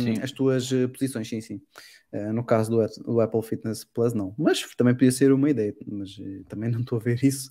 Sim. 0.00 0.14
as 0.22 0.32
tuas 0.32 0.70
eh, 0.72 0.86
posições, 0.88 1.28
sim, 1.28 1.40
sim. 1.40 1.60
Eh, 2.12 2.32
no 2.32 2.42
caso 2.44 2.70
do, 2.70 3.02
do 3.04 3.20
Apple 3.20 3.42
Fitness 3.42 3.84
Plus, 3.84 4.14
não. 4.14 4.34
Mas 4.38 4.62
também 4.76 4.94
podia 4.94 5.12
ser 5.12 5.30
uma 5.32 5.50
ideia, 5.50 5.74
mas 5.86 6.18
eh, 6.20 6.42
também 6.48 6.70
não 6.70 6.80
estou 6.80 6.98
a 6.98 7.02
ver 7.02 7.22
isso. 7.22 7.50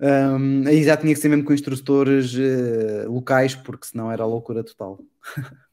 Hum, 0.00 0.62
aí 0.66 0.82
já 0.84 0.96
tinha 0.96 1.12
que 1.12 1.20
ser 1.20 1.28
mesmo 1.28 1.44
com 1.44 1.52
instrutores 1.52 2.32
eh, 2.38 3.04
locais, 3.06 3.54
porque 3.54 3.86
senão 3.86 4.10
era 4.10 4.24
loucura 4.24 4.62
total. 4.64 5.00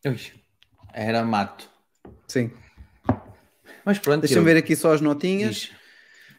Era 0.93 1.23
mato. 1.23 1.69
Sim. 2.27 2.51
Mas 3.85 3.99
pronto, 3.99 4.21
Deixa-me 4.21 4.41
eu- 4.41 4.45
ver 4.45 4.57
aqui 4.57 4.75
só 4.75 4.93
as 4.93 5.01
notinhas. 5.01 5.55
diz. 5.55 5.71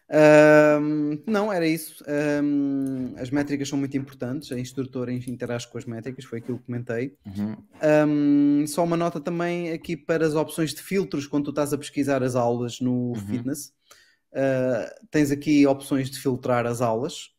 Ahm, 0.09 1.19
não, 1.27 1.53
era 1.53 1.67
isso. 1.67 2.05
Ahm, 2.07 3.15
as 3.17 3.31
métricas 3.31 3.69
são 3.69 3.79
muito 3.79 3.97
importantes. 3.97 4.51
A 4.53 4.59
instrutora 4.59 5.13
interage 5.13 5.69
com 5.69 5.79
as 5.79 5.85
métricas, 5.85 6.25
foi 6.25 6.39
aquilo 6.39 6.59
que 6.59 6.67
comentei. 6.67 7.17
Uhum. 7.27 7.57
Ahm, 7.83 8.67
só 8.67 8.85
uma 8.85 8.97
nota 8.97 9.21
também 9.21 9.73
aqui 9.73 9.97
para 9.97 10.27
as 10.27 10.35
opções 10.35 10.75
de 10.75 10.83
filtros 10.83 11.27
quando 11.27 11.45
tu 11.45 11.51
estás 11.51 11.73
a 11.73 11.79
pesquisar 11.79 12.23
as 12.23 12.37
aulas 12.37 12.81
no 12.81 13.13
fitness. 13.27 13.73
Ah, 14.35 14.93
tens 15.11 15.31
aqui 15.31 15.67
opções 15.67 16.11
de 16.11 16.19
filtrar 16.21 16.67
as 16.67 16.81
aulas. 16.81 17.31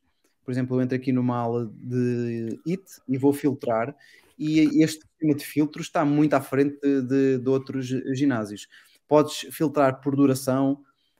Por 0.44 0.52
exemplo, 0.52 0.78
eu 0.78 0.82
entro 0.82 0.96
aqui 0.96 1.12
numa 1.12 1.36
aula 1.38 1.70
de 1.76 2.60
IT 2.66 2.84
e 3.08 3.18
vou 3.18 3.34
filtrar. 3.34 3.96
E 4.40 4.60
este 4.84 5.02
sistema 5.04 5.36
de 5.36 5.46
filtros 5.46 5.88
está 5.88 6.06
muito 6.06 6.34
à 6.34 6.42
frente 6.42 6.80
de, 6.82 7.02
de- 7.02 7.38
de 7.40 7.50
outros 7.50 7.88
ginásios. 8.14 8.68
Podes 9.08 9.48
filtrar 9.52 10.00
por 10.02 10.16
duração, 10.16 10.80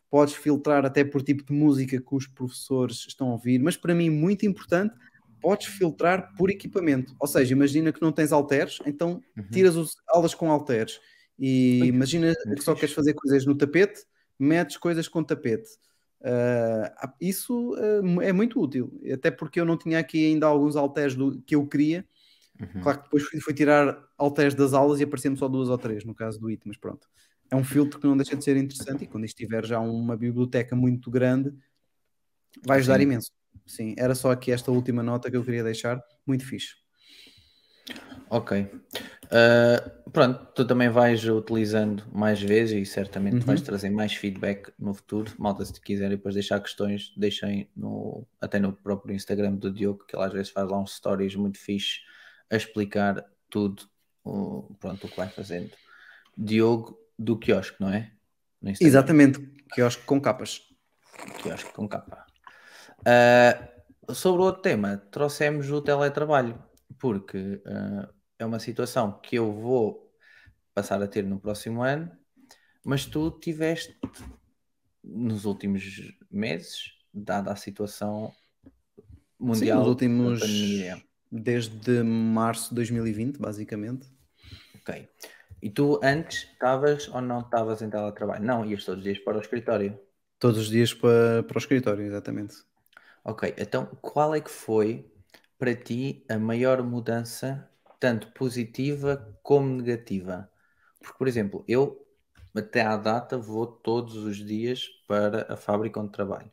podes 0.10 0.36
filtrar 0.36 0.86
até 0.86 1.04
por 1.04 1.22
tipo 1.22 1.44
de 1.44 1.54
música 1.54 2.00
que 2.00 2.16
os 2.16 2.28
professores 2.28 3.06
estão 3.08 3.30
a 3.30 3.32
ouvir, 3.34 3.60
mas 3.60 3.76
para 3.76 3.94
mim, 3.94 4.10
muito 4.10 4.46
importante, 4.46 4.96
podes 5.42 5.68
filtrar 5.68 6.34
por 6.36 6.50
equipamento. 6.50 7.16
Ou 7.20 7.28
seja, 7.28 7.54
imagina 7.54 7.92
que 7.92 8.02
não 8.02 8.12
tens 8.12 8.32
halteres, 8.32 8.80
então 8.86 9.22
tiras 9.52 9.76
os 9.76 9.96
aulas 10.10 10.34
com 10.34 10.52
halteres. 10.52 11.00
E 11.38 11.84
imagina 11.86 12.34
que 12.56 12.62
só 12.64 12.74
queres 12.74 12.96
fazer 12.96 13.14
coisas 13.14 13.46
no 13.46 13.56
tapete, 13.56 14.04
metes 14.40 14.78
coisas 14.78 15.08
com 15.08 15.24
tapete. 15.24 15.70
Ah, 16.24 17.14
isso 17.22 17.76
ah, 17.78 18.24
é 18.24 18.34
muito 18.34 18.60
útil, 18.60 19.00
até 19.14 19.30
porque 19.30 19.60
eu 19.60 19.66
não 19.66 19.78
tinha 19.78 20.00
aqui 20.00 20.26
ainda 20.26 20.48
alguns 20.48 20.76
halteres 20.76 21.16
do- 21.16 21.40
que 21.42 21.56
eu 21.56 21.68
queria. 21.68 22.06
Uhum. 22.60 22.82
Claro 22.82 22.98
que 22.98 23.04
depois 23.04 23.24
fui, 23.24 23.40
fui 23.40 23.54
tirar 23.54 24.04
halteres 24.18 24.56
das 24.56 24.74
aulas 24.74 25.00
e 25.00 25.04
apareceram 25.04 25.36
só 25.36 25.48
duas 25.48 25.70
ou 25.70 25.78
três, 25.78 26.04
no 26.04 26.16
caso 26.16 26.40
do 26.40 26.50
IT, 26.50 26.64
mas 26.66 26.78
pronto. 26.78 27.08
É 27.50 27.56
um 27.56 27.64
filtro 27.64 28.00
que 28.00 28.08
não 28.08 28.18
deixa 28.18 28.36
de 28.36 28.44
ser 28.44 28.58
interessante 28.58 29.04
e 29.04 29.08
quando 29.08 29.26
isto 29.26 29.38
tiver 29.38 29.66
já 29.66 29.80
uma 29.80 30.18
biblioteca 30.18 30.76
muito 30.76 31.10
grande, 31.10 31.54
vai 32.66 32.80
ajudar 32.80 32.98
Sim. 32.98 33.04
imenso. 33.04 33.32
Sim, 33.66 33.96
era 33.98 34.16
só 34.16 34.32
aqui 34.32 34.52
esta 34.52 34.72
última 34.72 35.04
nota 35.04 35.30
que 35.30 35.38
eu 35.38 35.44
queria 35.44 35.64
deixar, 35.64 36.02
muito 36.26 36.46
fixe. 36.46 36.76
Ok. 38.30 38.62
Uh, 38.62 40.12
pronto, 40.12 40.48
tu 40.54 40.66
também 40.66 40.90
vais 40.90 41.24
utilizando 41.26 42.04
mais 42.14 42.42
vezes 42.42 42.82
e 42.82 42.86
certamente 42.86 43.36
Uhum. 43.36 43.46
vais 43.46 43.62
trazer 43.62 43.90
mais 43.90 44.14
feedback 44.14 44.72
no 44.78 44.94
futuro. 44.94 45.34
Malta, 45.38 45.64
se 45.66 45.80
quiserem 45.80 46.18
depois 46.18 46.34
deixar 46.34 46.60
questões, 46.60 47.14
deixem 47.16 47.70
no, 47.76 48.26
até 48.42 48.60
no 48.60 48.74
próprio 48.74 49.16
Instagram 49.16 49.56
do 49.56 49.72
Diogo, 49.72 50.06
que 50.06 50.16
ele 50.16 50.26
às 50.26 50.34
vezes 50.34 50.50
faz 50.50 50.70
lá 50.70 50.80
uns 50.80 50.96
stories 50.96 51.36
muito 51.36 51.58
fixe 51.58 52.00
a 52.50 52.56
explicar 52.56 53.26
tudo 53.50 53.84
o, 54.24 54.76
pronto, 54.80 55.08
o 55.08 55.10
que 55.10 55.18
vai 55.18 55.30
fazendo. 55.30 55.72
Diogo 56.38 56.98
do 57.18 57.38
quiosque, 57.38 57.78
não 57.80 57.90
é? 57.90 58.12
Exatamente, 58.82 59.40
que 59.74 59.82
eu 59.82 59.88
acho 59.88 60.00
que 60.00 60.06
com 60.06 60.20
capas. 60.20 60.62
quiosque 61.42 61.72
com 61.74 61.88
capa. 61.88 62.26
Uh, 63.02 64.14
sobre 64.14 64.42
o 64.42 64.46
outro 64.46 64.62
tema, 64.62 64.98
trouxemos 65.12 65.70
o 65.72 65.82
teletrabalho, 65.82 66.62
porque 67.00 67.38
uh, 67.38 68.14
é 68.40 68.46
uma 68.46 68.60
situação 68.60 69.20
que 69.20 69.38
eu 69.38 69.52
vou 69.52 70.12
passar 70.74 71.02
a 71.02 71.08
ter 71.08 71.24
no 71.24 71.40
próximo 71.40 71.82
ano, 71.82 72.12
mas 72.86 73.06
tu 73.06 73.32
tiveste 73.32 73.98
nos 75.04 75.46
últimos 75.46 75.84
meses, 76.30 76.92
dada 77.14 77.52
a 77.52 77.56
situação 77.56 78.32
mundial 79.40 79.78
Sim, 79.78 79.80
nos 79.80 79.88
últimos-. 79.88 80.98
Desde 81.30 82.04
março 82.04 82.70
de 82.70 82.76
2020, 82.76 83.38
basicamente. 83.38 84.08
Ok. 84.76 85.10
E 85.62 85.70
tu 85.70 86.00
antes 86.04 86.44
estavas 86.44 87.08
ou 87.08 87.22
não 87.22 87.40
estavas 87.40 87.82
em 87.82 87.90
teletrabalho? 87.90 88.44
Não, 88.44 88.66
ias 88.66 88.86
todos 88.86 89.00
os 89.00 89.04
dias 89.04 89.20
para 89.20 89.38
o 89.38 89.42
escritório. 89.42 90.00
Todos 90.40 90.60
os 90.60 90.70
dias 90.70 90.94
para, 90.94 91.44
para 91.44 91.58
o 91.58 91.60
escritório, 91.60 92.06
exatamente. 92.06 92.56
Ok, 93.24 93.54
então 93.58 93.88
qual 94.02 94.36
é 94.36 94.42
que 94.42 94.52
foi 94.52 95.12
para 95.58 95.76
ti 95.76 96.24
a 96.30 96.38
maior 96.38 96.84
mudança, 96.84 97.70
tanto 98.00 98.32
positiva 98.34 99.38
como 99.42 99.68
negativa? 99.68 100.50
Porque, 101.00 101.18
por 101.18 101.28
exemplo, 101.28 101.66
eu 101.68 102.06
até 102.56 102.82
à 102.82 102.96
data 102.96 103.38
vou 103.38 103.68
todos 103.68 104.16
os 104.16 104.38
dias 104.38 104.88
para 105.08 105.52
a 105.52 105.58
fábrica 105.58 106.00
onde 106.00 106.12
trabalho. 106.12 106.52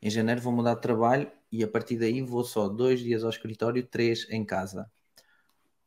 Em 0.00 0.10
janeiro 0.10 0.40
vou 0.40 0.52
mudar 0.52 0.74
de 0.74 0.80
trabalho 0.82 1.30
e 1.50 1.64
a 1.64 1.68
partir 1.68 1.98
daí 1.98 2.22
vou 2.22 2.44
só 2.44 2.68
dois 2.68 3.00
dias 3.00 3.24
ao 3.24 3.30
escritório, 3.30 3.86
três 3.86 4.28
em 4.30 4.44
casa. 4.44 4.90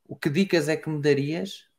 O 0.06 0.16
que 0.16 0.30
dicas 0.30 0.68
é 0.68 0.76
que 0.76 0.90
me 0.90 1.02
darias? 1.02 1.71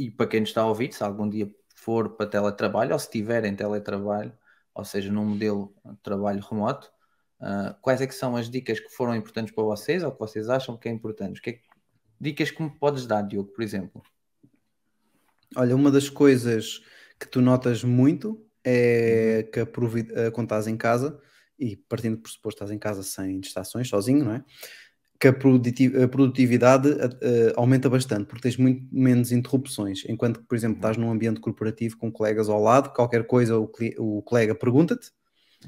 E 0.00 0.10
para 0.10 0.26
quem 0.26 0.40
nos 0.40 0.50
está 0.50 0.62
a 0.62 0.66
ouvir, 0.66 0.92
se 0.92 1.04
algum 1.04 1.28
dia 1.28 1.50
for 1.74 2.16
para 2.16 2.26
teletrabalho 2.26 2.92
ou 2.92 2.98
se 2.98 3.10
tiver 3.10 3.44
em 3.44 3.54
teletrabalho, 3.54 4.32
ou 4.74 4.84
seja, 4.84 5.12
num 5.12 5.24
modelo 5.24 5.74
de 5.84 5.96
trabalho 6.02 6.40
remoto, 6.40 6.90
Uh, 7.42 7.72
quais 7.80 8.02
é 8.02 8.06
que 8.06 8.14
são 8.14 8.36
as 8.36 8.50
dicas 8.50 8.78
que 8.78 8.90
foram 8.90 9.16
importantes 9.16 9.54
para 9.54 9.64
vocês 9.64 10.02
ou 10.02 10.12
que 10.12 10.18
vocês 10.18 10.50
acham 10.50 10.76
que 10.76 10.90
é 10.90 10.92
importante? 10.92 11.40
Que 11.40 11.48
é 11.48 11.52
que- 11.54 11.62
dicas 12.20 12.50
que 12.50 12.62
me 12.62 12.68
podes 12.68 13.06
dar, 13.06 13.22
Diogo, 13.22 13.50
por 13.50 13.62
exemplo? 13.62 14.02
Olha, 15.56 15.74
uma 15.74 15.90
das 15.90 16.10
coisas 16.10 16.82
que 17.18 17.26
tu 17.26 17.40
notas 17.40 17.82
muito 17.82 18.46
é 18.62 19.48
que 19.50 19.60
aprovi- 19.60 20.06
eh, 20.12 20.30
quando 20.30 20.48
estás 20.48 20.66
em 20.66 20.76
casa 20.76 21.18
e 21.58 21.76
partindo 21.76 22.18
por 22.18 22.28
suposto 22.28 22.56
estás 22.58 22.70
em 22.70 22.78
casa 22.78 23.02
sem 23.02 23.40
distrações, 23.40 23.88
sozinho, 23.88 24.22
não 24.22 24.34
é? 24.34 24.44
Que 25.20 25.28
a 25.28 25.32
produti- 25.32 25.92
a 26.02 26.08
produtividade 26.08 26.88
eh, 27.20 27.52
aumenta 27.54 27.90
bastante, 27.90 28.24
porque 28.24 28.42
tens 28.42 28.56
muito 28.56 28.86
menos 28.90 29.30
interrupções. 29.30 30.02
Enquanto 30.08 30.40
que, 30.40 30.46
por 30.46 30.56
exemplo, 30.56 30.76
estás 30.76 30.96
num 30.96 31.10
ambiente 31.10 31.40
corporativo 31.40 31.98
com 31.98 32.10
colegas 32.10 32.48
ao 32.48 32.60
lado, 32.62 32.90
qualquer 32.94 33.26
coisa 33.26 33.58
o, 33.58 33.70
o 33.98 34.22
colega 34.22 34.54
pergunta-te, 34.54 35.10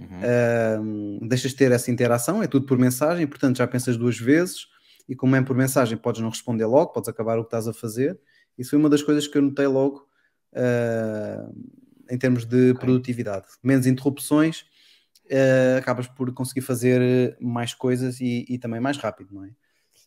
Uhum. 0.00 1.18
Ahm, 1.20 1.28
deixas 1.28 1.50
de 1.50 1.58
ter 1.58 1.70
essa 1.70 1.90
interação, 1.90 2.42
é 2.42 2.46
tudo 2.46 2.64
por 2.64 2.78
mensagem, 2.78 3.26
portanto 3.26 3.58
já 3.58 3.66
pensas 3.66 3.94
duas 3.94 4.18
vezes 4.18 4.66
e 5.06 5.14
como 5.14 5.36
é 5.36 5.42
por 5.42 5.54
mensagem 5.54 5.98
podes 5.98 6.22
não 6.22 6.30
responder 6.30 6.64
logo, 6.64 6.94
podes 6.94 7.10
acabar 7.10 7.38
o 7.38 7.42
que 7.42 7.48
estás 7.48 7.68
a 7.68 7.74
fazer. 7.74 8.18
Isso 8.56 8.70
foi 8.70 8.78
uma 8.78 8.88
das 8.88 9.02
coisas 9.02 9.28
que 9.28 9.36
eu 9.36 9.42
notei 9.42 9.66
logo 9.66 10.08
ah, 10.54 11.46
em 12.10 12.16
termos 12.16 12.46
de 12.46 12.70
Ok. 12.70 12.80
produtividade. 12.80 13.46
Menos 13.62 13.86
interrupções, 13.86 14.64
ah, 15.30 15.78
acabas 15.78 16.06
por 16.06 16.32
conseguir 16.32 16.62
fazer 16.62 17.36
mais 17.40 17.74
coisas 17.74 18.20
e, 18.20 18.44
e 18.48 18.58
também 18.58 18.80
mais 18.80 18.96
rápido, 18.96 19.34
não 19.34 19.44
é? 19.44 19.50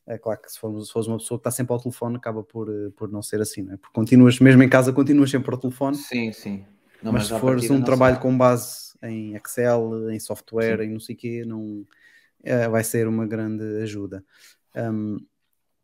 É 0.07 0.17
claro 0.19 0.39
que 0.39 0.51
se 0.51 0.59
fores, 0.59 0.87
se 0.87 0.93
fores 0.93 1.07
uma 1.07 1.17
pessoa 1.17 1.39
que 1.39 1.41
está 1.41 1.51
sempre 1.51 1.73
ao 1.73 1.79
telefone, 1.81 2.17
acaba 2.17 2.43
por, 2.43 2.69
eh, 2.69 2.91
por 2.95 3.11
não 3.11 3.23
ser 3.23 3.41
assim, 3.41 3.63
não 3.63 3.73
é? 3.73 3.77
Porque 3.77 3.93
continuas, 3.93 4.39
mesmo 4.39 4.61
em 4.61 4.69
casa, 4.69 4.93
continuas 4.93 5.31
sempre 5.31 5.51
ao 5.51 5.59
telefone, 5.59 5.97
Sim, 5.97 6.31
sim. 6.31 6.63
Não, 7.01 7.11
mas, 7.11 7.27
se 7.27 7.33
à 7.33 7.39
fores 7.39 7.69
um 7.71 7.81
trabalho 7.81 8.19
com 8.19 8.35
base 8.37 8.93
em 9.01 9.35
Excel, 9.35 10.11
em 10.11 10.19
software, 10.19 10.81
em 10.81 10.91
não 10.91 10.99
sei 10.99 11.15
o 11.15 11.17
quê, 11.17 11.43
não, 11.45 11.85
eh, 12.43 12.67
vai 12.69 12.83
ser 12.83 13.07
uma 13.07 13.25
grande 13.25 13.63
ajuda. 13.81 14.23
Um, 14.75 15.17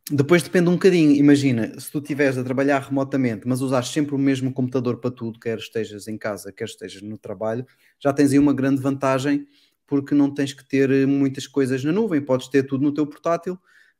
depois 0.10 0.42
depende 0.44 0.70
um 0.70 0.74
bocadinho, 0.74 1.12
imagina, 1.12 1.80
se 1.80 1.92
tu 1.92 2.00
estiveres 2.00 2.38
a 2.38 2.44
trabalhar 2.44 2.80
remotamente, 2.80 3.48
mas 3.48 3.62
usares 3.62 3.90
sempre 3.90 4.16
o 4.16 4.18
mesmo 4.18 4.52
computador 4.52 4.98
para 4.98 5.12
tudo, 5.12 5.40
quer 5.40 5.58
estejas 5.58 6.08
em 6.08 6.18
casa, 6.18 6.52
quer 6.52 6.66
estejas 6.66 7.02
no 7.02 7.18
trabalho, 7.18 7.66
já 8.00 8.12
tens 8.12 8.32
aí 8.32 8.40
uma 8.40 8.54
grande 8.54 8.82
vantagem, 8.82 9.48
porque 9.88 10.16
não 10.16 10.34
tens 10.34 10.54
que 10.54 10.66
ter 10.66 10.90
eh, 10.90 11.06
muitas 11.06 11.48
coisas 11.48 11.84
na 11.84 11.92
nuvem, 11.92 12.22
podes 12.22 12.48
ter 12.48 12.64
tudo 12.64 12.84
no 12.84 12.94
teu 12.94 13.06
portátil, 13.06 13.54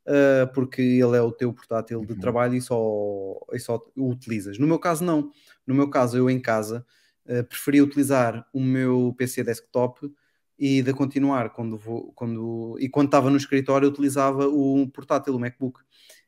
uh, 0.06 0.52
porque 0.54 0.80
ele 0.82 1.16
é 1.16 1.20
o 1.22 1.30
teu 1.32 1.52
portátil 1.52 2.04
de 2.04 2.14
Uhum. 2.14 2.18
trabalho 2.18 2.54
e 2.54 2.60
só, 2.60 2.76
e 3.52 3.58
só 3.58 3.80
o 3.96 4.10
utilizas. 4.10 4.58
No 4.58 4.66
meu 4.66 4.78
caso, 4.78 5.04
não. 5.04 5.30
No 5.66 5.74
meu 5.74 5.88
caso, 5.88 6.16
eu 6.16 6.28
em 6.30 6.40
casa 6.40 6.84
uh, 7.26 7.44
preferia 7.44 7.84
utilizar 7.84 8.46
o 8.52 8.60
meu 8.60 9.14
PC 9.16 9.44
desktop 9.44 10.10
e 10.58 10.82
de 10.82 10.92
continuar 10.92 11.50
quando 11.50 11.76
vou, 11.76 12.12
quando, 12.14 12.76
e 12.78 12.88
quando 12.88 13.06
estava 13.08 13.30
no 13.30 13.36
escritório 13.36 13.88
utilizava 13.88 14.46
o 14.48 14.88
portátil, 14.90 15.34
o 15.34 15.40
MacBook. 15.40 15.80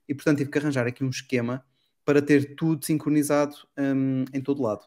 E 0.09 0.15
portanto 0.15 0.39
tive 0.39 0.51
que 0.51 0.59
arranjar 0.59 0.87
aqui 0.87 1.05
um 1.05 1.11
esquema 1.11 1.65
para 2.05 2.21
ter 2.21 2.55
tudo 2.55 2.85
sincronizado 2.85 3.57
um, 3.79 4.25
em 4.33 4.41
todo 4.41 4.63
lado. 4.63 4.83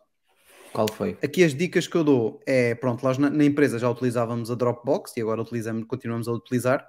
Qual 0.72 0.88
foi? 0.92 1.18
Aqui 1.24 1.44
as 1.44 1.56
dicas 1.56 1.88
que 1.88 1.96
eu 1.96 2.04
dou 2.04 2.40
é, 2.46 2.76
pronto, 2.76 3.04
nós 3.04 3.18
na, 3.18 3.30
na 3.30 3.44
empresa 3.44 3.80
já 3.80 3.90
utilizávamos 3.90 4.52
a 4.52 4.56
Dropbox 4.56 5.16
e 5.18 5.22
agora 5.22 5.42
utilizamos, 5.42 5.86
continuamos 5.86 6.28
a 6.28 6.32
utilizar 6.32 6.88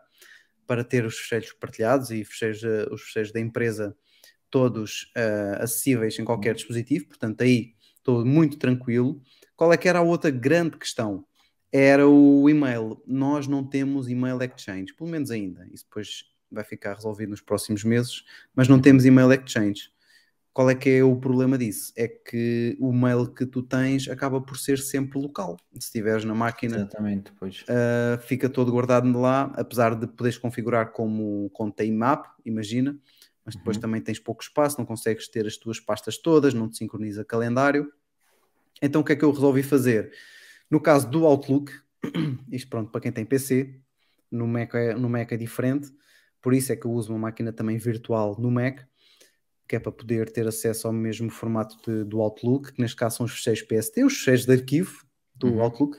para 0.67 0.85
ter 0.85 1.05
os 1.07 1.17
fecheiros 1.17 1.53
partilhados 1.53 2.11
e 2.11 2.25
fecheiros, 2.25 2.62
uh, 2.62 2.93
os 2.93 3.03
fecheiros 3.03 3.33
da 3.33 3.41
empresa 3.41 3.97
todos 4.51 5.12
uh, 5.17 5.62
acessíveis 5.62 6.19
em 6.19 6.25
qualquer 6.25 6.55
dispositivo, 6.55 7.07
portanto 7.07 7.43
aí 7.43 7.75
estou 7.97 8.25
muito 8.25 8.59
tranquilo. 8.59 9.23
Qual 9.57 9.73
é 9.73 9.77
que 9.77 9.88
era 9.88 9.99
a 9.99 10.03
outra 10.03 10.31
grande 10.31 10.77
questão? 10.77 11.25
Era 11.73 12.07
o 12.09 12.49
e-mail. 12.49 13.03
Nós 13.07 13.47
não 13.47 13.62
temos 13.62 14.09
e-mail 14.09 14.38
exchange, 14.43 14.95
pelo 14.95 15.11
menos 15.11 15.31
ainda. 15.31 15.67
Isso 15.73 15.85
depois 15.85 16.25
vai 16.51 16.65
ficar 16.65 16.95
resolvido 16.95 17.31
nos 17.31 17.41
próximos 17.41 17.85
meses, 17.85 18.25
mas 18.55 18.69
não 18.69 18.81
temos 18.81 19.05
e-mail 19.05 19.33
exchange. 19.33 19.91
Qual 20.53 20.69
é 20.69 20.75
que 20.75 20.89
é 20.91 21.05
o 21.05 21.15
problema 21.15 21.57
disso? 21.57 21.93
É 21.97 22.09
que 22.09 22.77
o 22.81 22.93
mail 22.93 23.29
que 23.33 23.47
tu 23.47 23.63
tens 23.63 24.09
acaba 24.09 24.41
por 24.41 24.59
ser 24.59 24.79
sempre 24.79 25.17
local. 25.19 25.57
Se 25.75 25.87
estiveres 25.87 26.25
na 26.25 26.35
máquina, 26.35 26.79
Exatamente, 26.79 27.33
pois. 27.39 27.63
uh, 27.63 28.21
fica 28.23 28.49
todo 28.49 28.73
guardado 28.73 29.09
lá, 29.21 29.53
apesar 29.55 29.95
de 29.95 30.07
poderes 30.09 30.37
configurar 30.37 30.91
como 30.91 31.49
conta 31.51 31.85
IMAP, 31.85 32.27
imagina, 32.45 32.99
mas 33.45 33.55
depois 33.55 33.77
Uhum. 33.77 33.83
também 33.83 34.01
tens 34.01 34.19
pouco 34.19 34.43
espaço, 34.43 34.79
não 34.79 34.85
consegues 34.85 35.29
ter 35.29 35.47
as 35.47 35.57
tuas 35.57 35.79
pastas 35.79 36.19
todas, 36.19 36.53
não 36.53 36.69
te 36.69 36.77
sincroniza 36.79 37.25
calendário. 37.25 37.93
Então 38.83 39.01
o 39.01 39.05
que 39.05 39.13
é 39.13 39.17
que 39.17 39.25
eu 39.25 39.31
resolvi 39.31 39.63
fazer? 39.63 40.13
No 40.69 40.81
caso 40.81 41.09
do 41.09 41.25
Outlook, 41.25 41.73
isto 42.51 42.69
pronto 42.69 42.91
para 42.91 43.01
quem 43.01 43.13
tem 43.13 43.25
PC, 43.25 43.81
no 44.31 44.47
Mac 44.47 44.75
é, 44.75 44.93
no 44.95 45.09
Mac 45.09 45.31
é 45.33 45.37
diferente, 45.37 45.89
por 46.40 46.55
isso 46.55 46.72
é 46.72 46.77
que 46.77 46.87
eu 46.87 46.92
uso 46.92 47.12
uma 47.12 47.18
máquina 47.18 47.53
também 47.53 47.77
virtual 47.79 48.37
no 48.38 48.51
Mac, 48.51 48.81
que 49.68 49.77
é 49.77 49.79
para 49.79 49.92
poder 49.92 50.31
ter 50.31 50.46
acesso 50.46 50.87
ao 50.87 50.92
mesmo 50.92 51.29
formato 51.31 51.77
de- 51.85 52.05
do 52.05 52.20
Outlook, 52.20 52.72
que 52.72 52.81
neste 52.81 52.96
caso 52.96 53.18
são 53.18 53.27
os 53.27 53.33
fecheiros 53.33 53.62
PSD, 53.62 54.05
os 54.05 54.16
fecheiros 54.16 54.46
de 54.46 54.53
arquivo 54.53 55.05
do 55.35 55.48
Uhum. 55.48 55.61
Outlook. 55.61 55.98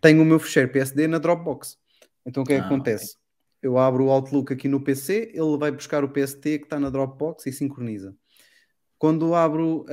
Tenho 0.00 0.22
o 0.22 0.24
meu 0.24 0.38
fecheiro 0.38 0.70
PSD 0.70 1.08
na 1.08 1.18
Dropbox. 1.18 1.76
Então 2.24 2.42
o 2.42 2.46
que 2.46 2.52
é 2.52 2.56
que 2.58 2.62
Ah, 2.62 2.66
acontece? 2.66 3.16
Eu 3.60 3.76
abro 3.76 4.04
o 4.04 4.10
Outlook 4.10 4.52
aqui 4.52 4.68
no 4.68 4.80
PC, 4.80 5.32
ele 5.34 5.56
vai 5.58 5.72
buscar 5.72 6.04
o 6.04 6.08
PSD 6.08 6.58
que 6.58 6.64
está 6.66 6.78
na 6.78 6.90
Dropbox 6.90 7.44
e 7.46 7.52
sincroniza. 7.52 8.14
Quando 8.96 9.34
abro 9.34 9.84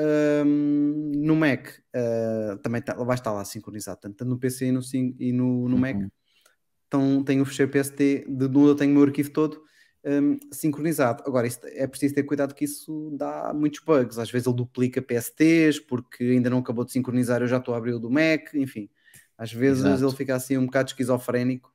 hum, 0.46 1.12
no 1.16 1.36
Mac, 1.36 1.68
ah, 1.96 2.60
também 2.62 2.82
tá- 2.82 2.94
vai 2.96 3.16
estar 3.16 3.32
lá 3.32 3.44
sincronizado, 3.44 4.02
tanto 4.02 4.24
no 4.26 4.38
PC 4.38 4.68
e 4.68 4.72
no, 4.72 4.82
e 5.20 5.32
no, 5.32 5.70
no 5.70 5.78
Mac. 5.78 5.96
Uhum. 5.96 6.10
Então 6.88 7.24
tenho 7.24 7.42
o 7.42 7.46
fecheiro 7.46 7.72
PSD, 7.72 8.26
de 8.28 8.46
onde 8.46 8.60
eu 8.70 8.76
tenho 8.76 8.92
o 8.92 8.94
meu 8.96 9.04
arquivo 9.04 9.32
todo 9.32 9.64
hum, 10.06 10.38
sincronizado. 10.52 11.24
Agora, 11.26 11.48
isto- 11.48 11.68
é 11.68 11.88
preciso 11.88 12.16
ter 12.16 12.24
cuidado 12.24 12.54
que 12.54 12.66
isso 12.66 13.12
dá 13.18 13.54
muitos 13.54 13.80
bugs. 13.82 14.18
Às 14.20 14.32
vezes 14.32 14.48
ele 14.48 14.56
duplica 14.56 15.02
PSTs 15.02 15.80
porque 15.80 16.24
ainda 16.24 16.50
não 16.50 16.60
acabou 16.60 16.86
de 16.86 16.92
sincronizar, 16.92 17.42
eu 17.42 17.48
já 17.48 17.58
estou 17.58 17.74
a 17.74 17.78
abrir 17.78 17.94
o 17.94 18.00
do 18.00 18.10
Mac, 18.10 18.54
enfim. 18.54 18.90
Às 19.38 19.52
vezes 19.52 19.84
Exato. 19.84 20.06
ele 20.06 20.16
fica 20.16 20.36
assim 20.36 20.58
um 20.58 20.66
bocado 20.66 20.90
esquizofrénico 20.90 21.74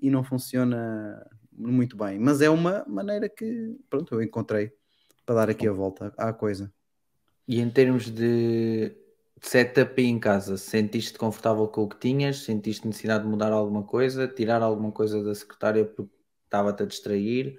e 0.00 0.10
não 0.10 0.22
funciona 0.22 1.26
muito 1.52 1.96
bem. 1.96 2.18
Mas 2.18 2.40
é 2.40 2.50
uma 2.50 2.84
maneira 2.86 3.28
que, 3.28 3.76
pronto, 3.88 4.14
eu 4.14 4.22
encontrei 4.22 4.72
para 5.24 5.34
dar 5.36 5.50
aqui 5.50 5.66
a 5.66 5.72
volta 5.72 6.12
à 6.16 6.32
coisa. 6.32 6.72
E 7.46 7.60
em 7.60 7.70
termos 7.70 8.10
de 8.10 8.94
setup 9.40 10.00
em 10.02 10.18
casa, 10.18 10.56
sentiste 10.56 11.18
confortável 11.18 11.66
com 11.68 11.82
o 11.84 11.88
que 11.88 11.98
tinhas? 11.98 12.38
Sentiste 12.44 12.86
necessidade 12.86 13.24
de 13.24 13.30
mudar 13.30 13.52
alguma 13.52 13.82
coisa? 13.82 14.28
Tirar 14.28 14.62
alguma 14.62 14.92
coisa 14.92 15.22
da 15.22 15.34
secretária 15.34 15.84
porque 15.84 16.12
estava-te 16.44 16.82
a 16.82 16.86
distrair? 16.86 17.58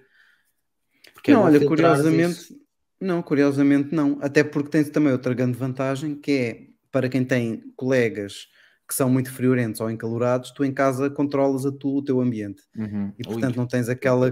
Porque 1.13 1.31
é 1.31 1.33
não, 1.33 1.43
olha, 1.43 1.65
curiosamente, 1.65 2.39
isso. 2.39 2.61
não, 2.99 3.21
curiosamente 3.21 3.93
não. 3.93 4.17
Até 4.21 4.43
porque 4.43 4.69
tens 4.69 4.89
também 4.89 5.11
outra 5.11 5.33
grande 5.33 5.57
vantagem 5.57 6.15
que 6.15 6.31
é 6.31 6.67
para 6.91 7.07
quem 7.09 7.23
tem 7.23 7.63
colegas 7.75 8.47
que 8.87 8.95
são 8.95 9.07
muito 9.07 9.31
friorentos 9.31 9.79
ou 9.81 9.91
encalorados, 9.91 10.49
tu 10.49 10.65
em 10.65 10.73
casa 10.73 11.11
controlas 11.11 11.63
a 11.63 11.71
tu, 11.71 11.97
o 11.97 12.03
teu 12.03 12.19
ambiente 12.19 12.63
Uhum. 12.75 13.13
e 13.19 13.21
Ui, 13.27 13.33
portanto 13.33 13.55
não 13.55 13.67
tens 13.67 13.87
aquela, 13.87 14.29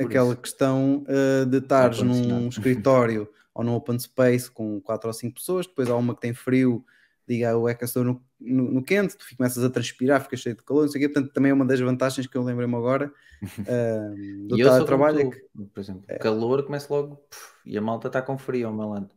aquela 0.00 0.32
isso. 0.32 0.36
questão 0.38 1.04
uh, 1.06 1.44
de 1.44 1.58
estares 1.58 2.00
num 2.00 2.48
escritório 2.48 3.28
ou 3.54 3.62
num 3.62 3.74
open 3.74 3.98
space 3.98 4.50
com 4.50 4.80
quatro 4.80 5.08
ou 5.08 5.12
cinco 5.12 5.34
pessoas, 5.34 5.66
depois 5.66 5.90
há 5.90 5.96
uma 5.96 6.14
que 6.14 6.22
tem 6.22 6.32
frio, 6.32 6.82
liga 7.28 7.56
o 7.56 7.66
aquecedor 7.66 8.04
no, 8.04 8.24
no, 8.40 8.72
no 8.72 8.82
quente, 8.82 9.16
tu 9.16 9.24
começas 9.36 9.62
a 9.62 9.70
transpirar, 9.70 10.22
fica 10.22 10.36
cheio 10.36 10.56
de 10.56 10.62
calor, 10.62 10.82
não 10.82 10.88
sei 10.88 11.00
o 11.00 11.08
quê. 11.08 11.12
portanto 11.12 11.32
também 11.32 11.50
é 11.50 11.54
uma 11.54 11.64
das 11.64 11.80
vantagens 11.80 12.26
que 12.26 12.36
eu 12.36 12.42
lembrei-me 12.42 12.74
agora 12.74 13.12
uh, 13.42 14.48
do 14.48 14.56
E 14.56 14.60
eu 14.60 14.68
sou 14.68 14.84
trabalho 14.84 15.20
é 15.20 15.30
que 15.30 15.42
por 15.72 15.80
exemplo, 15.80 16.02
calor 16.20 16.64
começa 16.64 16.92
logo 16.92 17.16
puf, 17.16 17.52
e 17.64 17.76
a 17.78 17.80
malta 17.80 18.08
está 18.08 18.20
com 18.22 18.36
frio 18.36 18.68
ao 18.68 18.74
meu 18.74 18.88
lado. 18.88 19.10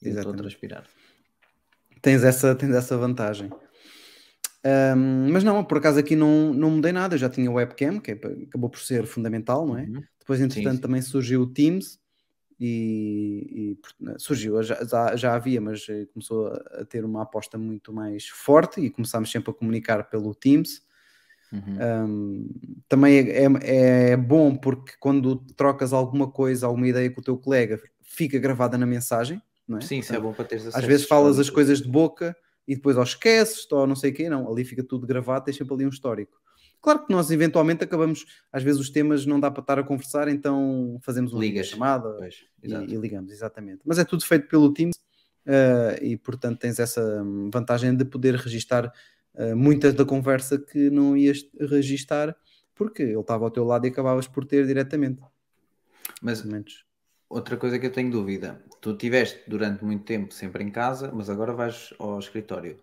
Eu 0.00 0.16
estou 0.16 0.32
a 0.32 0.36
transpirar. 0.36 0.84
tens 2.00 2.24
essa, 2.24 2.54
tens 2.54 2.74
essa 2.74 2.96
vantagem. 2.96 3.50
Um, 4.64 5.32
mas 5.32 5.42
não, 5.42 5.64
por 5.64 5.78
acaso 5.78 5.98
aqui 5.98 6.14
não, 6.14 6.52
não 6.52 6.70
mudei 6.70 6.92
nada, 6.92 7.14
eu 7.14 7.18
já 7.18 7.28
tinha 7.28 7.50
o 7.50 7.54
webcam, 7.54 7.98
que 8.00 8.12
é 8.12 8.14
acabou 8.14 8.70
por 8.70 8.80
ser 8.80 9.06
fundamental, 9.06 9.66
não 9.66 9.76
é? 9.76 9.82
Uhum. 9.82 10.02
Depois, 10.20 10.40
entretanto, 10.40 10.76
sim. 10.76 10.80
também 10.80 11.02
surgiu 11.02 11.42
o 11.42 11.46
Teams 11.46 11.98
e, 12.64 13.72
e, 13.72 13.74
por- 13.74 14.20
surgiu, 14.20 14.62
já, 14.62 15.16
já, 15.16 15.34
havia, 15.34 15.60
mas 15.60 15.84
eh, 15.88 16.06
começou 16.12 16.46
a, 16.46 16.84
ter 16.84 17.04
uma 17.04 17.22
aposta 17.22 17.58
muito 17.58 17.92
mais 17.92 18.28
forte 18.28 18.80
e 18.80 18.88
começámos 18.88 19.32
sempre 19.32 19.50
a 19.50 19.54
comunicar 19.54 20.04
pelo 20.04 20.32
Teams. 20.32 20.80
Uhum. 21.52 22.06
Um, 22.06 22.48
também 22.88 23.18
é, 23.18 23.46
é, 23.64 24.10
é 24.10 24.16
bom 24.16 24.54
porque 24.54 24.92
quando 25.00 25.34
trocas 25.56 25.92
alguma 25.92 26.30
coisa, 26.30 26.66
alguma 26.66 26.86
ideia 26.86 27.10
com 27.10 27.20
o 27.20 27.24
teu 27.24 27.36
colega, 27.36 27.82
fica 28.00 28.38
gravada 28.38 28.78
na 28.78 28.86
mensagem, 28.86 29.42
não 29.66 29.78
é? 29.78 29.80
Sim, 29.80 29.98
isso 29.98 30.14
é 30.14 30.20
bom 30.20 30.32
para 30.32 30.44
teres 30.44 30.64
Às 30.66 30.74
acesso 30.74 30.86
vezes 30.86 31.06
falas 31.08 31.40
as 31.40 31.50
coisas 31.50 31.82
de 31.82 31.88
boca 31.88 32.36
e 32.68 32.76
depois 32.76 32.96
ou 32.96 33.02
esqueces 33.02 33.66
ou 33.72 33.88
não 33.88 33.96
sei 33.96 34.12
o 34.12 34.14
quê, 34.14 34.28
não, 34.30 34.48
ali 34.48 34.64
fica 34.64 34.84
tudo 34.84 35.04
gravado, 35.04 35.44
tens 35.46 35.56
sempre 35.56 35.74
ali 35.74 35.84
um 35.84 35.88
histórico. 35.90 36.40
Claro 36.82 37.06
que 37.06 37.12
nós 37.12 37.30
eventualmente 37.30 37.84
acabamos, 37.84 38.26
às 38.52 38.62
vezes 38.62 38.80
os 38.80 38.90
temas 38.90 39.24
não 39.24 39.38
dá 39.38 39.50
para 39.50 39.60
estar 39.60 39.78
a 39.78 39.84
conversar, 39.84 40.26
então 40.26 40.98
fazemos 41.00 41.32
uma 41.32 41.40
Ligas. 41.40 41.68
chamada 41.68 42.12
Pois, 42.18 42.44
e, 42.60 42.72
e 42.72 42.96
ligamos, 42.96 43.30
exatamente. 43.30 43.82
Mas 43.86 44.00
é 44.00 44.04
tudo 44.04 44.24
feito 44.24 44.48
pelo 44.48 44.74
Teams 44.74 44.96
eh, 45.46 45.98
e 46.02 46.16
portanto 46.16 46.58
tens 46.58 46.80
essa 46.80 47.22
hum, 47.22 47.50
vantagem 47.52 47.96
de 47.96 48.04
poder 48.04 48.34
registar 48.34 48.92
uh, 49.34 49.56
muitas 49.56 49.94
da 49.94 50.04
conversa 50.04 50.58
que 50.58 50.88
não 50.90 51.16
ias 51.16 51.44
registar 51.58 52.36
porque 52.74 53.02
ele 53.02 53.20
estava 53.20 53.44
ao 53.44 53.50
teu 53.50 53.64
lado 53.64 53.86
e 53.86 53.90
acabavas 53.90 54.26
por 54.26 54.44
ter 54.44 54.66
diretamente. 54.66 55.20
Mas 56.20 56.44
menos. 56.44 56.84
outra 57.28 57.56
coisa 57.56 57.78
que 57.78 57.86
eu 57.86 57.92
tenho 57.92 58.10
dúvida, 58.10 58.64
tu 58.80 58.92
estiveste 58.92 59.42
durante 59.48 59.84
muito 59.84 60.04
tempo 60.04 60.32
sempre 60.32 60.62
em 60.64 60.70
casa, 60.70 61.10
mas 61.12 61.28
agora 61.28 61.52
vais 61.52 61.92
ao 61.98 62.18
escritório, 62.18 62.78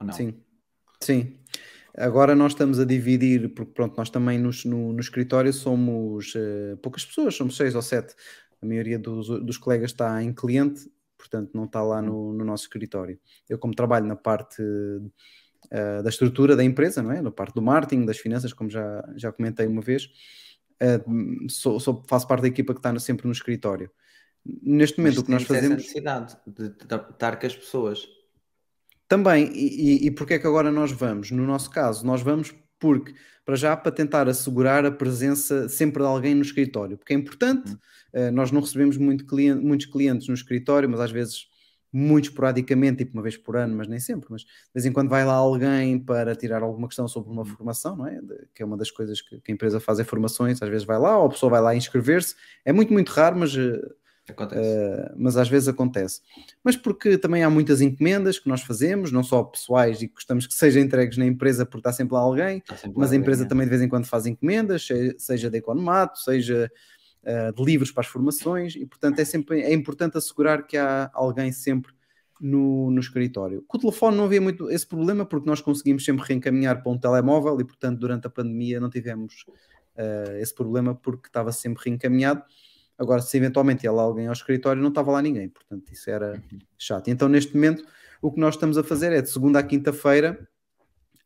ou 0.00 0.06
não? 0.06 0.14
Sim, 0.14 0.34
sim. 1.00 1.38
Agora 1.98 2.34
nós 2.34 2.52
estamos 2.52 2.78
a 2.78 2.84
dividir, 2.84 3.52
porque 3.54 3.72
pronto, 3.72 3.96
nós 3.96 4.08
também 4.08 4.38
nos- 4.38 4.64
no, 4.64 4.92
no 4.92 5.00
escritório 5.00 5.52
somos 5.52 6.32
eh, 6.36 6.76
poucas 6.82 7.04
pessoas, 7.04 7.34
somos 7.34 7.56
seis 7.56 7.74
ou 7.74 7.82
sete. 7.82 8.14
A 8.62 8.66
maioria 8.66 8.98
dos, 8.98 9.28
dos 9.44 9.58
colegas 9.58 9.90
está 9.90 10.22
em 10.22 10.32
cliente, 10.32 10.88
portanto 11.16 11.50
não 11.54 11.64
está 11.64 11.82
lá 11.82 12.00
no, 12.00 12.32
no 12.32 12.44
nosso 12.44 12.64
escritório. 12.64 13.18
Eu, 13.48 13.58
como 13.58 13.74
trabalho 13.74 14.06
na 14.06 14.16
parte 14.16 14.62
eh, 15.70 16.02
da 16.02 16.08
estrutura 16.08 16.54
da 16.56 16.64
empresa, 16.64 17.02
não 17.02 17.10
é? 17.12 17.20
Na 17.20 17.30
parte 17.30 17.54
do 17.54 17.62
marketing, 17.62 18.04
das 18.04 18.18
finanças, 18.18 18.52
como 18.52 18.70
já, 18.70 19.04
já 19.16 19.32
comentei 19.32 19.66
uma 19.66 19.82
vez, 19.82 20.08
eh, 20.80 21.00
sou, 21.48 21.80
sou- 21.80 22.04
faço 22.08 22.26
parte 22.28 22.42
da 22.42 22.48
equipa 22.48 22.72
que 22.74 22.78
está 22.80 22.92
no- 22.92 23.00
sempre 23.00 23.26
no 23.26 23.32
escritório. 23.32 23.90
Neste 24.62 24.98
momento, 24.98 25.14
Mas 25.16 25.22
o 25.22 25.24
que 25.26 25.30
nós 25.32 25.42
fazemos. 25.42 25.76
necessidade 25.78 26.36
de 26.46 26.68
de 26.70 26.74
estar 26.84 27.36
com 27.38 27.46
as 27.46 27.56
pessoas. 27.56 28.06
Também, 29.08 29.50
e, 29.54 30.06
e, 30.06 30.10
porque 30.10 30.34
é 30.34 30.38
que 30.38 30.46
agora 30.46 30.70
nós 30.70 30.92
vamos? 30.92 31.30
No 31.30 31.46
nosso 31.46 31.70
caso, 31.70 32.04
nós 32.04 32.20
vamos 32.20 32.54
porque, 32.78 33.14
para 33.44 33.56
já, 33.56 33.76
para 33.76 33.90
tentar 33.90 34.28
assegurar 34.28 34.84
a 34.84 34.90
presença 34.90 35.68
sempre 35.68 36.02
de 36.02 36.08
alguém 36.08 36.34
no 36.34 36.42
escritório, 36.42 36.96
porque 36.98 37.14
é 37.14 37.16
importante, 37.16 37.70
Uhum. 37.72 37.78
eh, 38.12 38.30
nós 38.30 38.52
não 38.52 38.60
recebemos 38.60 38.96
muito 38.98 39.26
cliente- 39.26 39.64
muitos 39.64 39.86
clientes 39.86 40.28
no 40.28 40.34
escritório, 40.34 40.88
mas 40.88 41.00
às 41.00 41.10
vezes 41.10 41.46
muito 41.90 42.26
esporadicamente, 42.28 42.98
tipo 42.98 43.14
uma 43.16 43.22
vez 43.22 43.34
por 43.38 43.56
ano, 43.56 43.74
mas 43.74 43.88
nem 43.88 43.98
sempre, 43.98 44.28
mas 44.30 44.42
de 44.42 44.48
vez 44.74 44.84
em 44.84 44.92
quando 44.92 45.08
vai 45.08 45.24
lá 45.24 45.32
alguém 45.32 45.98
para 45.98 46.36
tirar 46.36 46.62
alguma 46.62 46.86
questão 46.86 47.08
sobre 47.08 47.32
uma 47.32 47.40
Uhum. 47.42 47.46
formação, 47.48 47.96
não 47.96 48.06
é? 48.06 48.20
De- 48.20 48.46
que 48.54 48.62
é 48.62 48.66
uma 48.66 48.76
das 48.76 48.90
coisas 48.90 49.22
que, 49.22 49.40
que 49.40 49.50
a 49.50 49.54
empresa 49.54 49.80
faz 49.80 49.98
é 49.98 50.04
formações, 50.04 50.60
às 50.62 50.68
vezes 50.68 50.86
vai 50.86 50.98
lá, 50.98 51.18
ou 51.18 51.26
a 51.26 51.30
pessoa 51.30 51.48
vai 51.50 51.62
lá 51.62 51.74
inscrever-se, 51.74 52.34
é 52.64 52.72
muito, 52.74 52.92
muito 52.92 53.08
raro, 53.08 53.38
mas 53.38 53.56
Acontece. 53.56 53.94
Uh, 54.60 55.14
mas 55.16 55.36
às 55.36 55.48
vezes 55.48 55.68
acontece. 55.68 56.20
Mas 56.62 56.76
porque 56.76 57.16
também 57.16 57.42
há 57.42 57.50
muitas 57.50 57.80
encomendas 57.80 58.38
que 58.38 58.48
nós 58.48 58.62
fazemos, 58.62 59.10
não 59.10 59.22
só 59.22 59.42
pessoais, 59.42 60.02
e 60.02 60.08
gostamos 60.08 60.46
que 60.46 60.54
sejam 60.54 60.82
entregues 60.82 61.16
na 61.16 61.26
empresa 61.26 61.64
porque 61.64 61.80
está 61.80 61.92
sempre 61.92 62.14
lá 62.14 62.20
alguém, 62.20 62.62
sempre 62.68 62.92
mas 62.96 63.12
a 63.12 63.16
empresa 63.16 63.42
alguém, 63.42 63.48
também 63.48 63.66
de 63.66 63.70
vez 63.70 63.82
em 63.82 63.88
quando 63.88 64.06
faz 64.06 64.26
encomendas, 64.26 64.86
se- 64.86 65.16
seja 65.18 65.50
de 65.50 65.58
economato, 65.58 66.18
seja 66.18 66.70
uh, 67.22 67.52
de 67.54 67.64
livros 67.64 67.90
para 67.90 68.02
as 68.02 68.06
formações, 68.06 68.76
e 68.76 68.84
portanto 68.86 69.18
é 69.18 69.24
sempre 69.24 69.60
é 69.60 69.72
importante 69.72 70.18
assegurar 70.18 70.66
que 70.66 70.76
há 70.76 71.10
alguém 71.14 71.50
sempre 71.52 71.92
no, 72.40 72.90
no 72.90 73.00
escritório. 73.00 73.64
Com 73.66 73.76
o 73.78 73.80
telefone 73.80 74.16
não 74.16 74.24
havia 74.24 74.40
muito 74.40 74.70
esse 74.70 74.86
problema 74.86 75.26
porque 75.26 75.48
nós 75.48 75.60
conseguimos 75.60 76.04
sempre 76.04 76.24
reencaminhar 76.26 76.82
para 76.82 76.92
um 76.92 76.98
telemóvel 76.98 77.60
e 77.60 77.64
portanto 77.64 77.98
durante 77.98 78.26
a 78.26 78.30
pandemia 78.30 78.78
não 78.78 78.88
tivemos 78.88 79.44
uh, 79.96 80.36
esse 80.38 80.54
problema 80.54 80.94
porque 80.94 81.28
estava 81.28 81.50
sempre 81.50 81.82
reencaminhado. 81.86 82.42
Agora, 82.98 83.22
se 83.22 83.36
eventualmente 83.36 83.84
ia 83.84 83.92
lá 83.92 84.02
alguém 84.02 84.26
ao 84.26 84.32
escritório, 84.32 84.82
não 84.82 84.88
estava 84.88 85.12
lá 85.12 85.22
ninguém, 85.22 85.48
portanto, 85.48 85.90
isso 85.92 86.10
era 86.10 86.42
chato. 86.76 87.08
Então, 87.08 87.28
neste 87.28 87.54
momento, 87.54 87.84
o 88.20 88.32
que 88.32 88.40
nós 88.40 88.54
estamos 88.54 88.76
a 88.76 88.82
fazer 88.82 89.12
é 89.12 89.22
de 89.22 89.30
segunda 89.30 89.60
à 89.60 89.62
quinta-feira, 89.62 90.48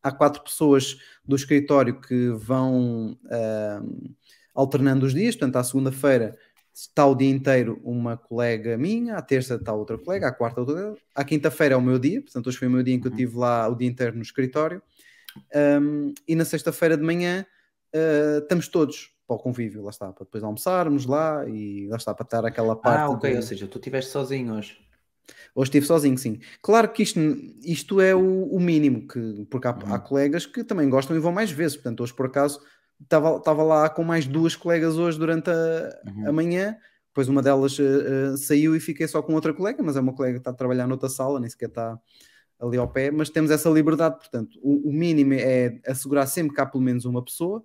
há 0.02 0.12
quatro 0.12 0.42
pessoas 0.42 0.98
do 1.24 1.34
escritório 1.34 1.98
que 2.00 2.28
vão 2.30 3.16
ah, 3.30 3.82
alternando 4.54 5.06
os 5.06 5.14
dias, 5.14 5.34
portanto, 5.34 5.56
à 5.56 5.64
segunda-feira 5.64 6.36
está 6.74 7.06
o 7.06 7.14
dia 7.14 7.30
inteiro 7.30 7.80
uma 7.84 8.16
colega 8.16 8.76
minha, 8.76 9.16
à 9.16 9.22
terça 9.22 9.54
está 9.54 9.72
outra 9.72 9.96
colega, 9.96 10.28
à 10.28 10.32
quarta 10.32 10.60
outra, 10.60 10.94
à 11.14 11.24
quinta-feira 11.24 11.74
é 11.74 11.76
o 11.76 11.82
meu 11.82 11.98
dia, 11.98 12.20
portanto, 12.20 12.48
hoje 12.48 12.58
foi 12.58 12.68
o 12.68 12.70
meu 12.70 12.82
dia 12.82 12.94
em 12.94 13.00
que 13.00 13.06
eu 13.06 13.10
estive 13.10 13.36
lá 13.36 13.66
o 13.68 13.74
dia 13.74 13.88
inteiro 13.88 14.14
no 14.16 14.22
escritório, 14.22 14.82
Um, 15.54 16.12
e 16.28 16.34
na 16.34 16.44
sexta-feira 16.44 16.94
de 16.94 17.02
manhã 17.02 17.46
ah, 17.94 18.38
estamos 18.42 18.68
todos 18.68 19.11
para 19.26 19.36
o 19.36 19.38
convívio, 19.38 19.82
lá 19.82 19.90
está, 19.90 20.12
para 20.12 20.24
depois 20.24 20.42
almoçarmos 20.44 21.06
lá 21.06 21.48
e 21.48 21.86
lá 21.88 21.96
está, 21.96 22.14
para 22.14 22.24
estar 22.24 22.44
aquela 22.44 22.76
parte. 22.76 23.02
Ah, 23.04 23.10
ok, 23.10 23.30
de- 23.30 23.36
ou 23.36 23.42
seja, 23.42 23.66
tu 23.66 23.78
estiveste 23.78 24.10
sozinho 24.10 24.54
hoje. 24.54 24.78
Hoje 25.54 25.68
estive 25.68 25.86
sozinho, 25.86 26.18
sim. 26.18 26.40
Claro 26.60 26.88
que 26.92 27.02
isto, 27.02 27.20
isto 27.62 28.00
é 28.00 28.14
o, 28.14 28.44
o 28.46 28.58
mínimo, 28.60 29.06
que, 29.06 29.46
porque 29.50 29.68
há, 29.68 29.72
Uhum. 29.72 29.94
há 29.94 29.98
colegas 29.98 30.46
que 30.46 30.64
também 30.64 30.88
gostam 30.88 31.14
e 31.16 31.20
vão 31.20 31.32
mais 31.32 31.50
vezes. 31.50 31.76
Portanto, 31.76 32.02
hoje 32.02 32.12
por 32.14 32.26
acaso 32.26 32.60
estava, 33.00 33.36
estava 33.36 33.62
lá 33.62 33.88
com 33.88 34.02
mais 34.02 34.26
duas 34.26 34.56
colegas 34.56 34.96
hoje 34.96 35.18
durante 35.18 35.50
a, 35.50 36.00
Uhum. 36.06 36.28
a 36.28 36.32
manhã. 36.32 36.76
Depois 37.08 37.28
uma 37.28 37.42
delas 37.42 37.78
eh, 37.78 38.36
saiu 38.38 38.74
e 38.74 38.80
fiquei 38.80 39.06
só 39.06 39.22
com 39.22 39.34
outra 39.34 39.52
colega, 39.52 39.82
mas 39.82 39.96
é 39.96 40.00
uma 40.00 40.14
colega 40.14 40.34
que 40.34 40.40
está 40.40 40.50
a 40.50 40.54
trabalhar 40.54 40.86
noutra 40.86 41.10
sala, 41.10 41.38
nem 41.38 41.48
sequer 41.50 41.68
está 41.68 41.98
ali 42.58 42.78
ao 42.78 42.88
pé. 42.88 43.10
Mas 43.10 43.28
temos 43.28 43.50
essa 43.50 43.68
liberdade, 43.68 44.16
portanto, 44.16 44.58
o, 44.62 44.88
o 44.88 44.92
mínimo 44.92 45.34
é 45.34 45.78
assegurar 45.86 46.26
sempre 46.26 46.54
que 46.54 46.60
há 46.60 46.66
pelo 46.66 46.82
menos 46.82 47.04
uma 47.04 47.22
pessoa 47.22 47.62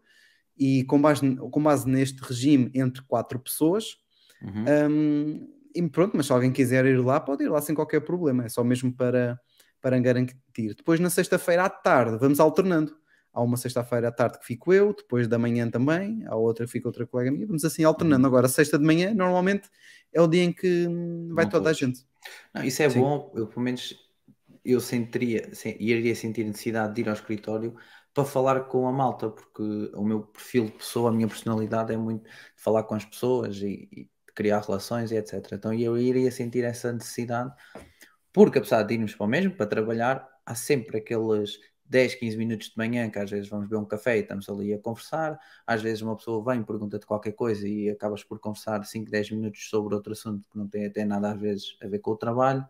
e 0.58 0.84
com 0.86 1.00
base, 1.00 1.36
com 1.36 1.64
base 1.64 1.88
neste 1.88 2.22
regime 2.24 2.72
entre 2.74 3.04
quatro 3.04 3.40
pessoas. 3.40 3.98
Uhum. 4.42 4.66
Um, 4.90 5.54
e 5.76 5.90
pronto, 5.90 6.18
mas 6.18 6.26
se 6.26 6.32
alguém 6.34 6.52
quiser 6.52 6.86
ir 6.86 6.98
lá, 6.98 7.20
pode 7.20 7.44
ir 7.44 7.50
lá 7.50 7.62
sem 7.62 7.76
qualquer 7.76 8.02
problema, 8.02 8.46
é 8.46 8.50
só 8.50 8.64
mesmo 8.64 8.92
para, 8.92 9.40
para 9.82 10.00
garantir. 10.00 10.74
Depois 10.76 11.00
na 11.00 11.10
sexta-feira 11.10 11.66
à 11.66 11.70
tarde, 11.70 12.18
vamos 12.20 12.40
alternando. 12.40 12.96
Há 13.32 13.44
uma 13.44 13.58
sexta-feira 13.58 14.08
à 14.08 14.12
tarde 14.12 14.40
que 14.40 14.46
fico 14.48 14.74
eu, 14.74 14.96
depois 14.96 15.28
da 15.28 15.38
manhã 15.38 15.70
também, 15.70 16.26
há 16.26 16.36
outra 16.36 16.66
que 16.66 16.72
fica 16.72 16.88
outra 16.88 17.06
colega 17.06 17.30
minha, 17.30 17.46
vamos 17.46 17.64
assim 17.64 17.84
alternando. 17.84 18.24
Uhum. 18.24 18.28
Agora, 18.28 18.48
sexta 18.48 18.80
de 18.80 18.84
manhã, 18.86 19.14
normalmente 19.14 19.70
é 20.12 20.20
o 20.20 20.26
dia 20.28 20.44
em 20.44 20.52
que 20.52 20.88
hum, 20.88 21.30
vai 21.34 21.46
Não 21.46 21.52
toda 21.52 21.66
todos. 21.66 21.78
a 21.78 21.86
gente. 21.86 22.00
Não, 22.52 22.64
isso 22.64 22.82
é 22.82 22.90
Sim. 22.90 23.02
bom, 23.02 23.32
eu 23.36 23.46
pelo 23.46 23.62
menos 23.62 23.96
eu 24.66 24.80
sentiria, 24.80 25.54
se- 25.54 25.78
iria 25.80 26.16
sentir 26.16 26.46
necessidade 26.46 26.96
de 26.96 27.02
ir 27.02 27.08
ao 27.08 27.14
escritório 27.14 27.76
para 28.18 28.26
falar 28.26 28.62
com 28.62 28.88
a 28.88 28.92
malta, 28.92 29.30
porque 29.30 29.92
o 29.94 30.04
meu 30.04 30.22
perfil 30.24 30.66
de 30.66 30.72
pessoa, 30.72 31.12
a 31.12 31.14
minha 31.14 31.28
personalidade 31.28 31.94
é 31.94 31.98
muito 31.98 32.24
de 32.24 32.32
falar 32.56 32.82
com 32.82 32.96
as 32.96 33.06
pessoas 33.06 33.58
e, 33.58 33.88
e 33.92 34.10
criar 34.34 34.62
relações 34.62 35.12
e 35.12 35.16
etc. 35.18 35.52
Então 35.54 35.72
eu 35.72 35.96
iria 36.00 36.32
sentir 36.32 36.64
essa 36.64 36.92
necessidade, 36.92 37.54
porque 38.34 38.58
apesar 38.58 38.82
de 38.82 38.96
irmos 38.96 39.14
para 39.14 39.24
o 39.24 39.30
mesmo, 39.30 39.52
para 39.52 39.68
trabalhar, 39.68 40.28
há 40.44 40.56
sempre 40.56 40.98
aqueles 40.98 41.60
10, 41.86 42.16
15 42.16 42.38
minutos 42.38 42.70
de 42.70 42.78
manhã 42.78 43.08
que 43.08 43.20
às 43.20 43.30
vezes 43.30 43.48
vamos 43.50 43.70
beber 43.70 43.82
um 43.84 43.86
café 43.86 44.18
e 44.18 44.22
estamos 44.22 44.50
ali 44.50 44.74
a 44.74 44.80
conversar, 44.80 45.40
às 45.68 45.84
vezes 45.84 46.02
uma 46.02 46.16
pessoa 46.18 46.44
vem, 46.44 46.64
pergunta-te 46.64 47.06
qualquer 47.06 47.34
coisa 47.34 47.68
e 47.68 47.88
acabas 47.88 48.24
por 48.24 48.40
conversar 48.40 48.84
5, 48.84 49.12
10 49.12 49.30
minutos 49.30 49.70
sobre 49.70 49.94
outro 49.94 50.14
assunto 50.14 50.50
que 50.50 50.58
não 50.58 50.68
tem 50.68 50.88
até 50.88 51.06
nada 51.06 51.34
às 51.34 51.40
vezes 51.40 51.78
a 51.84 51.88
ver 51.88 52.00
com 52.00 52.10
o 52.10 52.18
trabalho. 52.18 52.68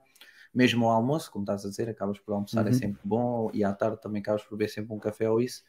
Mesmo 0.53 0.85
ao 0.85 0.91
almoço, 0.91 1.31
como 1.31 1.43
estás 1.43 1.65
a 1.65 1.69
dizer, 1.69 1.89
acabas 1.89 2.19
por 2.19 2.33
almoçar, 2.33 2.65
é 2.65 2.69
Uhum. 2.69 2.73
sempre 2.73 2.99
bom, 3.03 3.51
e 3.53 3.63
à 3.63 3.73
tarde 3.73 4.01
também 4.01 4.21
acabas 4.21 4.43
por 4.43 4.57
beber 4.57 4.69
sempre 4.69 4.93
um 4.93 4.99
café 4.99 5.29
ou 5.29 5.41
isso. 5.41 5.63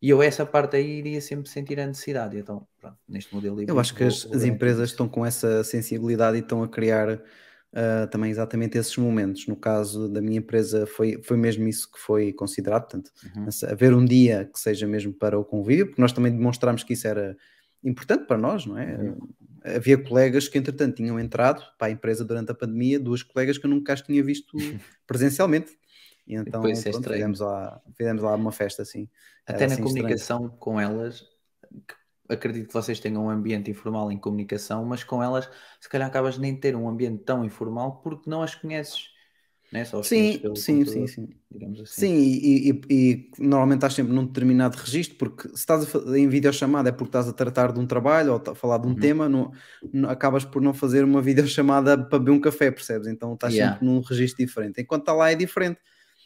E 0.00 0.10
eu 0.10 0.20
essa 0.20 0.44
parte 0.44 0.76
aí 0.76 0.98
iria 0.98 1.20
sempre 1.20 1.48
sentir 1.48 1.78
a 1.78 1.86
necessidade. 1.86 2.36
Então, 2.36 2.66
pronto, 2.80 2.96
neste 3.08 3.32
modelo 3.32 3.54
Eu 3.56 3.62
híbrido 3.62 3.80
acho 3.80 3.94
que 3.94 4.04
as, 4.04 4.26
as 4.32 4.42
empresas 4.42 4.90
estão 4.90 5.08
com 5.08 5.24
essa 5.24 5.62
sensibilidade 5.62 6.36
e 6.36 6.40
estão 6.40 6.62
a 6.62 6.68
criar 6.68 7.22
ah, 7.72 8.06
também 8.08 8.30
exatamente 8.30 8.76
esses 8.76 8.96
momentos. 8.96 9.46
No 9.46 9.56
caso 9.56 10.08
da 10.08 10.20
minha 10.20 10.38
empresa, 10.38 10.86
foi, 10.86 11.22
foi 11.22 11.36
mesmo 11.36 11.66
isso 11.68 11.90
que 11.90 11.98
foi 11.98 12.32
considerado. 12.32 12.82
Portanto, 12.82 13.10
Uhum. 13.36 13.46
haver 13.70 13.94
um 13.94 14.04
dia 14.04 14.50
que 14.52 14.58
seja 14.58 14.86
mesmo 14.86 15.12
para 15.12 15.38
o 15.38 15.44
convívio, 15.44 15.86
porque 15.86 16.02
nós 16.02 16.12
também 16.12 16.32
demonstramos 16.32 16.82
que 16.82 16.94
isso 16.94 17.06
era 17.06 17.36
importante 17.84 18.26
para 18.26 18.36
nós, 18.38 18.66
não 18.66 18.76
é? 18.76 18.96
Uhum. 18.96 19.28
Havia 19.64 20.02
colegas 20.02 20.48
que, 20.48 20.58
entretanto, 20.58 20.96
tinham 20.96 21.18
entrado 21.20 21.62
para 21.78 21.88
a 21.88 21.90
empresa 21.90 22.24
durante 22.24 22.50
a 22.50 22.54
pandemia, 22.54 22.98
duas 22.98 23.22
colegas 23.22 23.58
que 23.58 23.66
eu 23.66 23.70
nunca 23.70 23.92
as 23.92 24.02
tinha 24.02 24.22
visto 24.22 24.56
presencialmente. 25.06 25.78
E 26.26 26.34
então, 26.34 26.62
Pois, 26.62 26.84
é 26.86 26.90
pronto, 26.90 26.96
estranho. 26.98 27.16
fizemos, 27.16 27.40
lá, 27.40 27.80
fizemos 27.94 28.22
lá 28.22 28.34
uma 28.34 28.52
festa 28.52 28.82
assim. 28.82 29.08
Até 29.46 29.66
na 29.66 29.74
assim, 29.74 29.84
estranho. 29.84 29.84
comunicação 29.84 30.48
com 30.48 30.80
elas, 30.80 31.24
acredito 32.28 32.68
que 32.68 32.74
vocês 32.74 33.00
tenham 33.00 33.26
um 33.26 33.30
ambiente 33.30 33.70
informal 33.70 34.10
em 34.10 34.18
comunicação, 34.18 34.84
mas 34.84 35.04
com 35.04 35.22
elas, 35.22 35.48
se 35.80 35.88
calhar 35.88 36.08
acabas 36.08 36.38
nem 36.38 36.54
de 36.54 36.60
ter 36.60 36.76
um 36.76 36.88
ambiente 36.88 37.24
tão 37.24 37.44
informal 37.44 38.00
porque 38.02 38.28
não 38.30 38.42
as 38.42 38.54
conheces, 38.54 39.11
né? 39.72 39.84
Só 39.84 40.02
Sim, 40.02 40.40
sim, 40.56 40.84
sim, 40.84 41.06
sim. 41.06 41.28
digamos 41.50 41.80
assim. 41.80 42.00
Sim, 42.06 42.14
e, 42.18 42.70
e- 42.70 42.80
e 42.90 43.30
normalmente 43.38 43.78
estás 43.78 43.94
sempre 43.94 44.12
num 44.12 44.26
determinado 44.26 44.76
registro, 44.76 45.16
porque 45.16 45.48
se 45.48 45.54
estás 45.56 45.94
a 45.94 46.18
em 46.18 46.28
videochamada 46.28 46.88
é 46.88 46.92
porque 46.92 47.08
estás 47.08 47.28
a 47.28 47.32
tratar 47.32 47.72
de 47.72 47.80
um 47.80 47.86
trabalho 47.86 48.32
ou 48.34 48.42
a 48.52 48.54
falar 48.54 48.78
de 48.78 48.86
um 48.86 48.90
Uhum. 48.90 48.96
tema, 48.96 49.28
não, 49.28 49.52
não- 49.92 50.10
acabas 50.10 50.44
por 50.44 50.60
não 50.60 50.74
fazer 50.74 51.04
uma 51.04 51.22
videochamada 51.56 51.96
para 51.96 52.18
beber 52.18 52.32
um 52.32 52.40
café, 52.40 52.70
percebes? 52.70 53.08
Então 53.08 53.34
estás 53.34 53.54
Yeah. 53.54 53.74
sempre 53.78 53.86
num 53.86 54.00
registro 54.00 54.44
diferente. 54.44 54.80
Enquanto 54.80 55.02
está 55.02 55.12
lá 55.12 55.30
é 55.30 55.34
diferente. 55.34 55.80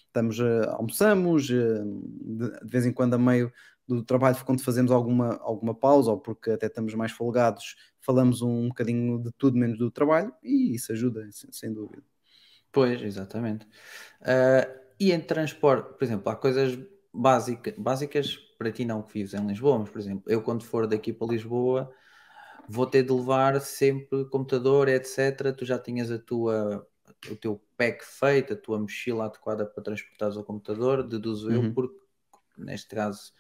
Estamos, 0.07 0.39
eh, 0.41 0.67
almoçamos, 0.71 1.51
eh, 1.51 1.83
de, 1.85 2.51
de 2.65 2.71
vez 2.71 2.87
em 2.87 2.93
quando 2.93 3.15
a 3.15 3.19
meio 3.19 3.53
do 3.87 4.03
trabalho, 4.03 4.37
quando 4.47 4.63
fazemos 4.63 4.91
alguma, 4.91 5.37
alguma 5.43 5.75
pausa 5.75 6.11
ou 6.11 6.19
porque 6.19 6.51
até 6.53 6.67
estamos 6.67 6.95
mais 6.95 7.13
folgados, 7.13 7.77
falamos 8.01 8.41
um 8.43 8.69
bocadinho 8.69 9.23
de 9.23 9.31
tudo 9.37 9.59
menos 9.59 9.79
do 9.79 9.91
trabalho 9.91 10.33
e 10.43 10.75
isso 10.75 10.91
ajuda, 10.93 11.29
sem, 11.31 11.53
sem 11.53 11.73
dúvida. 11.73 12.03
Pois, 12.77 13.01
exatamente. 13.03 13.67
Ah, 14.23 14.69
e 15.01 15.13
em 15.13 15.21
transporte, 15.21 15.97
por 15.99 16.05
exemplo, 16.05 16.31
há 16.31 16.37
coisas 16.37 16.79
básica, 17.13 17.75
básicas 17.79 18.37
para 18.59 18.73
ti 18.73 18.85
não 18.85 19.03
que 19.03 19.13
vives 19.15 19.35
em 19.35 19.47
Lisboa, 19.47 19.79
mas 19.79 19.91
por 19.91 19.99
exemplo, 20.01 20.25
eu 20.31 20.43
quando 20.43 20.65
for 20.65 20.87
daqui 20.87 21.13
para 21.13 21.29
Lisboa 21.29 21.93
vou 22.69 22.87
ter 22.87 23.03
de 23.05 23.13
levar 23.13 23.61
sempre 23.61 24.27
computador, 24.31 24.89
etc. 24.89 25.53
Tu 25.53 25.65
já 25.67 25.79
tinhas 25.79 26.11
a 26.11 26.19
tua, 26.19 26.87
o 27.31 27.37
teu 27.37 27.63
pack 27.77 28.05
feito, 28.05 28.55
a 28.55 28.57
tua 28.57 28.79
mochila 28.81 29.27
adequada 29.27 29.67
para 29.67 29.83
transportares 29.85 30.37
o 30.37 30.45
computador, 30.45 31.03
deduzo 31.09 31.53
eu, 31.53 31.65
Uhum. 31.65 31.73
porque 31.73 31.97
neste 32.59 32.95
caso 32.95 33.33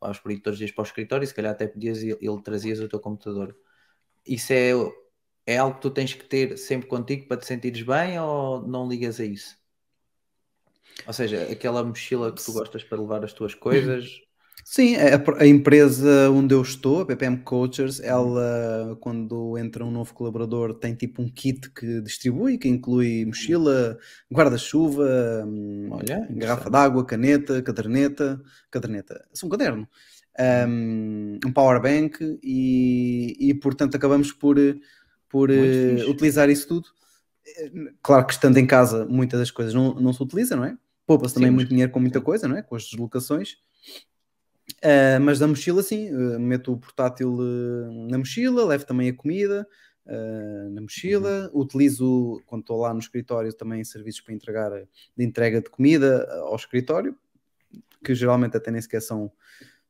aos 0.00 0.20
os 0.24 0.58
dias 0.58 0.72
para 0.72 0.82
o 0.82 0.86
escritório, 0.86 1.26
se 1.26 1.34
calhar 1.34 1.52
até 1.52 1.66
podias 1.68 2.02
ele 2.02 2.42
trazias 2.44 2.80
o 2.80 2.88
teu 2.88 3.00
computador. 3.00 3.56
Isso 4.26 4.52
é, 4.52 4.72
é 5.48 5.56
algo 5.56 5.76
que 5.76 5.80
tu 5.80 5.90
tens 5.90 6.12
que 6.12 6.24
ter 6.24 6.58
sempre 6.58 6.86
contigo 6.86 7.26
para 7.26 7.38
te 7.38 7.46
sentires 7.46 7.80
bem 7.80 8.20
ou 8.20 8.60
não 8.68 8.86
ligas 8.86 9.18
a 9.18 9.24
isso? 9.24 9.56
Ou 11.06 11.12
seja, 11.14 11.48
aquela 11.50 11.82
mochila 11.82 12.30
que 12.30 12.44
tu 12.44 12.52
gostas 12.52 12.84
para 12.84 13.00
levar 13.00 13.24
as 13.24 13.32
tuas 13.32 13.54
coisas. 13.54 14.20
Sim, 14.62 14.96
a, 14.96 15.42
a 15.42 15.46
empresa 15.46 16.30
onde 16.30 16.54
eu 16.54 16.60
estou, 16.60 17.00
a 17.00 17.06
PPM 17.06 17.38
Coachers, 17.38 18.00
ela, 18.00 18.98
quando 19.00 19.56
entra 19.56 19.82
um 19.82 19.90
novo 19.90 20.12
colaborador, 20.12 20.74
tem 20.74 20.94
tipo 20.94 21.22
um 21.22 21.30
kit 21.30 21.70
que 21.70 22.02
distribui, 22.02 22.58
que 22.58 22.68
inclui 22.68 23.24
mochila, 23.24 23.96
guarda-chuva, 24.30 25.46
hum, 25.46 25.88
garrafa 26.32 26.68
d'água, 26.68 27.06
caneta, 27.06 27.62
caderneta, 27.62 28.38
caderneta, 28.70 29.14
é 29.14 29.46
um 29.46 29.48
caderno, 29.48 29.88
um, 30.68 31.38
um 31.46 31.52
power 31.52 31.80
bank 31.80 32.38
e, 32.42 33.36
e 33.40 33.54
portanto 33.54 33.96
acabamos 33.96 34.32
por, 34.32 34.58
por 35.28 35.50
fixe. 35.50 36.04
utilizar 36.08 36.48
isso 36.50 36.68
tudo. 36.68 36.88
Claro 38.02 38.26
que 38.26 38.32
estando 38.32 38.58
em 38.58 38.66
casa, 38.66 39.06
muitas 39.06 39.40
das 39.40 39.50
coisas 39.50 39.74
não, 39.74 39.94
não 39.94 40.12
se 40.12 40.22
utiliza, 40.22 40.54
não 40.54 40.64
é? 40.64 40.76
Poupa-se 41.06 41.34
também 41.34 41.50
muito 41.50 41.70
dinheiro 41.70 41.90
com 41.90 42.00
muita 42.00 42.20
coisa, 42.20 42.46
não 42.46 42.56
é? 42.56 42.62
Com 42.62 42.76
as 42.76 42.84
deslocações. 42.84 43.56
Uh, 44.84 45.18
mas 45.22 45.38
da 45.38 45.48
mochila, 45.48 45.82
sim, 45.82 46.12
uh, 46.14 46.38
meto 46.38 46.72
o 46.72 46.76
portátil 46.76 47.34
uh, 47.34 48.08
na 48.10 48.18
mochila, 48.18 48.66
levo 48.66 48.84
também 48.84 49.08
a 49.08 49.14
comida 49.14 49.66
uh, 50.08 50.70
na 50.70 50.80
mochila, 50.80 51.50
utilizo 51.54 52.40
quando 52.46 52.62
estou 52.62 52.80
lá 52.80 52.92
no 52.92 53.00
escritório 53.00 53.52
também 53.52 53.82
serviços 53.84 54.20
para 54.20 54.34
entregar 54.34 54.70
de 54.70 55.24
entrega 55.24 55.60
de 55.60 55.70
comida 55.70 56.26
uh, 56.30 56.48
ao 56.48 56.56
escritório, 56.56 57.16
que 58.04 58.14
geralmente 58.14 58.56
até 58.56 58.70
nem 58.70 58.80
sequer 58.80 59.02
são 59.02 59.32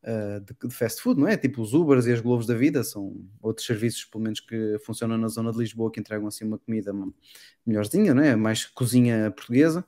uh, 0.04 0.40
de, 0.40 0.68
de 0.68 0.74
fast 0.74 1.00
food, 1.02 1.20
não 1.20 1.28
é? 1.28 1.36
Tipo 1.36 1.62
os 1.62 1.74
Ubers 1.74 2.06
e 2.06 2.12
as 2.12 2.20
Globos 2.20 2.46
da 2.46 2.54
vida, 2.54 2.82
são 2.84 3.16
outros 3.40 3.66
serviços, 3.66 4.04
pelo 4.04 4.24
menos 4.24 4.40
que 4.40 4.78
funcionam 4.84 5.16
na 5.18 5.28
zona 5.28 5.52
de 5.52 5.58
Lisboa, 5.58 5.90
que 5.90 6.00
entregam 6.00 6.26
assim 6.26 6.44
uma 6.44 6.58
comida 6.58 6.92
melhorzinha, 7.64 8.14
não 8.14 8.22
é? 8.22 8.36
Mais 8.36 8.64
cozinha 8.66 9.30
portuguesa. 9.30 9.84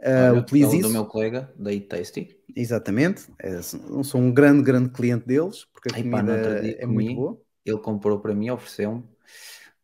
Uh, 0.00 0.30
Olha, 0.30 0.40
utilizo 0.40 0.66
é 0.66 0.74
um 0.74 0.78
isso. 0.78 0.88
do 0.88 0.92
meu 0.92 1.06
colega, 1.06 1.52
da 1.56 1.72
Eat 1.72 1.88
Tasty. 1.88 2.36
Exatamente, 2.54 3.26
é, 3.38 3.60
sou 3.62 4.20
um 4.20 4.32
grande, 4.32 4.62
grande 4.62 4.90
cliente 4.90 5.26
deles, 5.26 5.64
porque 5.72 5.90
a 5.92 5.96
Ai, 5.96 6.04
pá, 6.04 6.20
comida 6.20 6.60
dia 6.62 6.76
é 6.78 6.86
muito 6.86 7.14
boa. 7.14 7.40
Ele 7.64 7.78
comprou 7.78 8.18
para 8.20 8.34
mim, 8.34 8.48
ofereceu-me. 8.50 9.04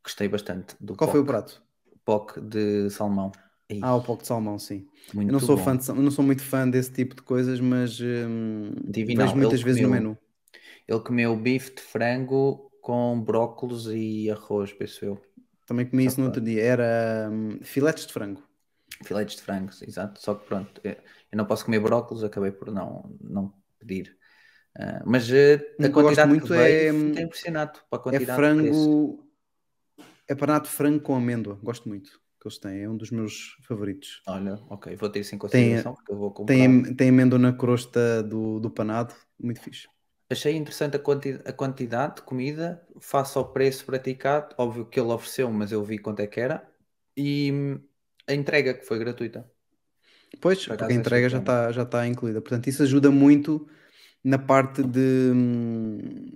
Gostei 0.02 0.28
bastante 0.28 0.76
do 0.80 0.94
Qual 0.94 1.10
foi 1.10 1.20
o 1.20 1.24
POC, 1.24 1.32
prato? 1.32 1.62
POC 2.04 2.40
de 2.40 2.90
salmão. 2.90 3.32
Ei, 3.68 3.80
Ah, 3.80 3.94
o 3.96 4.02
pouco 4.02 4.22
de 4.22 4.28
salmão, 4.28 4.58
sim. 4.58 4.86
muito 5.12 5.28
Eu 5.28 5.32
não 5.32 5.40
sou, 5.40 5.56
bom. 5.56 5.58
fã 5.58 5.76
de, 5.76 5.92
não 5.92 6.10
sou 6.10 6.24
muito 6.24 6.42
fã 6.42 6.68
desse 6.68 6.92
tipo 6.92 7.14
de 7.14 7.22
coisas, 7.22 7.60
mas 7.60 8.00
hum, 8.00 8.72
Divinal. 8.86 9.12
vejo 9.14 9.36
muitas 9.36 9.60
vezes 9.62 9.80
no 9.80 9.88
comeu- 9.88 9.88
menu. 9.88 10.16
Ele 10.88 11.00
comeu 11.00 11.36
bife 11.36 11.74
de 11.76 11.82
frango 11.82 12.70
com 12.80 13.20
brócolis 13.22 13.86
e 13.86 14.30
arroz, 14.30 14.72
penso 14.72 15.04
eu. 15.04 15.22
Também 15.66 15.86
comi 15.86 16.04
Só 16.04 16.06
isso 16.06 16.20
no 16.20 16.26
outro 16.26 16.40
dia. 16.42 16.62
Era 16.62 17.28
hum, 17.30 17.58
filetes 17.62 18.06
de 18.06 18.12
frango. 18.12 18.42
Filetes 19.04 19.36
de 19.36 19.42
frango, 19.42 19.72
exato. 19.82 20.20
Só 20.20 20.34
que 20.34 20.46
pronto, 20.46 20.80
eu 20.84 20.96
não 21.36 21.46
posso 21.46 21.64
comer 21.64 21.80
brócolis, 21.80 22.22
acabei 22.22 22.52
por 22.52 22.70
não, 22.70 23.16
não 23.20 23.52
pedir. 23.78 24.16
Ah, 24.78 25.02
mas 25.06 25.28
Um 25.78 25.86
a 25.86 25.90
quantidade 25.90 26.30
muito 26.32 26.52
veio, 26.52 26.88
é, 26.88 26.92
hum, 26.92 27.12
fiquei 27.12 27.24
impressionado 27.24 27.80
para 27.90 27.98
a 28.00 28.02
É 28.10 28.20
frango. 28.20 29.24
É 30.28 30.34
panado 30.34 30.64
de 30.66 30.70
frango 30.70 31.00
com 31.02 31.14
amêndoa. 31.16 31.58
Gosto 31.62 31.88
muito 31.88 32.20
que 32.44 32.48
eles 32.48 32.58
têm. 32.58 32.82
É 32.82 32.88
um 32.88 32.96
dos 32.96 33.10
meus 33.10 33.56
favoritos. 33.62 34.22
Olha, 34.26 34.54
ok, 34.68 34.94
vou 34.96 35.08
ter 35.08 35.20
isso 35.20 35.34
em 35.34 35.38
Tem- 35.38 35.40
consideração 35.40 35.94
porque 35.94 36.12
eu 36.12 36.18
vou 36.18 36.30
comprar. 36.30 36.54
Tem, 36.54 36.94
tem 36.94 37.08
amêndoa 37.08 37.38
na 37.38 37.52
crosta 37.52 38.22
do, 38.22 38.60
do 38.60 38.70
panado. 38.70 39.14
Muito 39.40 39.60
fixe. 39.60 39.88
Achei 40.30 40.54
interessante 40.56 40.96
a, 40.96 40.98
quanti- 40.98 41.40
a 41.44 41.52
quantidade 41.52 42.16
de 42.16 42.22
comida 42.22 42.86
face 43.00 43.36
ao 43.38 43.52
preço 43.52 43.84
praticado. 43.84 44.54
Óbvio 44.58 44.86
que 44.86 44.98
ele 45.00 45.08
ofereceu, 45.08 45.50
mas 45.50 45.72
eu 45.72 45.82
vi 45.82 45.98
quanto 45.98 46.20
é 46.20 46.26
que 46.26 46.40
era. 46.40 46.66
E 47.16 47.52
a 48.26 48.34
entrega 48.34 48.74
que 48.74 48.84
foi 48.84 48.98
gratuita. 48.98 49.48
Pois, 50.40 50.66
porque 50.66 50.84
a 50.92 50.92
entrega 50.92 51.28
já 51.28 51.38
está 51.38 51.72
já 51.72 51.84
tá 51.84 52.06
incluída. 52.06 52.40
Portanto, 52.40 52.66
isso 52.68 52.82
ajuda 52.82 53.10
muito 53.10 53.66
na 54.24 54.38
parte 54.38 54.82
de. 54.82 55.30
hum, 55.34 56.30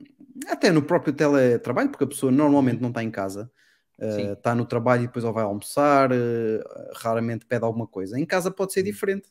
Até 0.49 0.71
no 0.71 0.83
próprio 0.83 1.13
teletrabalho, 1.13 1.91
porque 1.91 2.05
a 2.05 2.09
pessoa 2.09 2.33
normalmente 2.33 2.81
não 2.81 2.91
está 2.91 3.03
em 3.03 3.11
casa, 3.11 3.51
uh, 3.99 4.13
Sim. 4.13 4.33
está 4.33 4.55
no 4.55 4.65
trabalho 4.65 5.05
e 5.05 5.07
depois 5.07 5.25
ou 5.25 5.33
vai 5.33 5.45
almoçar, 5.45 6.13
uh, 6.13 6.65
raramente 6.95 7.47
pede 7.47 7.65
alguma 7.65 7.87
coisa. 7.87 8.19
Em 8.19 8.25
casa 8.25 8.51
pode 8.51 8.73
ser 8.73 8.83
diferente. 8.83 9.29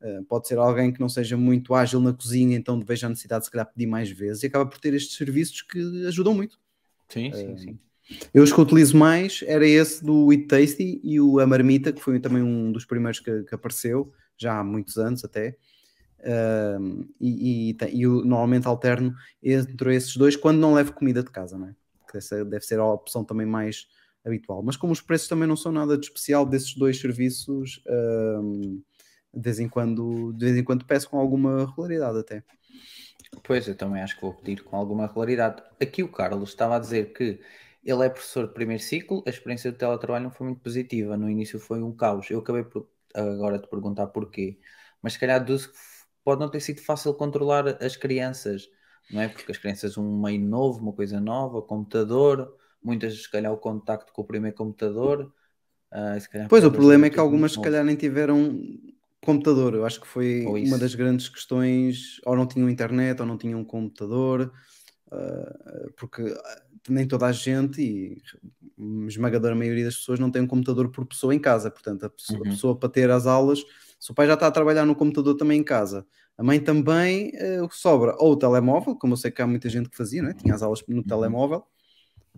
Uh, 0.00 0.24
pode 0.24 0.48
ser 0.48 0.56
alguém 0.56 0.90
que 0.92 1.00
não 1.00 1.10
seja 1.10 1.36
muito 1.36 1.74
ágil 1.74 2.00
na 2.00 2.12
cozinha, 2.12 2.56
então 2.56 2.80
veja 2.80 3.06
a 3.06 3.10
necessidade 3.10 3.40
de 3.40 3.46
se 3.46 3.50
calhar 3.50 3.70
pedir 3.70 3.86
mais 3.86 4.10
vezes 4.10 4.42
e 4.42 4.46
acaba 4.46 4.64
por 4.64 4.78
ter 4.78 4.94
estes 4.94 5.16
serviços 5.16 5.60
que 5.60 6.06
ajudam 6.06 6.32
muito. 6.32 6.58
Sim, 7.08 7.30
sim, 7.34 7.58
sim. 7.58 7.78
Eu 8.32 8.42
os 8.42 8.52
que 8.52 8.60
utilizo 8.60 8.96
mais 8.96 9.44
era 9.46 9.66
esse 9.66 10.04
do 10.04 10.32
Eat 10.32 10.46
Tasty 10.46 11.00
e 11.04 11.20
o 11.20 11.38
A 11.38 11.46
Marmita, 11.46 11.92
que 11.92 12.00
foi 12.00 12.18
também 12.18 12.42
um 12.42 12.72
dos 12.72 12.84
primeiros 12.84 13.20
que, 13.20 13.44
que 13.44 13.54
apareceu, 13.54 14.12
já 14.36 14.58
há 14.58 14.64
muitos 14.64 14.96
anos 14.96 15.24
até. 15.24 15.56
Um, 16.22 17.08
e, 17.20 17.70
e, 17.70 17.76
e 17.92 18.02
eu 18.02 18.24
normalmente 18.24 18.66
alterno 18.66 19.14
entre 19.42 19.94
esses 19.94 20.16
dois 20.16 20.36
quando 20.36 20.58
não 20.58 20.74
levo 20.74 20.92
comida 20.92 21.22
de 21.22 21.30
casa, 21.30 21.56
não 21.56 21.68
é? 21.68 21.74
Que 22.10 22.18
essa 22.18 22.44
deve 22.44 22.64
ser 22.64 22.78
a 22.78 22.84
opção 22.84 23.24
também 23.24 23.46
mais 23.46 23.86
habitual. 24.24 24.62
Mas 24.62 24.76
como 24.76 24.92
os 24.92 25.00
preços 25.00 25.28
também 25.28 25.48
não 25.48 25.56
são 25.56 25.72
nada 25.72 25.96
de 25.96 26.06
especial 26.06 26.44
desses 26.46 26.74
dois 26.74 27.00
serviços, 27.00 27.82
um, 27.88 28.82
de 29.32 29.40
vez 29.40 29.60
em 29.60 29.68
quando, 29.68 30.32
de 30.32 30.44
vez 30.44 30.56
em 30.56 30.64
quando 30.64 30.84
peço 30.84 31.08
com 31.08 31.18
alguma 31.18 31.66
regularidade 31.66 32.18
até. 32.18 32.44
Pois, 33.44 33.68
eu 33.68 33.76
também 33.76 34.02
acho 34.02 34.16
que 34.16 34.22
vou 34.22 34.34
pedir 34.34 34.62
com 34.62 34.76
alguma 34.76 35.06
regularidade. 35.06 35.62
Aqui 35.80 36.02
o 36.02 36.10
Carlos 36.10 36.50
estava 36.50 36.76
a 36.76 36.78
dizer 36.78 37.12
que 37.12 37.40
ele 37.84 38.04
é 38.04 38.10
professor 38.10 38.46
de 38.46 38.52
primeiro 38.52 38.82
ciclo, 38.82 39.22
a 39.26 39.30
experiência 39.30 39.72
do 39.72 39.78
teletrabalho 39.78 40.24
não 40.24 40.30
foi 40.30 40.46
muito 40.48 40.60
positiva, 40.60 41.16
no 41.16 41.30
início 41.30 41.58
foi 41.58 41.82
um 41.82 41.94
caos. 41.94 42.30
Eu 42.30 42.40
acabei 42.40 42.64
por 42.64 42.88
agora 43.14 43.58
te 43.58 43.68
perguntar 43.68 44.06
porquê, 44.08 44.58
mas 45.02 45.14
se 45.14 45.18
calhar 45.18 45.44
pode 46.22 46.40
não 46.40 46.50
ter 46.50 46.60
sido 46.60 46.80
fácil 46.82 47.14
controlar 47.14 47.82
as 47.82 47.96
crianças, 47.96 48.68
não 49.10 49.20
é? 49.22 49.28
Porque 49.28 49.50
as 49.50 49.58
crianças, 49.58 49.96
um 49.96 50.20
meio 50.20 50.40
novo, 50.40 50.80
uma 50.80 50.92
coisa 50.92 51.18
nova, 51.20 51.62
computador, 51.62 52.54
muitas, 52.82 53.22
se 53.22 53.30
calhar, 53.30 53.52
o 53.52 53.58
contacto 53.58 54.12
com 54.12 54.22
o 54.22 54.26
primeiro 54.26 54.56
computador. 54.56 55.32
calhar 56.30 56.48
Pois, 56.48 56.64
o 56.64 56.70
problema 56.70 57.06
é 57.06 57.10
que 57.10 57.20
algumas, 57.20 57.52
se 57.52 57.58
calhar, 57.60 57.84
nem 57.84 57.96
tiveram 57.96 58.60
computador. 59.22 59.74
Eu 59.74 59.84
acho 59.84 60.00
que 60.00 60.06
foi 60.06 60.46
uma 60.46 60.78
das 60.78 60.94
grandes 60.94 61.28
questões. 61.28 62.20
Ou 62.24 62.36
não 62.36 62.46
tinham 62.46 62.68
internet, 62.68 63.20
ou 63.20 63.26
não 63.26 63.38
tinham 63.38 63.64
computador, 63.64 64.52
ah, 65.12 65.88
porque 65.96 66.22
ah, 66.22 66.62
nem 66.88 67.06
toda 67.06 67.26
a 67.26 67.32
gente 67.32 67.82
e 67.82 68.22
a 69.04 69.06
esmagadora 69.06 69.54
maioria 69.54 69.84
das 69.84 69.96
pessoas 69.96 70.18
não 70.18 70.30
tem 70.30 70.42
um 70.42 70.46
computador 70.46 70.90
por 70.90 71.06
pessoa 71.06 71.34
em 71.34 71.38
casa. 71.38 71.70
Portanto, 71.70 72.04
a 72.04 72.10
pessoa, 72.10 72.42
a 72.44 72.46
Uhum. 72.46 72.54
pessoa 72.54 72.78
para 72.78 72.88
ter 72.88 73.10
as 73.10 73.26
aulas, 73.26 73.62
se 73.98 74.10
o 74.10 74.14
pai 74.14 74.26
já 74.26 74.34
está 74.34 74.46
a 74.46 74.50
trabalhar 74.50 74.86
no 74.86 74.94
computador 74.96 75.36
também 75.36 75.60
em 75.60 75.64
casa, 75.64 76.06
a 76.38 76.42
mãe 76.42 76.58
também, 76.60 77.30
eh, 77.34 77.60
o 77.62 77.68
que 77.68 77.76
sobra, 77.76 78.14
ou 78.18 78.32
o 78.32 78.36
telemóvel, 78.36 78.96
como 78.96 79.12
eu 79.12 79.16
sei 79.18 79.30
que 79.30 79.42
há 79.42 79.46
muita 79.46 79.68
gente 79.68 79.90
que 79.90 79.96
fazia, 79.96 80.22
não 80.22 80.30
é? 80.30 80.34
tinha 80.34 80.54
as 80.54 80.62
aulas 80.62 80.82
no 80.88 81.04
telemóvel, 81.04 81.64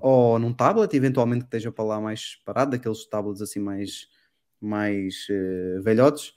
ou 0.00 0.38
num 0.38 0.52
tablet, 0.52 0.94
eventualmente 0.96 1.40
que 1.42 1.46
esteja 1.46 1.72
para 1.72 1.84
lá 1.84 2.00
mais 2.00 2.36
parado, 2.44 2.72
daqueles 2.72 3.04
tablets 3.06 3.42
assim 3.42 3.60
mais, 3.60 4.08
mais 4.60 5.26
eh, 5.30 5.80
velhotes. 5.82 6.32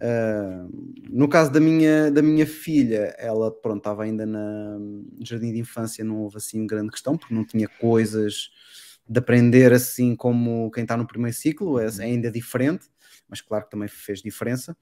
Ah, 0.00 0.66
no 1.10 1.28
caso 1.28 1.50
da 1.52 1.58
minha, 1.60 2.10
da 2.10 2.22
minha 2.22 2.46
filha, 2.46 3.14
ela 3.18 3.50
pronto, 3.50 3.78
estava 3.78 4.04
ainda 4.04 4.24
na, 4.26 4.78
no 4.78 5.04
jardim 5.24 5.52
de 5.52 5.58
infância, 5.58 6.04
não 6.04 6.18
houve 6.18 6.36
assim 6.38 6.66
grande 6.66 6.90
questão, 6.92 7.16
porque 7.18 7.34
não 7.34 7.44
tinha 7.44 7.68
coisas 7.68 8.50
de 9.08 9.18
aprender 9.18 9.72
assim 9.72 10.14
como 10.14 10.70
quem 10.70 10.82
está 10.84 10.96
no 10.96 11.06
primeiro 11.06 11.36
ciclo, 11.36 11.78
é 11.80 11.86
Uhum. 11.86 12.00
ainda 12.00 12.30
diferente, 12.30 12.86
mas 13.28 13.40
claro 13.40 13.64
que 13.64 13.70
também 13.70 13.88
fez 13.88 14.20
diferença. 14.22 14.76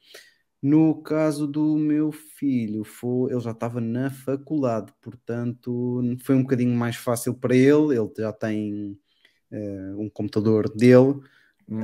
No 0.62 1.02
caso 1.02 1.46
do 1.46 1.76
meu 1.76 2.10
filho, 2.10 2.82
foi, 2.82 3.30
ele 3.32 3.40
já 3.40 3.50
estava 3.52 3.80
na 3.80 4.10
faculdade, 4.10 4.92
portanto 5.00 6.02
foi 6.24 6.34
um 6.34 6.42
bocadinho 6.42 6.74
mais 6.76 6.96
fácil 6.96 7.34
para 7.34 7.54
ele. 7.54 7.96
Ele 7.96 8.10
já 8.18 8.32
tem 8.32 8.98
eh, 9.50 9.94
um 9.96 10.08
computador 10.08 10.68
dele, 10.74 11.20
Hum, 11.68 11.82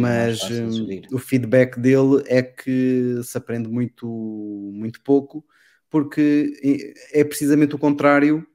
mais 0.00 0.40
mas 0.40 0.50
hum, 0.50 0.86
o 1.12 1.18
feedback 1.18 1.78
dele 1.78 2.22
é 2.26 2.40
que 2.40 3.20
se 3.24 3.36
aprende 3.36 3.68
muito, 3.68 4.06
muito 4.06 5.02
pouco, 5.02 5.44
porque 5.90 6.52
é 7.12 7.24
precisamente 7.24 7.74
o 7.74 7.78
contrário 7.78 8.46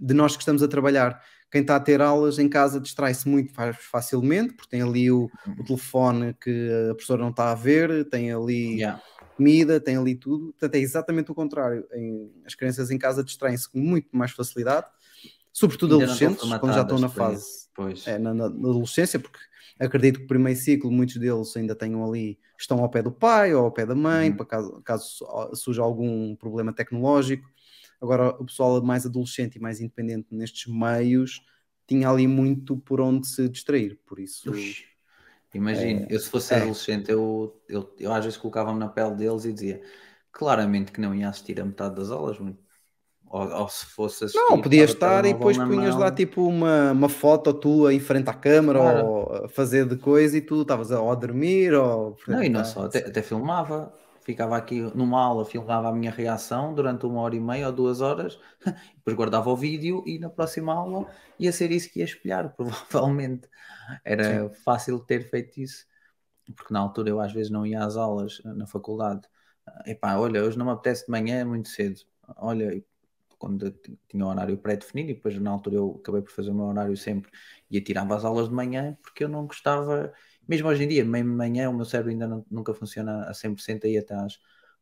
de 0.00 0.14
nós 0.14 0.34
que 0.34 0.42
estamos 0.42 0.62
a 0.62 0.68
trabalhar. 0.68 1.22
Quem 1.52 1.60
está 1.60 1.76
a 1.76 1.80
ter 1.80 2.00
aulas 2.00 2.38
em 2.38 2.48
casa 2.48 2.80
distrai-se 2.80 3.28
muito 3.28 3.52
fa- 3.52 3.74
facilmente, 3.74 4.54
porque 4.54 4.70
tem 4.70 4.80
ali 4.80 5.10
o, 5.10 5.30
o 5.58 5.62
telefone 5.62 6.34
que 6.40 6.70
a 6.90 6.94
professora 6.94 7.20
não 7.22 7.28
está 7.28 7.52
a 7.52 7.54
ver, 7.54 8.08
tem 8.08 8.32
ali 8.32 8.78
Yeah. 8.78 9.02
comida, 9.36 9.78
tem 9.78 9.96
ali 9.98 10.14
tudo. 10.14 10.46
Portanto, 10.52 10.74
é 10.76 10.78
exatamente 10.78 11.30
o 11.30 11.34
contrário. 11.34 11.86
Em- 11.92 12.32
as 12.46 12.54
crianças 12.54 12.90
em 12.90 12.96
casa 12.96 13.22
distraem-se 13.22 13.68
com 13.70 13.78
muito 13.78 14.08
mais 14.12 14.30
facilidade, 14.30 14.86
sobretudo 15.52 15.92
Ainda 16.00 16.04
adolescentes, 16.04 16.48
quando 16.58 16.72
já 16.72 16.80
estão 16.80 16.98
na 16.98 17.08
fase 17.10 17.68
Pois. 17.74 18.06
é, 18.06 18.18
na, 18.18 18.32
na- 18.32 18.46
adolescência, 18.46 19.20
porque 19.20 19.38
acredito 19.78 20.20
que 20.20 20.24
o 20.24 20.28
primeiro 20.28 20.58
ciclo, 20.58 20.90
muitos 20.90 21.16
deles 21.18 21.54
ainda 21.54 21.74
tenham 21.74 22.02
ali, 22.02 22.38
estão 22.58 22.78
ao 22.78 22.88
pé 22.88 23.02
do 23.02 23.12
pai 23.12 23.54
ou 23.54 23.64
ao 23.66 23.70
pé 23.70 23.84
da 23.84 23.94
mãe, 23.94 24.30
Uhum. 24.30 24.36
para 24.36 24.46
caso, 24.46 24.80
caso 24.82 25.04
su- 25.06 25.50
surja 25.54 25.82
algum 25.82 26.34
problema 26.34 26.72
tecnológico. 26.72 27.46
Agora, 28.02 28.30
o 28.30 28.44
pessoal 28.44 28.82
mais 28.82 29.06
adolescente 29.06 29.56
e 29.56 29.60
mais 29.60 29.80
independente 29.80 30.26
nestes 30.32 30.66
meios 30.72 31.40
tinha 31.86 32.10
ali 32.10 32.26
muito 32.26 32.76
por 32.76 33.00
onde 33.00 33.28
se 33.28 33.48
distrair, 33.48 33.96
por 34.04 34.18
isso. 34.18 34.50
Ux. 34.50 34.84
Imagino, 35.54 36.06
eu 36.10 36.18
se 36.18 36.28
fosse 36.30 36.52
é. 36.52 36.58
adolescente, 36.58 37.10
eu, 37.10 37.62
eu, 37.68 37.94
eu 37.98 38.12
às 38.12 38.24
vezes 38.24 38.38
colocava-me 38.38 38.78
na 38.78 38.88
pele 38.88 39.14
deles 39.14 39.44
e 39.44 39.52
dizia 39.52 39.82
claramente 40.32 40.90
que 40.90 41.00
não 41.00 41.14
ia 41.14 41.28
assistir 41.28 41.60
a 41.60 41.64
metade 41.64 41.94
das 41.94 42.10
aulas, 42.10 42.38
muito- 42.38 42.58
ou, 43.26 43.48
ou 43.48 43.68
se 43.68 43.86
fosse 43.86 44.24
assistir. 44.24 44.42
Não, 44.44 44.60
podias 44.62 44.90
estar 44.90 45.24
e 45.26 45.32
depois 45.34 45.58
punhas 45.58 45.94
lá 45.94 46.10
tipo 46.10 46.42
uma, 46.46 46.92
uma 46.92 47.08
foto 47.08 47.52
tua 47.52 47.92
em 47.92 48.00
frente 48.00 48.30
à 48.30 48.34
câmara 48.34 48.80
Claro. 48.80 49.06
ou 49.06 49.44
a 49.44 49.48
fazer 49.48 49.86
de 49.86 49.96
coisa 49.96 50.36
e 50.36 50.40
tu 50.40 50.62
estavas 50.62 50.90
a, 50.90 51.00
ou 51.00 51.10
a 51.10 51.14
dormir 51.14 51.74
ou. 51.74 52.16
Não, 52.26 52.42
e 52.42 52.48
não 52.48 52.64
só, 52.64 52.86
até, 52.86 52.98
até 53.06 53.22
filmava, 53.22 53.92
ficava 54.24 54.56
aqui 54.56 54.80
numa 54.96 55.20
aula, 55.22 55.44
filmava 55.44 55.88
a 55.88 55.92
minha 55.92 56.10
reação 56.10 56.74
durante 56.74 57.06
uma 57.06 57.20
hora 57.20 57.36
e 57.36 57.40
meia 57.40 57.66
ou 57.68 57.72
duas 57.72 58.00
horas, 58.00 58.38
depois 58.96 59.16
guardava 59.16 59.50
o 59.50 59.56
vídeo 59.56 60.02
e 60.06 60.18
na 60.18 60.30
próxima 60.30 60.74
aula 60.74 61.10
ia 61.38 61.52
ser 61.52 61.70
isso 61.72 61.90
que 61.90 61.98
ia 62.00 62.04
espelhar, 62.04 62.54
provavelmente. 62.56 63.48
Era 64.04 64.50
fácil 64.64 65.00
ter 65.00 65.28
feito 65.30 65.60
isso, 65.60 65.86
porque 66.56 66.72
na 66.72 66.80
altura 66.80 67.10
eu 67.10 67.20
às 67.20 67.32
vezes 67.32 67.50
não 67.50 67.66
ia 67.66 67.84
às 67.84 67.96
aulas 67.96 68.40
eh, 68.44 68.48
na 68.54 68.66
faculdade. 68.66 69.28
Ah, 69.66 69.82
Epá, 69.86 70.16
olha, 70.16 70.42
hoje 70.44 70.58
não 70.58 70.66
me 70.66 70.72
apetece 70.72 71.06
de 71.06 71.10
manhã, 71.10 71.40
é 71.40 71.44
muito 71.44 71.68
cedo. 71.68 72.00
Olha, 72.36 72.82
quando 73.42 73.70
tinha 74.08 74.24
o 74.24 74.28
horário 74.28 74.56
pré-definido 74.58 75.10
e 75.10 75.14
depois 75.14 75.38
na 75.40 75.50
altura 75.50 75.76
eu 75.76 75.98
acabei 76.00 76.22
por 76.22 76.30
fazer 76.32 76.50
o 76.50 76.54
meu 76.54 76.66
horário 76.66 76.96
sempre 76.96 77.30
e 77.70 77.76
eu 77.76 77.84
tirava 77.84 78.16
as 78.16 78.24
aulas 78.24 78.48
de 78.48 78.54
manhã 78.54 78.96
porque 79.02 79.24
eu 79.24 79.28
não 79.28 79.46
gostava, 79.46 80.12
mesmo 80.48 80.68
hoje 80.68 80.84
em 80.84 80.88
dia, 80.88 81.04
meio 81.04 81.24
de 81.24 81.30
manhã 81.30 81.70
o 81.70 81.74
meu 81.74 81.84
cérebro 81.84 82.12
ainda 82.12 82.26
não- 82.28 82.46
nunca 82.50 82.74
funciona 82.74 83.24
a 83.28 83.34
100% 83.34 83.86
aí 83.86 83.98
até 83.98 84.14
às 84.14 84.38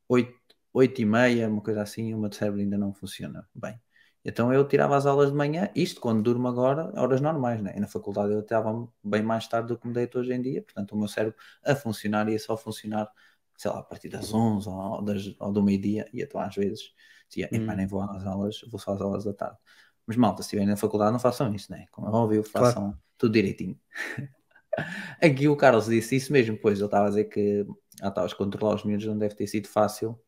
8, 0.08 0.38
8 0.72 1.00
e 1.00 1.04
meia, 1.06 1.48
uma 1.48 1.62
coisa 1.62 1.82
assim, 1.82 2.14
o 2.14 2.18
meu 2.18 2.32
cérebro 2.32 2.60
ainda 2.60 2.78
não 2.78 2.92
funciona 2.92 3.48
bem. 3.54 3.80
Então 4.24 4.52
eu 4.52 4.66
tirava 4.68 4.96
as 4.96 5.06
aulas 5.06 5.30
de 5.30 5.36
manhã, 5.36 5.70
isto 5.74 6.00
quando 6.00 6.22
durmo 6.22 6.46
agora, 6.48 6.92
horas 7.00 7.20
normais, 7.22 7.62
né? 7.62 7.72
E 7.76 7.80
na 7.80 7.88
faculdade 7.88 8.32
eu 8.32 8.40
estava 8.40 8.86
bem 9.02 9.22
mais 9.22 9.46
tarde 9.48 9.68
do 9.68 9.78
que 9.78 9.86
me 9.88 9.94
deito 9.94 10.18
hoje 10.18 10.32
em 10.34 10.42
dia, 10.42 10.62
portanto 10.62 10.92
o 10.92 10.98
meu 10.98 11.08
cérebro 11.08 11.38
a 11.64 11.74
funcionar 11.74 12.28
ia 12.28 12.38
só 12.38 12.56
funcionar, 12.56 13.10
sei 13.56 13.70
lá, 13.70 13.78
a 13.80 13.82
partir 13.82 14.08
das 14.10 14.32
11 14.32 14.68
ou, 14.68 15.02
das, 15.02 15.34
ou 15.38 15.52
do 15.52 15.62
meio-dia, 15.62 16.06
e 16.12 16.22
então 16.22 16.40
às 16.40 16.54
vezes 16.54 16.92
dizia, 17.30 17.48
epá, 17.52 17.72
Hum. 17.72 17.76
nem 17.76 17.86
vou 17.86 18.02
às 18.02 18.26
aulas, 18.26 18.60
vou 18.70 18.78
só 18.80 18.92
às 18.94 19.00
aulas 19.00 19.24
da 19.24 19.32
tarde. 19.32 19.58
Mas 20.06 20.16
malta, 20.16 20.42
se 20.42 20.48
estiverem 20.48 20.68
na 20.68 20.76
faculdade 20.76 21.12
não 21.12 21.20
façam 21.20 21.54
isso, 21.54 21.70
né? 21.72 21.86
Como 21.90 22.08
é 22.08 22.10
óbvio, 22.10 22.42
Claro. 22.52 22.74
façam 22.74 22.98
tudo 23.18 23.32
direitinho. 23.32 23.78
Aqui 25.22 25.48
o 25.48 25.56
Carlos 25.56 25.86
disse 25.86 26.16
isso 26.16 26.32
mesmo, 26.32 26.56
pois 26.58 26.78
ele 26.78 26.86
estava 26.86 27.06
a 27.06 27.08
dizer 27.10 27.24
que 27.24 27.66
ah, 28.02 28.10
tá, 28.10 28.24
os 28.24 28.34
controlar 28.34 28.74
os 28.74 28.84
miúdos 28.84 29.06
não 29.06 29.18
deve 29.18 29.34
ter 29.34 29.46
sido 29.46 29.68
fácil. 29.68 30.18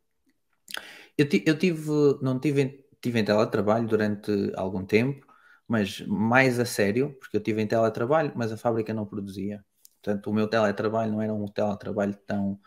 Eu, 1.16 1.26
eu 1.46 1.58
tive, 1.58 1.90
não 2.22 2.38
tive, 2.38 2.84
tive 3.00 3.18
em 3.20 3.24
teletrabalho 3.24 3.86
durante 3.86 4.30
algum 4.56 4.84
tempo, 4.84 5.26
mas 5.68 6.00
mais 6.06 6.58
a 6.58 6.64
sério, 6.64 7.14
porque 7.20 7.36
eu 7.36 7.42
tive 7.42 7.62
em 7.62 7.66
teletrabalho, 7.66 8.32
mas 8.34 8.52
a 8.52 8.56
fábrica 8.56 8.92
não 8.94 9.06
produzia. 9.06 9.64
Portanto, 10.02 10.30
o 10.30 10.34
meu 10.34 10.48
teletrabalho 10.48 11.12
não 11.12 11.22
era 11.22 11.32
um 11.32 11.46
teletrabalho 11.46 12.14
tão. 12.26 12.58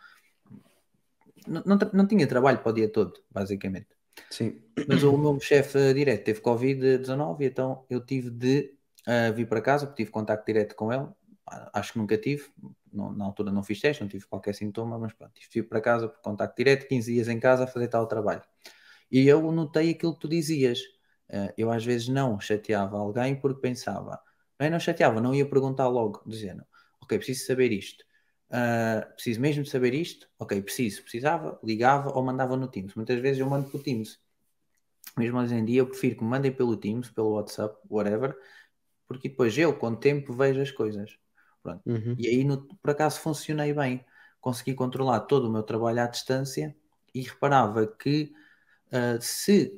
Não, 1.48 1.64
não, 1.66 1.78
não 1.94 2.08
tinha 2.08 2.28
trabalho 2.28 2.60
para 2.60 2.72
o 2.72 2.74
dia 2.74 2.92
todo, 2.92 3.14
basicamente. 3.30 3.95
Sim. 4.30 4.62
Mas 4.86 5.04
o 5.04 5.18
meu 5.18 5.40
chefe 5.40 5.94
direto 5.94 6.26
teve 6.26 6.42
Covid-19 6.42 7.44
e 7.44 7.48
então 7.48 7.86
eu 7.90 8.06
tive 8.06 8.30
de 8.30 8.76
ah, 9.08 9.32
vir 9.32 9.48
para 9.48 9.62
casa, 9.62 9.86
porque 9.88 10.04
tive 10.04 10.12
contacto 10.12 10.46
direto 10.46 10.76
com 10.76 10.92
ele. 10.92 11.08
Ah, 11.48 11.72
Acho 11.80 11.94
que 11.94 12.00
nunca 12.00 12.18
tive, 12.18 12.50
não- 12.92 13.12
na 13.12 13.26
altura 13.26 13.52
não 13.52 13.64
fiz 13.64 13.80
teste, 13.80 14.02
não 14.04 14.10
tive 14.10 14.26
qualquer 14.28 14.54
sintoma, 14.54 14.98
mas 15.00 15.14
pronto, 15.14 15.34
tive 15.34 15.50
de 15.50 15.62
vir 15.62 15.68
para 15.70 15.82
casa 15.82 16.08
por 16.10 16.22
contacto 16.22 16.56
direto, 16.58 16.88
15 16.88 17.14
dias 17.14 17.28
em 17.28 17.40
casa 17.40 17.64
a 17.66 17.68
fazer 17.68 17.88
tal 17.88 18.08
trabalho. 18.08 18.42
E 19.12 19.28
eu 19.28 19.42
notei 19.52 19.92
aquilo 19.92 20.14
que 20.16 20.22
tu 20.22 20.28
dizias. 20.30 20.80
Ah, 21.32 21.54
eu 21.58 21.72
às 21.72 21.86
vezes 21.86 22.08
não 22.10 22.40
chateava 22.40 22.98
alguém 22.98 23.36
porque 23.40 23.62
pensava, 23.62 24.22
bem, 24.60 24.70
não 24.70 24.80
chateava, 24.80 25.22
não 25.22 25.34
ia 25.36 25.48
perguntar 25.50 25.88
logo, 25.88 26.24
dizendo, 26.28 26.66
ok, 27.02 27.18
preciso 27.18 27.46
saber 27.48 27.72
isto. 27.72 28.06
Ah, 28.50 29.08
preciso 29.14 29.42
mesmo 29.42 29.64
de 29.64 29.70
saber 29.70 29.94
isto? 29.94 30.28
Ok, 30.40 30.62
preciso. 30.62 31.02
Precisava, 31.04 31.60
ligava 31.64 32.12
ou 32.12 32.24
mandava 32.24 32.56
no 32.56 32.68
Teams. 32.68 32.94
Muitas 32.96 33.20
vezes 33.20 33.40
eu 33.40 33.50
mando 33.50 33.70
pelo 33.70 33.84
Teams. 33.84 34.20
Mesmo 35.18 35.40
hoje 35.40 35.56
em 35.56 35.66
dia 35.66 35.82
eu 35.82 35.88
prefiro 35.88 36.18
que 36.18 36.24
me 36.24 36.30
mandem 36.30 36.52
pelo 36.52 36.76
Teams, 36.78 37.10
pelo 37.10 37.34
WhatsApp, 37.34 37.78
whatever, 37.90 38.36
porque 39.08 39.30
depois 39.30 39.58
eu, 39.58 39.78
com 39.78 39.88
o 39.88 39.96
tempo, 39.96 40.34
vejo 40.34 40.62
as 40.62 40.72
coisas. 40.72 41.18
Uhum. 41.86 42.16
E 42.18 42.28
aí, 42.28 42.44
no- 42.44 42.68
por 42.78 42.92
acaso, 42.92 43.20
funcionei 43.20 43.74
bem. 43.74 44.06
Consegui 44.40 44.76
controlar 44.76 45.22
todo 45.22 45.48
o 45.48 45.52
meu 45.52 45.64
trabalho 45.64 46.02
à 46.02 46.08
distância 46.08 46.76
e 47.14 47.22
reparava 47.22 47.88
que 47.88 48.34
ah, 48.92 49.18
se 49.20 49.74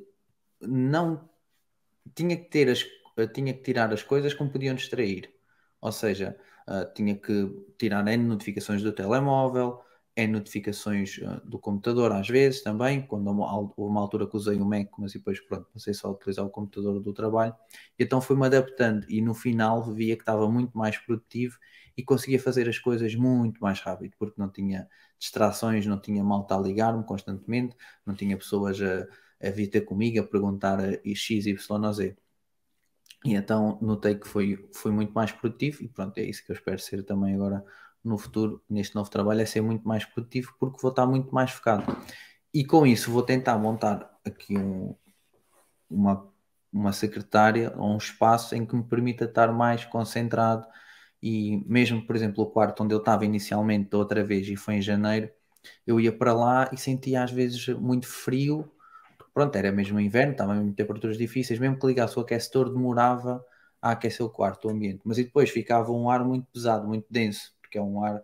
não 0.62 1.30
tinha 2.16 2.36
que 2.38 2.50
ter 2.50 2.70
as, 2.70 2.86
tinha 3.34 3.54
que 3.54 3.62
tirar 3.64 3.94
as 3.94 4.04
coisas 4.04 4.34
que 4.34 4.44
me 4.44 4.52
podiam 4.52 4.76
distrair. 4.76 5.34
Ou 5.82 5.92
seja, 5.92 6.38
ah, 6.68 6.86
tinha 6.86 7.16
que 7.16 7.50
tirar 7.78 8.06
N 8.08 8.24
notificações 8.26 8.82
do 8.84 8.92
telemóvel, 8.92 9.80
N 10.16 10.34
notificações 10.34 11.20
ah, 11.24 11.42
do 11.46 11.60
computador, 11.60 12.12
às 12.12 12.28
vezes 12.28 12.62
também, 12.64 13.06
quando 13.06 13.28
houve 13.30 13.74
uma 13.78 14.02
altura 14.02 14.28
que 14.28 14.36
usei 14.36 14.58
o 14.60 14.66
Mac, 14.66 14.90
mas 14.98 15.14
depois 15.14 15.40
pronto, 15.42 15.68
passei 15.74 15.94
só 15.94 16.08
a 16.08 16.12
utilizar 16.12 16.46
o 16.46 16.50
computador 16.50 17.00
do 17.00 17.14
trabalho. 17.14 17.56
E 18.00 18.04
então 18.04 18.22
fui-me 18.22 18.46
adaptando 18.46 19.06
e 19.10 19.22
no 19.22 19.34
final 19.34 19.84
via 19.94 20.16
que 20.16 20.22
estava 20.24 20.50
muito 20.50 20.78
mais 20.78 20.98
produtivo 20.98 21.58
e 21.96 22.04
conseguia 22.04 22.40
fazer 22.40 22.68
as 22.70 22.78
coisas 22.80 23.16
muito 23.16 23.60
mais 23.62 23.80
rápido, 23.80 24.14
porque 24.18 24.40
não 24.40 24.50
tinha 24.50 24.88
distrações, 25.20 25.86
não 25.86 26.00
tinha 26.00 26.24
malta 26.24 26.56
a 26.56 26.60
ligar-me 26.62 27.04
constantemente, 27.04 27.76
não 28.06 28.16
tinha 28.16 28.38
pessoas 28.38 28.80
a, 28.82 29.08
a 29.48 29.50
vir 29.52 29.68
ter 29.68 29.82
comigo 29.82 30.20
a 30.20 30.24
perguntar 30.24 30.80
a 30.80 30.92
X, 31.16 31.46
Y 31.48 31.94
Z. 31.94 32.16
E 33.26 33.34
então 33.34 33.78
notei 33.82 34.16
que 34.16 34.28
foi, 34.28 34.70
foi 34.74 34.92
muito 34.92 35.12
mais 35.14 35.32
produtivo 35.32 35.84
e 35.84 35.88
pronto, 35.88 36.18
é 36.18 36.24
isso 36.24 36.46
que 36.46 36.52
eu 36.52 36.56
espero 36.56 36.80
ser 36.80 37.04
também 37.04 37.34
agora 37.36 37.64
no 38.04 38.18
futuro, 38.18 38.64
neste 38.70 38.96
novo 38.96 39.10
trabalho, 39.10 39.42
é 39.42 39.46
ser 39.46 39.62
muito 39.62 39.88
mais 39.88 40.06
produtivo 40.06 40.56
porque 40.60 40.80
vou 40.82 40.92
estar 40.92 41.06
muito 41.06 41.34
mais 41.34 41.52
focado. 41.52 41.84
E 42.54 42.64
com 42.66 42.86
isso 42.86 43.12
vou 43.12 43.24
tentar 43.24 43.58
montar 43.58 44.10
aqui 44.26 44.58
um, 44.58 44.96
uma, 45.90 46.32
uma 46.72 46.94
secretária 46.94 47.74
ou 47.78 47.94
um 47.94 47.98
espaço 47.98 48.56
em 48.56 48.66
que 48.66 48.76
me 48.76 48.84
permita 48.84 49.26
estar 49.26 49.52
mais 49.52 49.86
concentrado 49.86 50.66
e 51.22 51.64
mesmo, 51.66 52.06
por 52.06 52.16
exemplo, 52.16 52.44
o 52.44 52.52
quarto 52.52 52.84
onde 52.84 52.94
eu 52.94 53.00
estava 53.00 53.26
inicialmente 53.26 53.90
da 53.90 53.98
outra 53.98 54.24
vez 54.24 54.48
e 54.48 54.56
foi 54.56 54.76
em 54.76 54.82
janeiro, 54.82 55.30
eu 55.86 56.00
ia 56.00 56.16
para 56.16 56.34
lá 56.34 56.70
e 56.72 56.78
sentia 56.78 57.24
às 57.24 57.32
vezes 57.32 57.68
muito 57.70 58.08
frio 58.08 58.72
pronto, 59.38 59.56
era 59.56 59.72
mesmo 59.72 60.00
inverno, 60.00 60.32
estava 60.32 60.56
mesmo 60.56 60.74
temperaturas 60.74 61.16
difíceis, 61.16 61.60
mesmo 61.60 61.78
que 61.78 61.86
ligasse 61.86 62.18
o 62.18 62.24
aquecedor 62.24 62.74
demorava 62.74 63.46
a 63.80 63.92
aquecer 63.92 64.26
o 64.26 64.30
quarto, 64.32 64.68
o 64.68 64.72
ambiente, 64.72 65.02
mas 65.06 65.20
e 65.20 65.26
depois 65.26 65.52
ficava 65.52 65.92
um 65.92 66.10
ar 66.10 66.26
muito 66.26 66.48
pesado, 66.52 66.88
muito 66.88 67.06
denso, 67.08 67.56
porque 67.62 67.78
é 67.78 67.82
um 67.82 68.04
ar, 68.04 68.24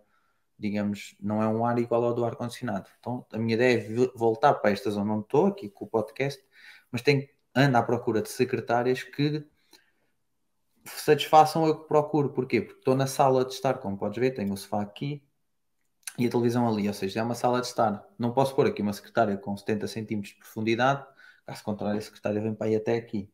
digamos, 0.58 1.14
não 1.20 1.40
é 1.40 1.46
um 1.46 1.64
ar 1.64 1.78
igual 1.78 2.02
ao 2.02 2.14
do 2.14 2.24
ar-condicionado. 2.24 2.90
Então 2.98 3.24
a 3.32 3.38
minha 3.38 3.54
ideia 3.54 3.78
é 3.78 4.08
voltar 4.16 4.54
para 4.54 4.72
esta 4.72 4.90
zona 4.90 5.14
onde 5.14 5.22
estou, 5.22 5.46
aqui 5.46 5.68
com 5.68 5.84
o 5.84 5.88
podcast, 5.88 6.42
mas 6.90 7.00
tenho, 7.00 7.28
ando 7.54 7.78
à 7.78 7.82
procura 7.84 8.20
de 8.20 8.28
secretárias 8.28 9.04
que 9.04 9.46
satisfaçam 10.84 11.62
o 11.62 11.82
que 11.82 11.86
procuro. 11.86 12.30
Porquê? 12.30 12.60
Porque 12.60 12.80
estou 12.80 12.96
na 12.96 13.06
sala 13.06 13.44
de 13.44 13.52
estar, 13.52 13.74
como 13.74 13.96
podes 13.96 14.18
ver, 14.18 14.32
tenho 14.32 14.52
o 14.52 14.56
sofá 14.56 14.82
aqui, 14.82 15.22
e 16.18 16.26
a 16.26 16.30
televisão 16.30 16.68
ali, 16.68 16.86
ou 16.88 16.94
seja, 16.94 17.20
é 17.20 17.22
uma 17.22 17.34
sala 17.34 17.60
de 17.60 17.66
estar. 17.66 18.04
Não 18.18 18.32
posso 18.32 18.54
pôr 18.54 18.66
aqui 18.66 18.82
uma 18.82 18.92
secretária 18.92 19.36
com 19.36 19.56
70 19.56 19.86
centímetros 19.88 20.32
de 20.34 20.38
profundidade, 20.40 21.04
caso 21.46 21.62
contrário, 21.64 21.98
a 21.98 22.02
secretária 22.02 22.40
vem 22.40 22.54
para 22.54 22.66
aí 22.68 22.76
até 22.76 22.96
aqui. 22.96 23.30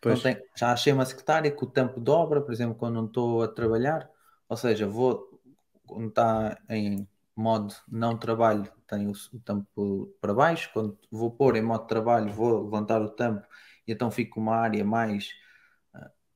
Pois. 0.00 0.20
Então, 0.20 0.20
tem- 0.20 0.42
já 0.56 0.72
achei 0.72 0.92
uma 0.92 1.04
secretária 1.06 1.50
que 1.50 1.64
o 1.64 1.66
tampo 1.66 2.00
dobra, 2.00 2.40
por 2.42 2.52
exemplo, 2.52 2.74
quando 2.76 2.94
não 2.94 3.06
estou 3.06 3.42
a 3.42 3.48
trabalhar, 3.48 4.10
ou 4.48 4.56
seja, 4.56 4.86
vou, 4.88 5.40
quando 5.86 6.08
está 6.08 6.58
em 6.68 7.08
modo 7.34 7.74
não 7.88 8.16
trabalho, 8.18 8.70
tenho 8.86 9.10
o, 9.12 9.40
tampo 9.40 10.06
para 10.20 10.32
baixo, 10.34 10.70
quando 10.72 10.98
vou 11.10 11.30
pôr 11.30 11.56
em 11.56 11.62
modo 11.62 11.86
trabalho, 11.86 12.32
vou 12.32 12.64
levantar 12.64 13.02
o 13.02 13.10
tampo 13.10 13.46
e 13.86 13.92
então 13.92 14.10
fico 14.10 14.40
uma 14.40 14.56
área 14.56 14.84
mais 14.84 15.30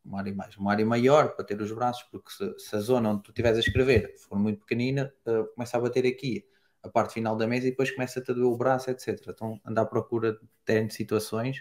uma 0.05 0.18
área 0.18 0.34
mais, 0.34 0.57
uma 0.57 0.72
área 0.72 0.86
maior 0.86 1.34
para 1.34 1.44
ter 1.44 1.61
os 1.61 1.70
braços, 1.72 2.03
porque 2.11 2.30
se, 2.30 2.59
se 2.59 2.76
a 2.76 2.80
zona 2.80 3.11
onde 3.11 3.22
tu 3.22 3.30
estiveres 3.30 3.59
a 3.59 3.61
escrever 3.61 4.14
for 4.18 4.38
muito 4.38 4.61
pequenina, 4.61 5.12
uh, 5.26 5.46
começa 5.55 5.76
a 5.76 5.80
bater 5.80 6.07
aqui 6.07 6.44
a 6.82 6.88
parte 6.88 7.14
final 7.14 7.36
da 7.36 7.46
mesa 7.46 7.66
e 7.66 7.70
depois 7.70 7.90
começa-te 7.90 8.30
a 8.30 8.34
doer 8.34 8.46
o 8.46 8.57
braço, 8.57 8.90
etc. 8.90 9.20
Então 9.28 9.61
andar 9.64 9.82
à 9.82 9.86
procura 9.86 10.32
de 10.32 10.40
ter 10.64 10.90
situações 10.90 11.61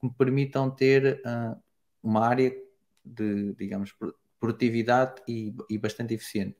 que 0.00 0.06
me 0.06 0.12
permitam 0.12 0.70
ter 0.70 1.22
uh, 1.24 1.60
uma 2.02 2.26
área 2.26 2.52
de, 3.04 3.54
digamos, 3.54 3.94
produtividade 4.40 5.22
e, 5.28 5.54
e, 5.70 5.78
bastante 5.78 6.14
eficiente. 6.14 6.56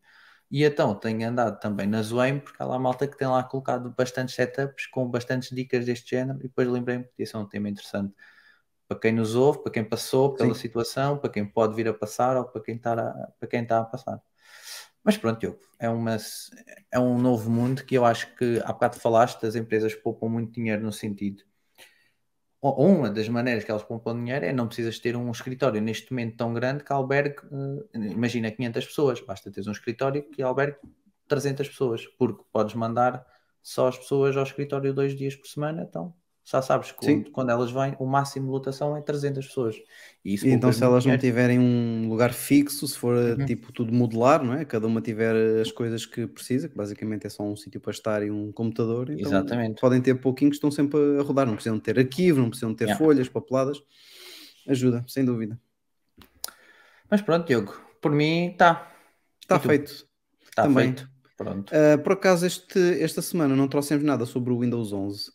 E 0.51 0.65
então 0.65 0.95
tenho 0.95 1.29
andado 1.29 1.59
também 1.61 1.87
na 1.87 2.03
Zoem, 2.03 2.39
porque 2.39 2.63
há 2.63 2.67
lá 2.67 2.79
malta 2.79 3.07
que 3.09 3.17
tem 3.17 3.27
lá 3.27 3.43
colocado 3.43 3.93
bastantes 3.97 4.35
setups 4.35 4.87
com 4.87 5.09
bastantes 5.09 5.51
dicas 5.51 5.85
deste 5.85 6.11
género, 6.11 6.39
e 6.39 6.43
depois 6.45 6.69
lembrei-me 6.69 7.05
que 7.05 7.23
isso 7.25 7.37
é 7.37 7.41
um 7.41 7.47
tema 7.49 7.69
interessante 7.69 8.15
para 8.89 8.99
quem 8.99 9.13
nos 9.13 9.35
ouve, 9.35 9.63
para 9.63 9.73
quem 9.73 9.85
passou 9.85 10.35
pela 10.35 10.55
Sim. 10.55 10.61
situação, 10.61 11.19
para 11.19 11.31
quem 11.31 11.45
pode 11.45 11.75
vir 11.75 11.89
a 11.89 11.95
passar 11.95 12.37
ou 12.37 12.45
para 12.45 12.63
quem 12.63 12.77
está 12.77 12.93
a, 12.93 13.13
para 13.39 13.49
quem 13.49 13.63
está 13.63 13.81
a 13.81 13.85
passar. 13.85 14.21
Mas 15.03 15.17
pronto, 15.17 15.39
Diogo, 15.39 15.59
é, 15.79 15.89
uma, 15.89 16.17
é 16.91 16.99
um 16.99 17.19
novo 17.19 17.49
mundo 17.49 17.85
que 17.85 17.97
eu 17.97 18.05
acho 18.05 18.35
que 18.37 18.61
há 18.65 18.73
bocado 18.73 18.99
falaste, 18.99 19.47
as 19.47 19.55
empresas 19.55 19.95
poupam 19.95 20.29
muito 20.29 20.53
dinheiro 20.53 20.83
no 20.83 20.93
sentido 20.93 21.45
uma 22.75 23.11
das 23.11 23.29
maneiras 23.29 23.65
que 23.65 23.71
elas 23.71 23.83
poupam 23.83 24.17
dinheiro 24.17 24.45
é 24.45 24.53
não 24.53 24.67
precisas 24.67 24.99
ter 24.99 25.17
um 25.17 25.31
escritório 25.31 25.81
neste 25.81 26.11
momento 26.13 26.37
tão 26.37 26.53
grande 26.53 26.83
que 26.83 26.93
albergue, 26.93 27.37
eh, 27.93 27.99
imagina 27.99 28.51
500 28.51 28.87
pessoas, 28.87 29.21
basta 29.21 29.51
teres 29.51 29.67
um 29.67 29.73
escritório 29.73 30.23
que 30.31 30.43
albergue 30.43 30.79
300 31.29 31.69
pessoas, 31.69 32.07
porque 32.19 32.43
podes 32.53 32.75
mandar 32.75 33.25
só 33.63 33.89
as 33.89 33.99
pessoas 33.99 34.37
ao 34.37 34.45
escritório 34.45 34.95
dois 34.95 35.15
dias 35.15 35.35
por 35.35 35.47
semana, 35.47 35.87
então 35.89 36.15
já 36.49 36.63
sabes 36.63 36.93
que 36.93 37.05
Sim. 37.05 37.23
quando, 37.25 37.51
elas 37.51 37.73
vêm, 37.73 37.97
o 37.99 38.07
máximo 38.07 38.47
de 38.47 38.53
lotação 38.53 38.97
é 38.97 39.01
300 39.03 39.45
pessoas. 39.47 39.75
E 40.25 40.35
isso 40.35 40.47
então, 40.47 40.73
se 40.73 40.83
elas 40.85 41.05
não 41.05 41.19
tiverem 41.19 41.59
um 41.59 42.09
lugar 42.09 42.33
fixo, 42.33 42.87
se 42.87 42.97
for 42.97 43.17
Uhum. 43.17 43.45
tipo 43.47 43.73
tudo 43.73 43.93
modular, 43.93 44.45
não 44.45 44.55
é? 44.55 44.65
Cada 44.65 44.87
uma 44.87 45.01
tiver 45.01 45.35
as 45.61 45.73
coisas 45.73 46.07
que 46.07 46.25
precisa, 46.27 46.69
que 46.69 46.77
basicamente 46.77 47.27
é 47.27 47.31
só 47.31 47.43
um 47.43 47.57
sítio 47.57 47.81
para 47.81 47.91
estar 47.91 48.23
e 48.23 48.31
um 48.31 48.53
computador, 48.53 49.11
então 49.11 49.27
Exatamente. 49.27 49.81
podem 49.81 50.01
ter 50.01 50.15
pouquinhos 50.15 50.53
que 50.53 50.57
estão 50.59 50.71
sempre 50.71 51.01
a 51.19 51.23
rodar. 51.23 51.47
Não 51.47 51.55
precisam 51.55 51.81
ter 51.81 51.99
arquivo, 51.99 52.41
não 52.41 52.49
precisam 52.49 52.73
ter 52.73 52.85
Yeah. 52.85 53.05
folhas, 53.05 53.29
papeladas. 53.29 53.83
Ajuda, 54.69 55.05
sem 55.09 55.25
dúvida. 55.25 55.59
Mas 57.11 57.23
pronto, 57.23 57.47
Diogo, 57.47 57.77
por 58.01 58.13
mim 58.13 58.51
está 58.53 58.93
Está 59.43 59.57
E 59.57 59.61
tu? 59.61 59.69
feito. 59.69 60.07
tá 60.55 60.63
Também. 60.63 60.87
feito. 60.95 61.09
Pronto. 61.37 61.73
Ah, 61.75 61.99
por 61.99 62.13
acaso, 62.13 62.47
este, 62.47 62.79
esta 63.03 63.21
semana 63.21 63.55
não 63.55 63.69
trouxemos 63.69 64.03
nada 64.05 64.25
sobre 64.25 64.53
o 64.53 64.61
Windows 64.61 64.93
11. 64.93 65.31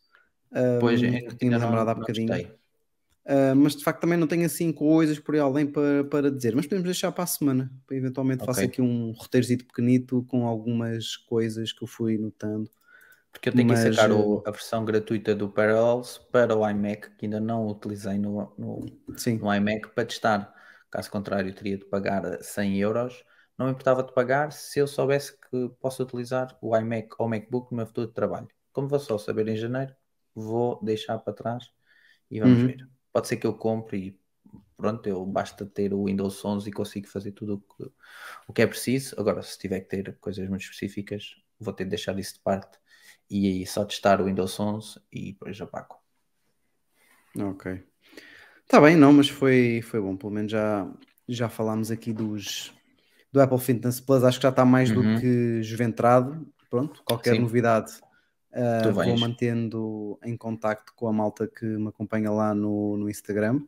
Pois, 0.77 1.01
tinha-me 1.39 1.57
ainda 1.57 1.59
não, 1.59 1.65
lembrado 1.65 1.89
há 1.89 1.95
bocadinho. 1.95 2.43
Uh, 3.25 3.55
mas 3.55 3.75
de 3.75 3.83
facto 3.83 4.01
também 4.01 4.17
não 4.17 4.27
tenho 4.27 4.45
assim 4.45 4.71
coisas 4.73 5.19
por 5.19 5.35
aí 5.35 5.41
além 5.41 5.67
para, 5.71 6.03
para 6.05 6.31
dizer, 6.31 6.55
mas 6.55 6.65
podemos 6.65 6.85
deixar 6.85 7.11
para 7.11 7.23
a 7.23 7.27
semana, 7.27 7.71
para 7.87 7.95
eventualmente 7.97 8.43
faço 8.43 8.65
Ok. 8.65 8.65
aqui 8.65 8.81
um 8.81 9.11
roteirozito 9.11 9.65
pequenito 9.65 10.23
com 10.25 10.47
algumas 10.47 11.17
coisas 11.17 11.71
que 11.71 11.83
eu 11.83 11.87
fui 11.87 12.17
notando. 12.17 12.69
Porque 13.31 13.49
eu 13.49 13.55
tenho 13.55 13.69
que 13.69 13.75
Mas, 13.75 13.79
sacar 13.79 14.11
eh, 14.11 14.11
o- 14.11 14.43
a 14.45 14.51
versão 14.51 14.83
gratuita 14.85 15.33
do 15.35 15.49
Parallels 15.51 16.17
para 16.31 16.55
o 16.55 16.67
iMac, 16.69 17.11
que 17.17 17.25
ainda 17.25 17.39
não 17.39 17.67
utilizei 17.67 18.17
no, 18.17 18.53
no, 18.57 18.91
no 19.39 19.53
iMac 19.55 19.89
para 19.93 20.05
testar. 20.05 20.53
Caso 20.89 21.09
contrário, 21.09 21.53
teria 21.55 21.77
de 21.77 21.85
pagar 21.85 22.41
100 22.43 22.77
euros. 22.79 23.23
Não 23.57 23.65
me 23.67 23.71
importava 23.71 24.03
de 24.03 24.13
pagar 24.13 24.51
se 24.51 24.79
eu 24.79 24.87
soubesse 24.87 25.37
que 25.49 25.69
posso 25.79 26.03
utilizar 26.03 26.57
o 26.61 26.75
iMac 26.77 27.09
ou 27.17 27.27
o 27.27 27.29
MacBook 27.29 27.71
no 27.71 27.77
meu 27.77 27.87
futuro 27.87 28.07
de 28.07 28.13
trabalho. 28.13 28.47
Como 28.73 28.87
vou 28.87 28.99
só 28.99 29.17
saber 29.17 29.47
em 29.47 29.55
janeiro, 29.55 29.95
vou 30.36 30.84
deixar 30.84 31.19
para 31.19 31.34
trás 31.34 31.71
e 32.29 32.39
vamos 32.39 32.61
Uhum. 32.61 32.67
ver. 32.67 32.88
Pode 33.13 33.27
ser 33.27 33.38
que 33.38 33.47
eu 33.47 33.53
compre 33.53 33.97
e 33.97 34.19
pronto, 34.77 35.07
eu 35.07 35.25
basta 35.25 35.65
ter 35.65 35.93
o 35.93 36.05
Windows 36.05 36.43
11 36.45 36.69
e 36.69 36.73
consigo 36.73 37.07
fazer 37.07 37.32
tudo 37.34 37.55
o 37.55 37.59
que, 37.86 37.91
o 38.47 38.53
que 38.53 38.61
é 38.61 38.67
preciso. 38.67 39.15
Agora, 39.19 39.41
se 39.43 39.57
tiver 39.59 39.82
que 39.82 39.89
ter 39.89 40.17
coisas 40.19 40.47
muito 40.49 40.63
específicas, 40.63 41.36
vou 41.59 41.73
ter 41.73 41.86
de 41.86 41.91
deixar 41.91 42.17
isso 42.19 42.36
de 42.36 42.39
parte 42.41 42.79
e 43.29 43.47
aí 43.47 43.67
só 43.67 43.86
testar 43.86 44.21
o 44.21 44.25
Windows 44.25 44.59
11 44.59 44.99
e 45.11 45.34
depois 45.34 45.59
apago. 45.61 45.97
ok. 47.39 47.84
Está 48.63 48.82
bem, 48.82 48.95
não, 48.95 49.13
mas 49.13 49.29
foi, 49.29 49.82
foi 49.84 50.01
bom, 50.01 50.15
pelo 50.17 50.32
menos 50.32 50.51
já, 50.51 50.89
já 51.27 51.49
falámos 51.49 51.91
aqui 51.91 52.13
dos 52.13 52.73
do 53.32 53.41
Apple 53.41 53.59
Fitness 53.59 53.99
Plus, 53.99 54.23
acho 54.23 54.39
que 54.39 54.43
já 54.43 54.49
está 54.49 54.65
mais 54.65 54.89
Uhum. 54.89 55.15
do 55.15 55.19
que 55.21 55.59
desventrado. 55.61 56.47
Pronto, 56.69 57.03
qualquer 57.05 57.36
Sim. 57.36 57.41
novidade 57.41 57.93
uh, 58.53 58.93
vou 58.93 59.17
mantendo 59.17 60.19
em 60.23 60.35
contacto 60.35 60.93
com 60.95 61.07
a 61.07 61.13
malta 61.13 61.47
que 61.47 61.65
me 61.65 61.89
acompanha 61.89 62.31
lá 62.31 62.53
no, 62.53 62.97
no 62.97 63.09
Instagram. 63.09 63.61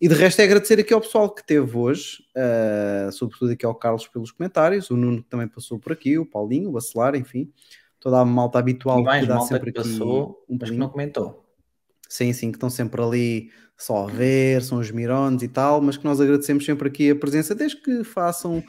E 0.00 0.06
de 0.06 0.14
resto 0.14 0.40
é 0.40 0.44
agradecer 0.44 0.78
aqui 0.78 0.94
ao 0.94 1.00
pessoal 1.00 1.28
que 1.28 1.44
teve 1.44 1.76
hoje, 1.76 2.22
uh, 2.36 3.10
sobretudo 3.10 3.52
aqui 3.52 3.66
ao 3.66 3.74
Carlos 3.74 4.06
pelos 4.06 4.30
comentários, 4.30 4.90
o 4.90 4.96
Nuno 4.96 5.22
que 5.22 5.28
também 5.28 5.48
passou 5.48 5.78
por 5.78 5.92
aqui, 5.92 6.16
o 6.16 6.24
Paulinho, 6.24 6.68
o 6.68 6.72
Bacelar, 6.72 7.16
enfim, 7.16 7.52
toda 7.98 8.20
a 8.20 8.24
malta 8.24 8.60
habitual 8.60 9.02
mais 9.02 9.22
que 9.22 9.28
dá 9.28 9.36
malta 9.36 9.48
sempre 9.48 9.72
que 9.72 9.80
aqui 9.80 9.88
passou, 9.90 10.44
um 10.48 10.56
mas 10.60 10.70
que 10.70 10.76
não 10.76 10.88
comentou. 10.88 11.44
Sim, 12.08 12.32
sim, 12.32 12.50
que 12.52 12.56
estão 12.56 12.70
sempre 12.70 13.02
ali 13.02 13.50
só 13.76 14.04
a 14.04 14.10
ver, 14.10 14.62
são 14.62 14.78
os 14.78 14.90
mirones 14.90 15.42
e 15.42 15.48
tal, 15.48 15.80
mas 15.80 15.96
que 15.96 16.04
nós 16.04 16.20
agradecemos 16.20 16.64
sempre 16.64 16.88
aqui 16.88 17.10
a 17.10 17.16
presença, 17.16 17.54
desde 17.54 17.80
que 17.80 18.02
façam 18.04 18.62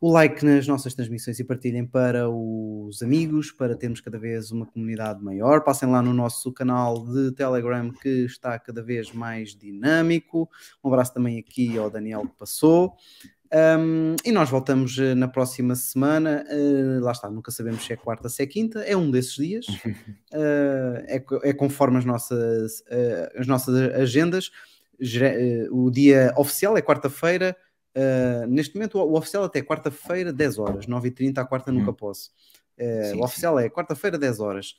o 0.00 0.10
like 0.10 0.42
nas 0.44 0.66
nossas 0.66 0.94
transmissões 0.94 1.38
e 1.38 1.44
partilhem 1.44 1.84
para 1.84 2.28
os 2.30 3.02
amigos, 3.02 3.52
para 3.52 3.76
termos 3.76 4.00
cada 4.00 4.18
vez 4.18 4.50
uma 4.50 4.64
comunidade 4.64 5.22
maior. 5.22 5.62
Passem 5.62 5.90
lá 5.90 6.00
no 6.00 6.14
nosso 6.14 6.50
canal 6.52 7.04
de 7.06 7.32
Telegram 7.32 7.92
que 7.92 8.24
está 8.24 8.58
cada 8.58 8.82
vez 8.82 9.12
mais 9.12 9.54
dinâmico. 9.54 10.48
Um 10.82 10.88
abraço 10.88 11.12
também 11.12 11.38
aqui 11.38 11.76
ao 11.76 11.90
Daniel 11.90 12.22
que 12.22 12.38
passou. 12.38 12.94
Um, 13.52 14.14
e 14.24 14.30
nós 14.30 14.48
voltamos 14.48 14.96
eh, 14.96 15.14
na 15.14 15.28
próxima 15.28 15.74
semana. 15.74 16.46
eh, 16.48 17.00
lá 17.00 17.12
está, 17.12 17.28
nunca 17.28 17.50
sabemos 17.50 17.84
se 17.84 17.92
é 17.92 17.96
quarta, 17.96 18.28
se 18.28 18.42
é 18.42 18.46
quinta, 18.46 18.80
é 18.80 18.96
um 18.96 19.10
desses 19.10 19.34
dias. 19.34 19.66
Uh, 20.32 20.96
é, 21.08 21.22
é 21.42 21.52
conforme 21.52 21.98
as 21.98 22.04
nossas, 22.04 22.80
uh, 22.80 23.38
as 23.38 23.46
nossas 23.46 23.74
agendas. 23.94 24.50
Uh, 25.00 25.86
o 25.86 25.90
dia 25.90 26.32
oficial 26.36 26.76
é 26.76 26.82
quarta-feira. 26.82 27.56
Uh, 27.96 28.46
neste 28.46 28.74
momento, 28.74 28.98
o, 28.98 29.02
o 29.12 29.16
oficial 29.16 29.44
até 29.44 29.62
quarta-feira, 29.62 30.32
10 30.32 30.58
horas, 30.58 30.86
9h30. 30.86 31.38
À 31.38 31.44
quarta 31.44 31.70
nunca 31.72 31.88
Uhum. 31.90 31.94
posso. 31.94 32.30
Uh, 32.78 33.04
Sim, 33.10 33.20
o 33.20 33.24
oficial 33.24 33.58
é 33.58 33.68
quarta-feira, 33.68 34.16
10 34.18 34.40
horas. 34.40 34.74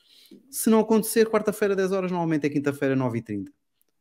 Se 0.49 0.69
não 0.69 0.79
acontecer, 0.79 1.27
quarta-feira, 1.29 1.75
10 1.75 1.91
horas, 1.91 2.11
normalmente 2.11 2.45
é 2.47 2.49
quinta-feira, 2.49 2.95
9h30. 2.95 3.45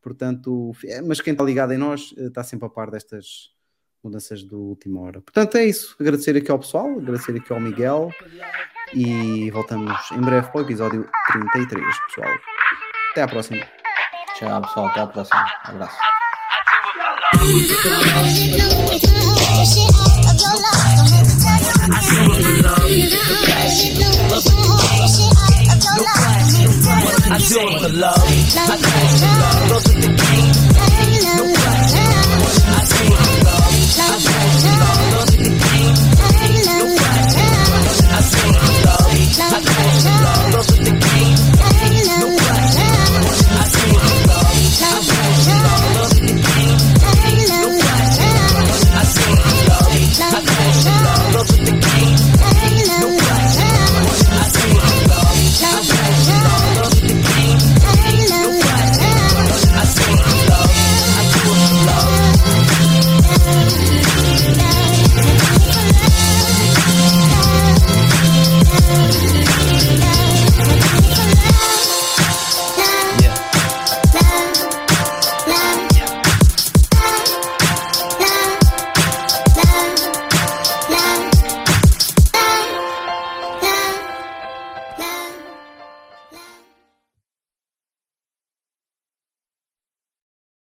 Portanto, 0.00 0.72
é, 0.84 1.02
mas 1.02 1.20
quem 1.20 1.32
está 1.32 1.44
ligado 1.44 1.72
em 1.72 1.78
nós 1.78 2.12
uh, 2.12 2.28
está 2.28 2.42
sempre 2.42 2.66
a 2.66 2.70
par 2.70 2.90
destas 2.90 3.50
mudanças 4.02 4.42
do 4.42 4.58
última 4.58 5.00
hora. 5.02 5.20
Portanto, 5.20 5.56
é 5.58 5.66
isso. 5.66 5.94
Agradecer 6.00 6.34
aqui 6.36 6.50
ao 6.50 6.58
pessoal, 6.58 6.88
agradecer 6.98 7.36
aqui 7.36 7.52
ao 7.52 7.60
Miguel 7.60 8.10
e 8.94 9.50
voltamos 9.50 9.92
em 10.12 10.20
breve 10.22 10.48
para 10.48 10.58
o 10.62 10.64
episódio 10.64 11.06
33, 11.30 11.84
pessoal. 12.08 12.34
Até 13.10 13.22
à 13.22 13.28
próxima. 13.28 13.60
Tchau, 14.38 14.62
pessoal. 14.62 14.86
Até 14.86 15.00
a 15.00 15.06
próxima. 15.06 15.44
Abraço. 15.64 16.09
love. 17.32 19.20
I 27.32 27.38
do 27.38 27.60
it 27.60 27.80
for 27.80 27.88
love. 27.88 28.18
Love, 28.56 28.80
love, 28.80 29.22
love. 29.22 29.80
I 32.72 32.84
do 32.88 33.04
it 33.04 33.18
for 33.20 33.44
love. 33.44 33.59